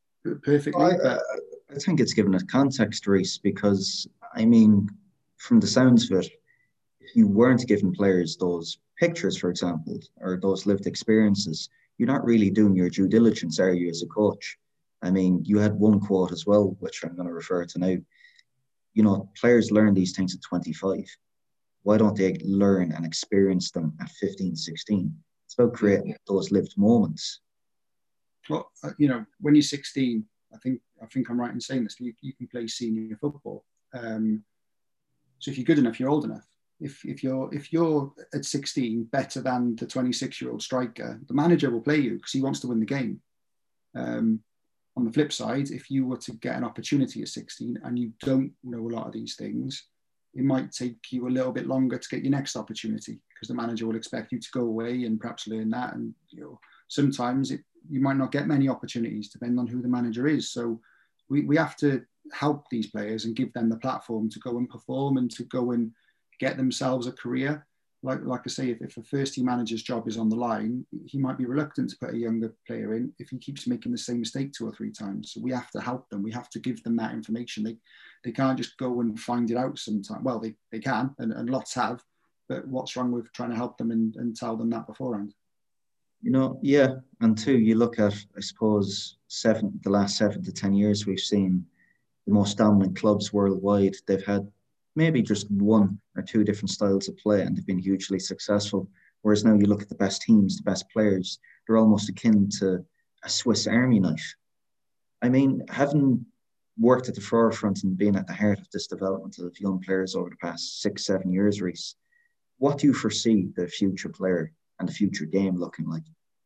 perfectly. 0.42 0.83
I, 0.83 0.96
uh, 0.96 1.18
I 1.70 1.79
think 1.79 2.01
it's 2.01 2.14
given 2.14 2.35
a 2.35 2.44
context, 2.46 3.07
Rhys, 3.07 3.38
because 3.38 4.07
I 4.35 4.44
mean, 4.44 4.88
from 5.37 5.61
the 5.61 5.66
sounds 5.66 6.11
of 6.11 6.18
it, 6.18 6.31
if 7.01 7.16
you 7.16 7.27
weren't 7.27 7.66
giving 7.66 7.94
players 7.94 8.37
those 8.37 8.79
pictures, 8.98 9.37
for 9.37 9.51
example, 9.51 10.01
or 10.20 10.38
those 10.40 10.66
lived 10.66 10.87
experiences, 10.87 11.68
you're 11.96 12.09
not 12.09 12.24
really 12.24 12.51
doing 12.51 12.74
your 12.74 12.90
due 12.90 13.09
diligence, 13.09 13.59
are 13.61 13.72
you, 13.72 13.88
as 13.88 14.03
a 14.03 14.07
coach? 14.07 14.59
I 15.03 15.11
mean, 15.11 15.42
you 15.44 15.59
had 15.59 15.74
one 15.74 16.01
quote 16.01 16.33
as 16.33 16.46
well, 16.46 16.77
which 16.81 17.05
I'm 17.05 17.14
going 17.14 17.29
to 17.29 17.35
refer 17.35 17.64
to 17.64 17.79
now. 17.79 17.96
You 18.94 19.05
know, 19.05 19.31
players 19.38 19.70
learn 19.70 19.94
these 19.94 20.16
things 20.16 20.35
at 20.35 20.42
25 20.42 21.05
why 21.83 21.97
don't 21.97 22.17
they 22.17 22.37
learn 22.45 22.93
and 22.93 23.05
experience 23.05 23.71
them 23.71 23.95
at 24.01 24.11
15, 24.11 24.57
16? 24.57 25.14
It's 25.47 25.55
about 25.55 25.75
creating 25.75 26.14
those 26.27 26.51
lived 26.51 26.75
moments. 26.77 27.41
Well, 28.49 28.71
uh, 28.83 28.91
you 28.99 29.09
know, 29.09 29.25
when 29.41 29.55
you're 29.55 29.62
16, 29.62 30.25
I 30.55 30.59
think 30.59 30.81
I 31.03 31.07
think 31.07 31.29
I'm 31.29 31.41
right 31.41 31.53
in 31.53 31.61
saying 31.61 31.85
this. 31.85 32.01
You, 32.01 32.12
you 32.21 32.33
can 32.33 32.49
play 32.49 32.67
senior 32.67 33.17
football. 33.21 33.64
Um, 33.95 34.43
so 35.38 35.51
if 35.51 35.59
you're 35.59 35.64
good 35.64 35.79
enough, 35.79 36.01
you're 36.01 36.11
old 36.11 36.25
enough. 36.25 36.47
If, 36.81 37.05
if 37.05 37.23
you're 37.23 37.53
if 37.53 37.73
you're 37.73 38.12
at 38.35 38.45
16 38.45 39.05
better 39.05 39.41
than 39.41 39.77
the 39.77 39.87
26 39.87 40.41
year 40.41 40.51
old 40.51 40.62
striker, 40.62 41.21
the 41.27 41.35
manager 41.35 41.71
will 41.71 41.81
play 41.81 41.99
you 41.99 42.17
because 42.17 42.33
he 42.33 42.43
wants 42.43 42.61
to 42.61 42.69
win 42.69 42.81
the 42.81 42.87
game. 42.87 43.21
Um, 43.95 44.41
on 44.97 45.05
the 45.05 45.12
flip 45.12 45.33
side, 45.33 45.71
if 45.71 45.91
you 45.91 46.07
were 46.07 46.17
to 46.19 46.33
get 46.33 46.57
an 46.57 46.64
opportunity 46.64 47.23
at 47.23 47.29
16 47.29 47.81
and 47.85 47.99
you 47.99 48.12
don't 48.21 48.53
know 48.64 48.88
a 48.88 48.95
lot 48.95 49.07
of 49.07 49.12
these 49.12 49.37
things, 49.37 49.85
it 50.38 50.44
might 50.44 50.70
take 50.70 51.11
you 51.11 51.27
a 51.27 51.29
little 51.29 51.51
bit 51.51 51.66
longer 51.66 51.98
to 51.98 52.09
get 52.09 52.22
your 52.22 52.31
next 52.31 52.55
opportunity 52.55 53.18
because 53.35 53.48
the 53.48 53.55
manager 53.55 53.88
will 53.88 53.96
expect 53.96 54.31
you 54.31 54.38
to 54.38 54.51
go 54.53 54.61
away 54.61 55.03
and 55.03 55.20
perhaps 55.20 55.48
learn 55.48 55.68
that. 55.70 55.94
And 55.94 56.14
you 56.31 56.40
know, 56.40 56.61
sometimes 56.87 57.51
it, 57.51 57.62
you 57.90 58.01
might 58.01 58.16
not 58.16 58.31
get 58.31 58.46
many 58.46 58.68
opportunities 58.68 59.31
depending 59.31 59.59
on 59.59 59.66
who 59.66 59.83
the 59.83 59.88
manager 59.88 60.29
is. 60.29 60.51
So 60.51 60.81
we, 61.29 61.40
we 61.44 61.57
have 61.57 61.74
to 61.79 62.05
help 62.33 62.70
these 62.70 62.87
players 62.87 63.24
and 63.24 63.35
give 63.35 63.53
them 63.53 63.68
the 63.68 63.79
platform 63.79 64.31
to 64.31 64.38
go 64.38 64.59
and 64.59 64.70
perform 64.70 65.16
and 65.16 65.29
to 65.33 65.42
go 65.42 65.72
and 65.72 65.90
get 66.38 66.57
themselves 66.57 67.09
a 67.09 67.12
career 67.12 67.66
like 68.03 68.20
like 68.22 68.42
I 68.46 68.48
say, 68.48 68.70
if, 68.70 68.81
if 68.81 68.96
a 68.96 69.03
first 69.03 69.35
team 69.35 69.46
manager's 69.46 69.83
job 69.83 70.07
is 70.07 70.18
on 70.18 70.29
the 70.29 70.37
line, 70.37 70.87
he 71.07 71.18
might 71.18 71.38
be 71.38 71.46
reluctant 71.46 71.90
to 71.90 71.96
put 71.98 72.14
a 72.14 72.18
younger 72.18 72.55
player 72.66 72.94
in 72.94 73.12
if 73.18 73.31
he 73.31 73.38
keeps 73.38 73.66
making 73.66 73.92
the 73.92 73.98
same 73.98 74.20
mistake 74.20 74.53
two 74.53 74.66
or 74.68 74.72
three 74.72 74.92
times. 74.92 75.33
So 75.33 75.40
we 75.40 75.51
have 75.53 75.70
to 75.72 75.81
help 75.81 76.09
them. 76.09 76.22
We 76.22 76.33
have 76.33 76.48
to 76.51 76.61
give 76.61 76.83
them 76.83 76.96
that 76.96 77.12
information. 77.12 77.64
They 77.64 77.77
they 78.25 78.33
can't 78.33 78.59
just 78.59 78.77
go 78.79 79.01
and 79.01 79.19
find 79.19 79.51
it 79.51 79.57
out 79.57 79.79
sometimes. 79.79 80.23
Well, 80.23 80.39
they, 80.39 80.55
they 80.73 80.81
can, 80.81 81.15
and, 81.19 81.33
and 81.33 81.51
lots 81.51 81.75
have, 81.75 82.03
but 82.49 82.67
what's 82.67 82.97
wrong 82.97 83.13
with 83.13 83.33
trying 83.33 83.51
to 83.51 83.57
help 83.57 83.79
them 83.79 83.91
and, 83.91 84.17
and 84.17 84.37
tell 84.37 84.57
them 84.57 84.71
that 84.71 84.87
beforehand? 84.87 85.35
You 86.23 86.33
know, 86.33 86.59
yeah. 86.63 86.97
And 87.21 87.39
two, 87.39 87.59
you 87.59 87.77
look 87.77 87.99
at, 87.99 88.15
I 88.37 88.41
suppose, 88.41 89.19
seven 89.29 89.79
the 89.85 89.91
last 89.91 90.17
seven 90.17 90.43
to 90.43 90.53
ten 90.53 90.73
years 90.73 91.07
we've 91.07 91.21
seen 91.21 91.65
the 92.27 92.33
most 92.33 92.59
dominant 92.59 92.97
clubs 92.97 93.33
worldwide. 93.33 93.95
They've 94.07 94.25
had 94.25 94.51
maybe 94.97 95.23
just 95.23 95.49
one 95.51 96.01
or 96.17 96.23
two 96.23 96.43
different 96.43 96.71
styles 96.71 97.09
of 97.09 97.17
play 97.19 97.43
and 97.43 97.57
they've 97.57 97.67
been 97.67 97.79
hugely 97.79 98.19
successful. 98.19 98.89
Whereas 99.23 99.45
now 99.45 99.55
you 99.55 99.67
look 99.67 99.83
at 99.83 99.89
the 99.89 99.95
best 99.95 100.23
teams, 100.23 100.57
the 100.57 100.63
best 100.65 100.91
players, 100.91 101.39
they're 101.67 101.77
almost 101.77 102.09
akin 102.09 102.49
to 102.59 102.85
a 103.23 103.29
Swiss 103.29 103.67
Army 103.67 104.01
knife. 104.01 104.35
I 105.23 105.29
mean, 105.29 105.65
having 105.69 106.25
worked 106.79 107.09
at 107.09 107.14
the 107.14 107.21
forefront 107.21 107.83
and 107.83 107.99
been 107.99 108.17
at 108.17 108.27
the 108.27 108.33
heart 108.33 108.59
of 108.59 108.71
this 108.73 108.87
development 108.87 109.38
of 109.38 109.59
young 109.61 109.81
players 109.81 110.14
over 110.14 110.31
the 110.31 110.37
past 110.37 110.81
six, 110.81 111.05
seven 111.05 111.33
years, 111.33 111.61
Rhys, 111.61 111.97
what 112.59 112.79
do 112.79 112.87
you 112.87 112.95
foresee 112.95 113.49
the 113.57 113.66
future 113.66 114.09
player 114.09 114.53
and 114.79 114.89
the 114.89 114.93
future 114.93 115.24
game 115.24 115.57
looking 115.57 115.89
like 115.89 116.03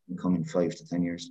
in 0.09 0.16
the 0.16 0.22
coming 0.22 0.45
five 0.45 0.74
to 0.74 0.89
10 0.89 1.03
years? 1.03 1.30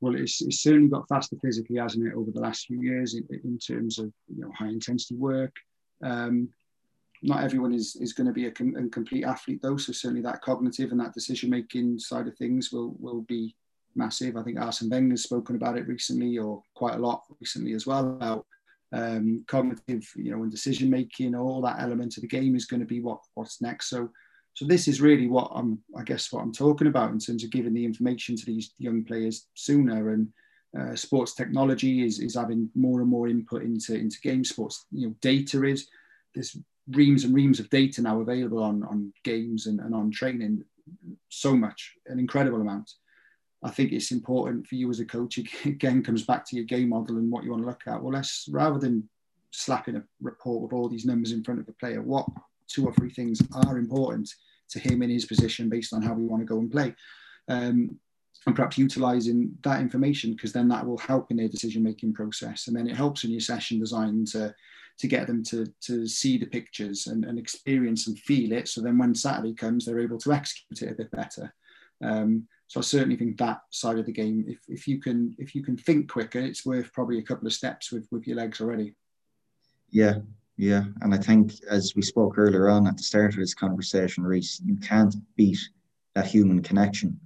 Well, 0.00 0.14
it's, 0.14 0.42
it's 0.42 0.62
certainly 0.62 0.88
got 0.88 1.08
faster 1.08 1.36
physically, 1.42 1.76
hasn't 1.76 2.06
it, 2.06 2.14
over 2.14 2.30
the 2.30 2.40
last 2.40 2.66
few 2.66 2.82
years 2.82 3.14
in, 3.14 3.26
in 3.44 3.58
terms 3.58 3.98
of 3.98 4.12
you 4.28 4.42
know 4.42 4.52
high 4.52 4.68
intensity 4.68 5.14
work, 5.14 5.54
um, 6.02 6.50
not 7.22 7.42
everyone 7.42 7.72
is, 7.72 7.96
is 7.96 8.12
going 8.12 8.26
to 8.26 8.32
be 8.32 8.46
a, 8.46 8.50
com- 8.50 8.76
a, 8.76 8.88
complete 8.88 9.24
athlete 9.24 9.60
though, 9.62 9.78
so 9.78 9.92
certainly 9.92 10.22
that 10.22 10.42
cognitive 10.42 10.90
and 10.90 11.00
that 11.00 11.14
decision 11.14 11.48
making 11.48 11.98
side 11.98 12.28
of 12.28 12.36
things 12.36 12.70
will 12.72 12.94
will 12.98 13.22
be 13.22 13.56
massive. 13.96 14.36
I 14.36 14.42
think 14.42 14.58
Arsene 14.58 15.10
has 15.10 15.22
spoken 15.22 15.56
about 15.56 15.78
it 15.78 15.88
recently, 15.88 16.38
or 16.38 16.62
quite 16.74 16.94
a 16.94 16.98
lot 16.98 17.22
recently 17.40 17.72
as 17.72 17.86
well, 17.86 18.14
about 18.14 18.46
um, 18.92 19.44
cognitive, 19.46 20.10
you 20.16 20.30
know, 20.30 20.42
and 20.42 20.50
decision 20.50 20.90
making. 20.90 21.34
All 21.34 21.60
that 21.62 21.80
element 21.80 22.16
of 22.16 22.22
the 22.22 22.28
game 22.28 22.54
is 22.56 22.66
going 22.66 22.80
to 22.80 22.86
be 22.86 23.00
what 23.00 23.20
what's 23.34 23.60
next. 23.60 23.90
So 23.90 24.10
So 24.54 24.64
this 24.64 24.88
is 24.88 25.02
really 25.02 25.26
what 25.26 25.50
I'm, 25.54 25.78
I 25.94 26.02
guess, 26.02 26.32
what 26.32 26.42
I'm 26.42 26.52
talking 26.52 26.86
about 26.86 27.12
in 27.12 27.18
terms 27.18 27.44
of 27.44 27.50
giving 27.50 27.74
the 27.74 27.84
information 27.84 28.36
to 28.36 28.46
these 28.46 28.72
young 28.78 29.04
players 29.04 29.48
sooner. 29.54 30.12
And 30.12 30.28
uh, 30.78 30.96
sports 30.96 31.34
technology 31.34 32.04
is, 32.06 32.20
is 32.20 32.36
having 32.36 32.70
more 32.74 33.00
and 33.02 33.10
more 33.10 33.28
input 33.28 33.62
into, 33.62 33.94
into 33.94 34.18
game 34.20 34.44
sports. 34.44 34.86
You 34.90 35.08
know, 35.08 35.14
data 35.20 35.62
is, 35.64 35.88
there's 36.34 36.56
reams 36.88 37.24
and 37.24 37.34
reams 37.34 37.60
of 37.60 37.68
data 37.68 38.00
now 38.00 38.20
available 38.20 38.62
on, 38.62 38.82
on 38.84 39.12
games 39.24 39.66
and, 39.66 39.78
and 39.80 39.94
on 39.94 40.10
training. 40.10 40.64
So 41.28 41.54
much, 41.54 41.92
an 42.06 42.18
incredible 42.18 42.60
amount. 42.62 42.90
I 43.66 43.70
think 43.70 43.92
it's 43.92 44.12
important 44.12 44.66
for 44.66 44.76
you 44.76 44.88
as 44.90 45.00
a 45.00 45.04
coach, 45.04 45.38
again, 45.64 46.02
comes 46.02 46.24
back 46.24 46.46
to 46.46 46.56
your 46.56 46.64
game 46.64 46.90
model 46.90 47.18
and 47.18 47.30
what 47.30 47.44
you 47.44 47.50
want 47.50 47.62
to 47.62 47.66
look 47.66 47.82
at. 47.86 48.00
Well, 48.00 48.12
let's, 48.12 48.48
rather 48.50 48.78
than 48.78 49.08
slapping 49.50 49.96
a 49.96 50.04
report 50.22 50.62
with 50.62 50.72
all 50.72 50.88
these 50.88 51.04
numbers 51.04 51.32
in 51.32 51.42
front 51.42 51.60
of 51.60 51.66
the 51.66 51.72
player, 51.72 52.00
what 52.00 52.26
two 52.68 52.86
or 52.86 52.92
three 52.92 53.10
things 53.10 53.40
are 53.66 53.78
important 53.78 54.32
to 54.70 54.78
him 54.78 55.02
in 55.02 55.10
his 55.10 55.24
position 55.24 55.68
based 55.68 55.92
on 55.92 56.02
how 56.02 56.14
we 56.14 56.24
want 56.24 56.42
to 56.42 56.46
go 56.46 56.58
and 56.58 56.70
play. 56.70 56.94
Um, 57.48 57.98
and 58.46 58.54
perhaps 58.54 58.78
utilizing 58.78 59.50
that 59.62 59.80
information 59.80 60.32
because 60.32 60.52
then 60.52 60.68
that 60.68 60.86
will 60.86 60.98
help 60.98 61.30
in 61.30 61.36
their 61.36 61.48
decision 61.48 61.82
making 61.82 62.12
process 62.12 62.68
and 62.68 62.76
then 62.76 62.88
it 62.88 62.94
helps 62.94 63.24
in 63.24 63.30
your 63.30 63.40
session 63.40 63.80
design 63.80 64.24
to 64.24 64.54
to 64.98 65.08
get 65.08 65.26
them 65.26 65.42
to 65.42 65.66
to 65.80 66.06
see 66.06 66.38
the 66.38 66.46
pictures 66.46 67.08
and, 67.08 67.24
and 67.24 67.40
experience 67.40 68.06
and 68.06 68.18
feel 68.20 68.52
it 68.52 68.68
so 68.68 68.80
then 68.80 68.98
when 68.98 69.14
saturday 69.14 69.52
comes 69.52 69.84
they're 69.84 69.98
able 69.98 70.18
to 70.18 70.32
execute 70.32 70.82
it 70.82 70.92
a 70.92 70.94
bit 70.94 71.10
better 71.10 71.52
um, 72.04 72.46
so 72.66 72.80
i 72.80 72.82
certainly 72.82 73.16
think 73.16 73.36
that 73.36 73.60
side 73.70 73.98
of 73.98 74.06
the 74.06 74.12
game 74.12 74.44
if, 74.46 74.58
if 74.68 74.88
you 74.88 75.00
can 75.00 75.34
if 75.38 75.54
you 75.54 75.62
can 75.62 75.76
think 75.76 76.10
quicker 76.10 76.38
it's 76.38 76.66
worth 76.66 76.92
probably 76.92 77.18
a 77.18 77.22
couple 77.22 77.46
of 77.46 77.52
steps 77.52 77.92
with 77.92 78.06
with 78.10 78.26
your 78.26 78.36
legs 78.36 78.60
already 78.60 78.94
yeah 79.90 80.14
yeah, 80.56 80.84
and 81.02 81.12
I 81.12 81.18
think 81.18 81.52
as 81.68 81.94
we 81.94 82.02
spoke 82.02 82.38
earlier 82.38 82.68
on 82.70 82.86
at 82.86 82.96
the 82.96 83.02
start 83.02 83.34
of 83.34 83.40
this 83.40 83.54
conversation, 83.54 84.24
Rhys, 84.24 84.60
you 84.64 84.76
can't 84.76 85.14
beat 85.36 85.58
that 86.14 86.26
human 86.26 86.62
connection. 86.62 87.20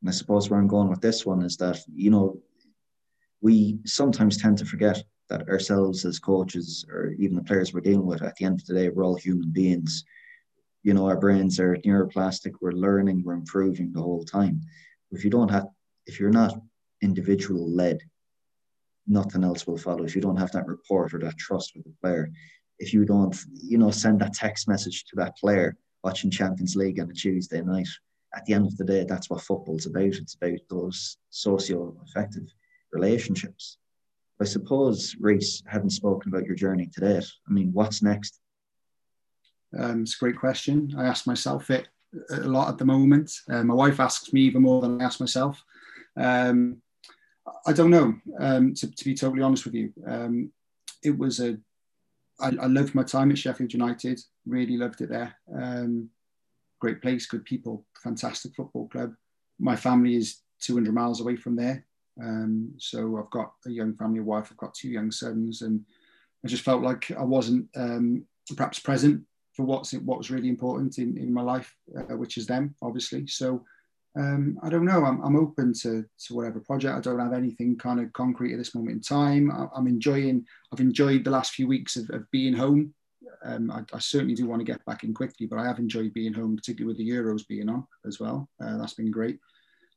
And 0.00 0.10
I 0.10 0.12
suppose 0.12 0.50
where 0.50 0.60
I'm 0.60 0.68
going 0.68 0.90
with 0.90 1.00
this 1.00 1.24
one 1.24 1.42
is 1.42 1.56
that, 1.56 1.78
you 1.90 2.10
know, 2.10 2.38
we 3.40 3.78
sometimes 3.86 4.36
tend 4.36 4.58
to 4.58 4.66
forget 4.66 5.02
that 5.30 5.48
ourselves 5.48 6.04
as 6.04 6.18
coaches 6.18 6.84
or 6.90 7.12
even 7.18 7.36
the 7.36 7.42
players 7.42 7.72
we're 7.72 7.80
dealing 7.80 8.06
with, 8.06 8.22
at 8.22 8.36
the 8.36 8.44
end 8.44 8.60
of 8.60 8.66
the 8.66 8.74
day, 8.74 8.88
we're 8.90 9.04
all 9.04 9.16
human 9.16 9.50
beings. 9.50 10.04
You 10.86 10.94
know, 10.94 11.06
our 11.06 11.18
brains 11.18 11.58
are 11.58 11.74
neuroplastic, 11.78 12.52
we're 12.60 12.70
learning, 12.70 13.24
we're 13.24 13.32
improving 13.32 13.92
the 13.92 14.00
whole 14.00 14.22
time. 14.22 14.60
If 15.10 15.24
you 15.24 15.30
don't 15.30 15.50
have, 15.50 15.66
if 16.06 16.20
you're 16.20 16.30
not 16.30 16.60
individual 17.02 17.68
led, 17.68 17.98
nothing 19.04 19.42
else 19.42 19.66
will 19.66 19.78
follow. 19.78 20.04
If 20.04 20.14
you 20.14 20.22
don't 20.22 20.36
have 20.36 20.52
that 20.52 20.68
rapport 20.68 21.10
or 21.12 21.18
that 21.18 21.38
trust 21.38 21.72
with 21.74 21.86
the 21.86 21.94
player, 22.00 22.30
if 22.78 22.94
you 22.94 23.04
don't, 23.04 23.36
you 23.52 23.78
know, 23.78 23.90
send 23.90 24.20
that 24.20 24.34
text 24.34 24.68
message 24.68 25.04
to 25.06 25.16
that 25.16 25.36
player 25.36 25.76
watching 26.04 26.30
Champions 26.30 26.76
League 26.76 27.00
on 27.00 27.10
a 27.10 27.14
Tuesday 27.14 27.62
night, 27.62 27.88
at 28.36 28.44
the 28.44 28.54
end 28.54 28.66
of 28.66 28.76
the 28.76 28.84
day, 28.84 29.04
that's 29.08 29.28
what 29.28 29.40
football's 29.40 29.86
about. 29.86 30.04
It's 30.04 30.36
about 30.36 30.60
those 30.70 31.16
socio 31.30 31.96
affective 32.04 32.46
relationships. 32.92 33.78
I 34.40 34.44
suppose, 34.44 35.16
Rhys, 35.18 35.64
having 35.66 35.90
spoken 35.90 36.32
about 36.32 36.46
your 36.46 36.54
journey 36.54 36.88
to 36.92 37.00
date, 37.00 37.26
I 37.48 37.50
mean, 37.50 37.72
what's 37.72 38.04
next? 38.04 38.38
Um, 39.78 40.02
it's 40.02 40.16
a 40.16 40.18
great 40.18 40.36
question. 40.36 40.94
I 40.96 41.06
ask 41.06 41.26
myself 41.26 41.70
it 41.70 41.88
a 42.30 42.36
lot 42.40 42.68
at 42.68 42.78
the 42.78 42.84
moment. 42.84 43.32
Uh, 43.48 43.62
my 43.62 43.74
wife 43.74 44.00
asks 44.00 44.32
me 44.32 44.42
even 44.42 44.62
more 44.62 44.80
than 44.80 45.00
I 45.00 45.04
ask 45.04 45.20
myself. 45.20 45.62
Um, 46.16 46.82
I 47.66 47.72
don't 47.72 47.90
know, 47.90 48.14
um, 48.38 48.74
to, 48.74 48.90
to, 48.90 49.04
be 49.04 49.14
totally 49.14 49.42
honest 49.42 49.64
with 49.64 49.74
you. 49.74 49.92
Um, 50.06 50.52
it 51.02 51.16
was 51.16 51.40
a 51.40 51.58
I, 52.40 52.48
I, 52.48 52.66
loved 52.66 52.94
my 52.94 53.02
time 53.02 53.30
at 53.30 53.38
Sheffield 53.38 53.72
United. 53.72 54.20
Really 54.46 54.76
loved 54.76 55.00
it 55.00 55.10
there. 55.10 55.36
Um, 55.54 56.10
great 56.80 57.00
place, 57.00 57.26
good 57.26 57.44
people, 57.44 57.84
fantastic 58.02 58.54
football 58.54 58.88
club. 58.88 59.14
My 59.58 59.76
family 59.76 60.16
is 60.16 60.42
200 60.60 60.92
miles 60.92 61.20
away 61.20 61.36
from 61.36 61.56
there. 61.56 61.86
Um, 62.22 62.72
so 62.78 63.18
I've 63.18 63.30
got 63.30 63.52
a 63.66 63.70
young 63.70 63.94
family, 63.94 64.20
a 64.20 64.22
wife. 64.22 64.48
I've 64.50 64.56
got 64.56 64.74
two 64.74 64.88
young 64.88 65.10
sons, 65.10 65.62
and 65.62 65.84
I 66.44 66.48
just 66.48 66.62
felt 66.62 66.82
like 66.82 67.10
I 67.10 67.22
wasn't 67.22 67.68
perhaps 68.54 68.78
present 68.78 69.22
for 69.56 69.64
what's 69.64 69.92
what 69.92 70.18
was 70.18 70.30
really 70.30 70.48
important 70.48 70.98
in, 70.98 71.16
in 71.16 71.32
my 71.32 71.42
life, 71.42 71.74
uh, 71.96 72.16
which 72.16 72.36
is 72.36 72.46
them, 72.46 72.74
obviously. 72.82 73.26
So 73.26 73.64
um, 74.16 74.58
I 74.62 74.68
don't 74.68 74.84
know. 74.84 75.04
I'm, 75.04 75.22
I'm 75.22 75.36
open 75.36 75.72
to, 75.82 76.04
to 76.26 76.34
whatever 76.34 76.60
project. 76.60 76.96
I 76.96 77.00
don't 77.00 77.20
have 77.20 77.32
anything 77.32 77.76
kind 77.76 78.00
of 78.00 78.12
concrete 78.12 78.54
at 78.54 78.58
this 78.58 78.74
moment 78.74 78.96
in 78.96 79.00
time. 79.02 79.50
I, 79.50 79.78
am 79.78 79.86
enjoying. 79.86 80.44
I've 80.72 80.80
enjoyed 80.80 81.24
the 81.24 81.30
last 81.30 81.52
few 81.52 81.66
weeks 81.66 81.96
of, 81.96 82.08
of 82.10 82.30
being 82.30 82.54
home. 82.54 82.94
Um, 83.44 83.70
I, 83.70 83.82
I, 83.94 83.98
certainly 83.98 84.34
do 84.34 84.46
want 84.46 84.60
to 84.60 84.64
get 84.72 84.84
back 84.86 85.04
in 85.04 85.12
quickly, 85.12 85.46
but 85.46 85.58
I 85.58 85.66
have 85.66 85.78
enjoyed 85.78 86.14
being 86.14 86.32
home, 86.32 86.56
particularly 86.56 86.88
with 86.88 86.98
the 86.98 87.08
Euros 87.08 87.46
being 87.46 87.68
on 87.68 87.86
as 88.06 88.18
well. 88.18 88.48
Uh, 88.62 88.78
that's 88.78 88.94
been 88.94 89.10
great. 89.10 89.38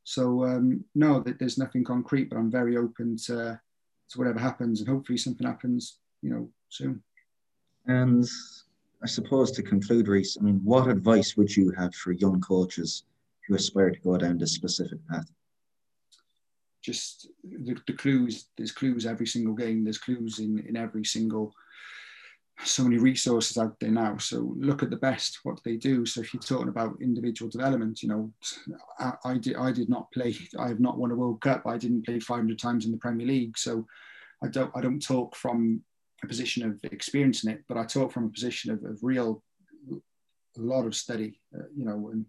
So 0.04 0.44
um, 0.44 0.84
no, 0.94 1.20
there's 1.20 1.58
nothing 1.58 1.84
concrete, 1.84 2.28
but 2.28 2.36
I'm 2.36 2.50
very 2.50 2.76
open 2.76 3.16
to 3.26 3.60
to 4.10 4.18
whatever 4.18 4.40
happens, 4.40 4.80
and 4.80 4.88
hopefully 4.88 5.16
something 5.16 5.46
happens, 5.46 5.98
you 6.20 6.30
know, 6.30 6.48
soon. 6.68 7.02
And 7.86 8.28
I 9.02 9.06
suppose 9.06 9.50
to 9.52 9.62
conclude, 9.62 10.08
Rhys, 10.08 10.36
I 10.38 10.44
mean, 10.44 10.60
what 10.62 10.88
advice 10.88 11.36
would 11.36 11.54
you 11.54 11.72
have 11.78 11.94
for 11.94 12.12
young 12.12 12.40
coaches? 12.40 13.04
who 13.50 13.56
aspire 13.56 13.90
to 13.90 14.00
go 14.00 14.16
down 14.16 14.38
this 14.38 14.52
specific 14.52 14.98
path? 15.08 15.28
Just 16.82 17.28
the, 17.42 17.76
the 17.86 17.92
clues, 17.92 18.48
there's 18.56 18.72
clues 18.72 19.04
every 19.04 19.26
single 19.26 19.54
game, 19.54 19.84
there's 19.84 19.98
clues 19.98 20.38
in, 20.38 20.60
in 20.60 20.76
every 20.76 21.04
single 21.04 21.52
so 22.62 22.84
many 22.84 22.98
resources 22.98 23.56
out 23.56 23.74
there 23.80 23.90
now. 23.90 24.18
So 24.18 24.54
look 24.58 24.82
at 24.82 24.90
the 24.90 24.96
best, 24.96 25.40
what 25.44 25.58
they 25.64 25.76
do. 25.76 26.04
So 26.04 26.20
if 26.20 26.34
you're 26.34 26.42
talking 26.42 26.68
about 26.68 27.00
individual 27.00 27.50
development, 27.50 28.02
you 28.02 28.10
know, 28.10 28.32
I, 28.98 29.12
I, 29.24 29.38
did 29.38 29.56
I 29.56 29.72
did 29.72 29.88
not 29.88 30.12
play. 30.12 30.36
I 30.58 30.68
have 30.68 30.78
not 30.78 30.98
won 30.98 31.10
a 31.10 31.14
World 31.14 31.40
Cup. 31.40 31.66
I 31.66 31.78
didn't 31.78 32.04
play 32.04 32.20
500 32.20 32.58
times 32.58 32.84
in 32.84 32.92
the 32.92 32.98
Premier 32.98 33.26
League. 33.26 33.56
So 33.56 33.86
I 34.42 34.48
don't 34.48 34.70
I 34.74 34.82
don't 34.82 35.00
talk 35.00 35.36
from 35.36 35.82
a 36.22 36.26
position 36.26 36.64
of 36.64 36.78
experiencing 36.84 37.50
it, 37.50 37.64
but 37.68 37.76
I 37.76 37.84
talk 37.84 38.12
from 38.12 38.26
a 38.26 38.30
position 38.30 38.72
of, 38.72 38.84
of 38.84 38.98
real 39.02 39.42
a 40.58 40.60
lot 40.60 40.86
of 40.86 40.94
study. 40.94 41.40
Uh, 41.54 41.64
you 41.74 41.84
know, 41.84 42.10
and 42.12 42.26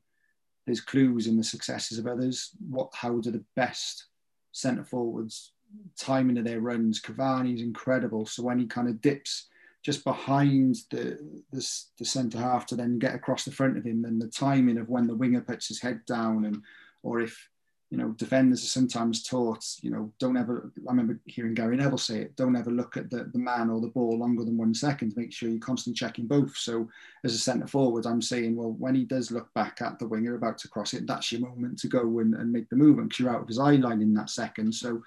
there's 0.65 0.81
clues 0.81 1.27
in 1.27 1.37
the 1.37 1.43
successes 1.43 1.97
of 1.97 2.07
others. 2.07 2.51
What 2.69 2.89
how 2.93 3.19
do 3.19 3.31
the 3.31 3.43
best 3.55 4.07
centre 4.51 4.83
forwards 4.83 5.53
timing 5.97 6.37
of 6.37 6.45
their 6.45 6.61
runs? 6.61 7.01
Cavani's 7.01 7.61
incredible. 7.61 8.25
So 8.25 8.43
when 8.43 8.59
he 8.59 8.65
kind 8.65 8.87
of 8.87 9.01
dips 9.01 9.47
just 9.83 10.03
behind 10.03 10.75
the, 10.91 11.17
the, 11.51 11.67
the 11.97 12.05
centre 12.05 12.37
half 12.37 12.67
to 12.67 12.75
then 12.75 12.99
get 12.99 13.15
across 13.15 13.45
the 13.45 13.51
front 13.51 13.77
of 13.77 13.83
him, 13.83 14.03
then 14.03 14.19
the 14.19 14.27
timing 14.27 14.77
of 14.77 14.89
when 14.89 15.07
the 15.07 15.15
winger 15.15 15.41
puts 15.41 15.67
his 15.67 15.81
head 15.81 16.01
down 16.05 16.45
and 16.45 16.61
or 17.03 17.19
if 17.19 17.49
you 17.91 17.97
know, 17.97 18.11
defenders 18.11 18.63
are 18.63 18.67
sometimes 18.67 19.21
taught, 19.21 19.65
you 19.81 19.91
know, 19.91 20.13
don't 20.17 20.37
ever, 20.37 20.71
I 20.87 20.91
remember 20.91 21.19
hearing 21.25 21.53
Gary 21.53 21.75
Neville 21.75 21.97
say 21.97 22.21
it, 22.21 22.37
don't 22.37 22.55
ever 22.55 22.71
look 22.71 22.95
at 22.95 23.09
the, 23.09 23.25
the 23.25 23.37
man 23.37 23.69
or 23.69 23.81
the 23.81 23.89
ball 23.89 24.17
longer 24.17 24.45
than 24.45 24.57
one 24.57 24.73
second, 24.73 25.13
make 25.17 25.33
sure 25.33 25.49
you're 25.49 25.59
constantly 25.59 25.97
checking 25.97 26.25
both. 26.25 26.55
So 26.55 26.87
as 27.25 27.35
a 27.35 27.37
centre 27.37 27.67
forward, 27.67 28.05
I'm 28.05 28.21
saying, 28.21 28.55
well, 28.55 28.71
when 28.79 28.95
he 28.95 29.03
does 29.03 29.29
look 29.29 29.53
back 29.53 29.81
at 29.81 29.99
the 29.99 30.07
winger 30.07 30.35
about 30.35 30.57
to 30.59 30.69
cross 30.69 30.93
it, 30.93 31.05
that's 31.05 31.33
your 31.33 31.41
moment 31.41 31.79
to 31.79 31.89
go 31.89 32.19
and, 32.19 32.33
and 32.33 32.49
make 32.49 32.69
the 32.69 32.77
movement 32.77 33.09
because 33.09 33.19
you're 33.19 33.35
out 33.35 33.41
of 33.41 33.47
his 33.49 33.59
eye 33.59 33.75
line 33.75 34.01
in 34.01 34.13
that 34.13 34.29
second. 34.29 34.73
So 34.73 35.03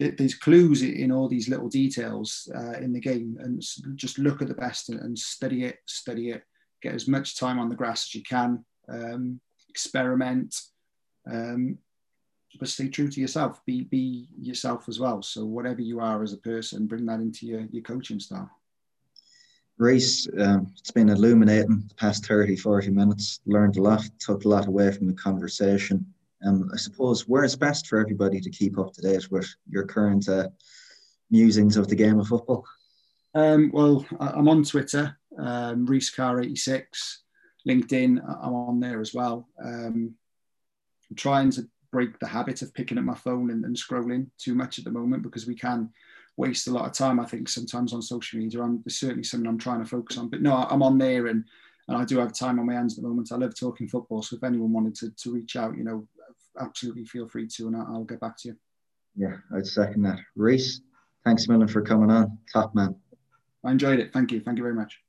there's 0.00 0.34
clues 0.34 0.82
in 0.82 1.12
all 1.12 1.28
these 1.28 1.48
little 1.48 1.68
details 1.68 2.50
uh, 2.56 2.72
in 2.80 2.92
the 2.92 3.00
game 3.00 3.38
and 3.40 3.62
just 3.94 4.18
look 4.18 4.42
at 4.42 4.48
the 4.48 4.54
best 4.54 4.88
and, 4.88 4.98
and, 4.98 5.16
study 5.16 5.62
it, 5.62 5.78
study 5.86 6.30
it, 6.30 6.42
get 6.82 6.92
as 6.92 7.06
much 7.06 7.38
time 7.38 7.60
on 7.60 7.68
the 7.68 7.76
grass 7.76 8.08
as 8.08 8.14
you 8.16 8.22
can, 8.24 8.64
um, 8.88 9.40
experiment, 9.70 10.54
um, 11.30 11.78
but 12.58 12.68
stay 12.68 12.88
true 12.88 13.08
to 13.08 13.20
yourself. 13.20 13.64
Be 13.64 13.84
be 13.84 14.28
yourself 14.40 14.88
as 14.88 14.98
well. 14.98 15.22
So 15.22 15.44
whatever 15.44 15.80
you 15.80 16.00
are 16.00 16.22
as 16.22 16.32
a 16.32 16.38
person, 16.38 16.86
bring 16.86 17.06
that 17.06 17.20
into 17.20 17.46
your, 17.46 17.66
your 17.70 17.82
coaching 17.82 18.20
style. 18.20 18.50
Rhys, 19.78 20.26
um, 20.38 20.72
it's 20.78 20.90
been 20.90 21.10
illuminating 21.10 21.84
the 21.86 21.94
past 21.96 22.24
30, 22.26 22.56
40 22.56 22.90
minutes. 22.90 23.40
Learned 23.44 23.76
a 23.76 23.82
lot, 23.82 24.08
took 24.18 24.44
a 24.44 24.48
lot 24.48 24.66
away 24.66 24.90
from 24.90 25.06
the 25.06 25.12
conversation. 25.12 26.06
Um, 26.46 26.70
I 26.72 26.76
suppose 26.78 27.28
where 27.28 27.44
it's 27.44 27.56
best 27.56 27.86
for 27.86 27.98
everybody 27.98 28.40
to 28.40 28.50
keep 28.50 28.78
up 28.78 28.92
to 28.94 29.02
date 29.02 29.30
with 29.30 29.46
your 29.68 29.84
current 29.84 30.28
uh, 30.28 30.48
musings 31.30 31.76
of 31.76 31.88
the 31.88 31.94
game 31.94 32.18
of 32.18 32.28
football. 32.28 32.64
Um, 33.34 33.70
well, 33.72 34.06
I'm 34.18 34.48
on 34.48 34.64
Twitter, 34.64 35.18
um, 35.38 35.84
Rhys 35.84 36.10
Carr 36.10 36.40
86, 36.40 37.22
LinkedIn. 37.68 38.18
I'm 38.42 38.54
on 38.54 38.80
there 38.80 39.00
as 39.00 39.12
well. 39.12 39.46
Um, 39.62 40.14
I'm 41.10 41.16
trying 41.16 41.50
to 41.52 41.68
break 41.90 42.18
the 42.18 42.26
habit 42.26 42.62
of 42.62 42.74
picking 42.74 42.98
up 42.98 43.04
my 43.04 43.14
phone 43.14 43.50
and, 43.50 43.64
and 43.64 43.76
scrolling 43.76 44.28
too 44.38 44.54
much 44.54 44.78
at 44.78 44.84
the 44.84 44.90
moment 44.90 45.22
because 45.22 45.46
we 45.46 45.54
can 45.54 45.90
waste 46.36 46.68
a 46.68 46.70
lot 46.70 46.86
of 46.86 46.92
time. 46.92 47.18
I 47.18 47.24
think 47.24 47.48
sometimes 47.48 47.92
on 47.92 48.02
social 48.02 48.38
media, 48.38 48.62
I'm 48.62 48.82
certainly 48.88 49.24
something 49.24 49.48
I'm 49.48 49.58
trying 49.58 49.82
to 49.82 49.88
focus 49.88 50.18
on. 50.18 50.28
But 50.28 50.42
no, 50.42 50.54
I'm 50.54 50.82
on 50.82 50.98
there 50.98 51.26
and 51.26 51.44
and 51.88 51.96
I 51.96 52.04
do 52.04 52.18
have 52.18 52.32
time 52.32 52.58
on 52.58 52.66
my 52.66 52.74
hands 52.74 52.98
at 52.98 53.02
the 53.02 53.08
moment. 53.08 53.30
I 53.30 53.36
love 53.36 53.54
talking 53.54 53.88
football, 53.88 54.22
so 54.22 54.36
if 54.36 54.42
anyone 54.42 54.72
wanted 54.72 54.96
to, 54.96 55.10
to 55.10 55.32
reach 55.32 55.54
out, 55.54 55.76
you 55.76 55.84
know, 55.84 56.06
absolutely 56.60 57.04
feel 57.04 57.28
free 57.28 57.46
to, 57.46 57.68
and 57.68 57.76
I'll 57.76 58.04
get 58.04 58.20
back 58.20 58.36
to 58.38 58.48
you. 58.48 58.56
Yeah, 59.14 59.36
I'd 59.54 59.66
second 59.66 60.02
that. 60.02 60.18
Rhys, 60.34 60.80
thanks 61.24 61.46
a 61.46 61.50
million 61.50 61.68
for 61.68 61.82
coming 61.82 62.10
on. 62.10 62.38
Top 62.52 62.74
man. 62.74 62.96
I 63.64 63.70
enjoyed 63.70 64.00
it. 64.00 64.12
Thank 64.12 64.32
you. 64.32 64.40
Thank 64.40 64.58
you 64.58 64.64
very 64.64 64.74
much. 64.74 65.00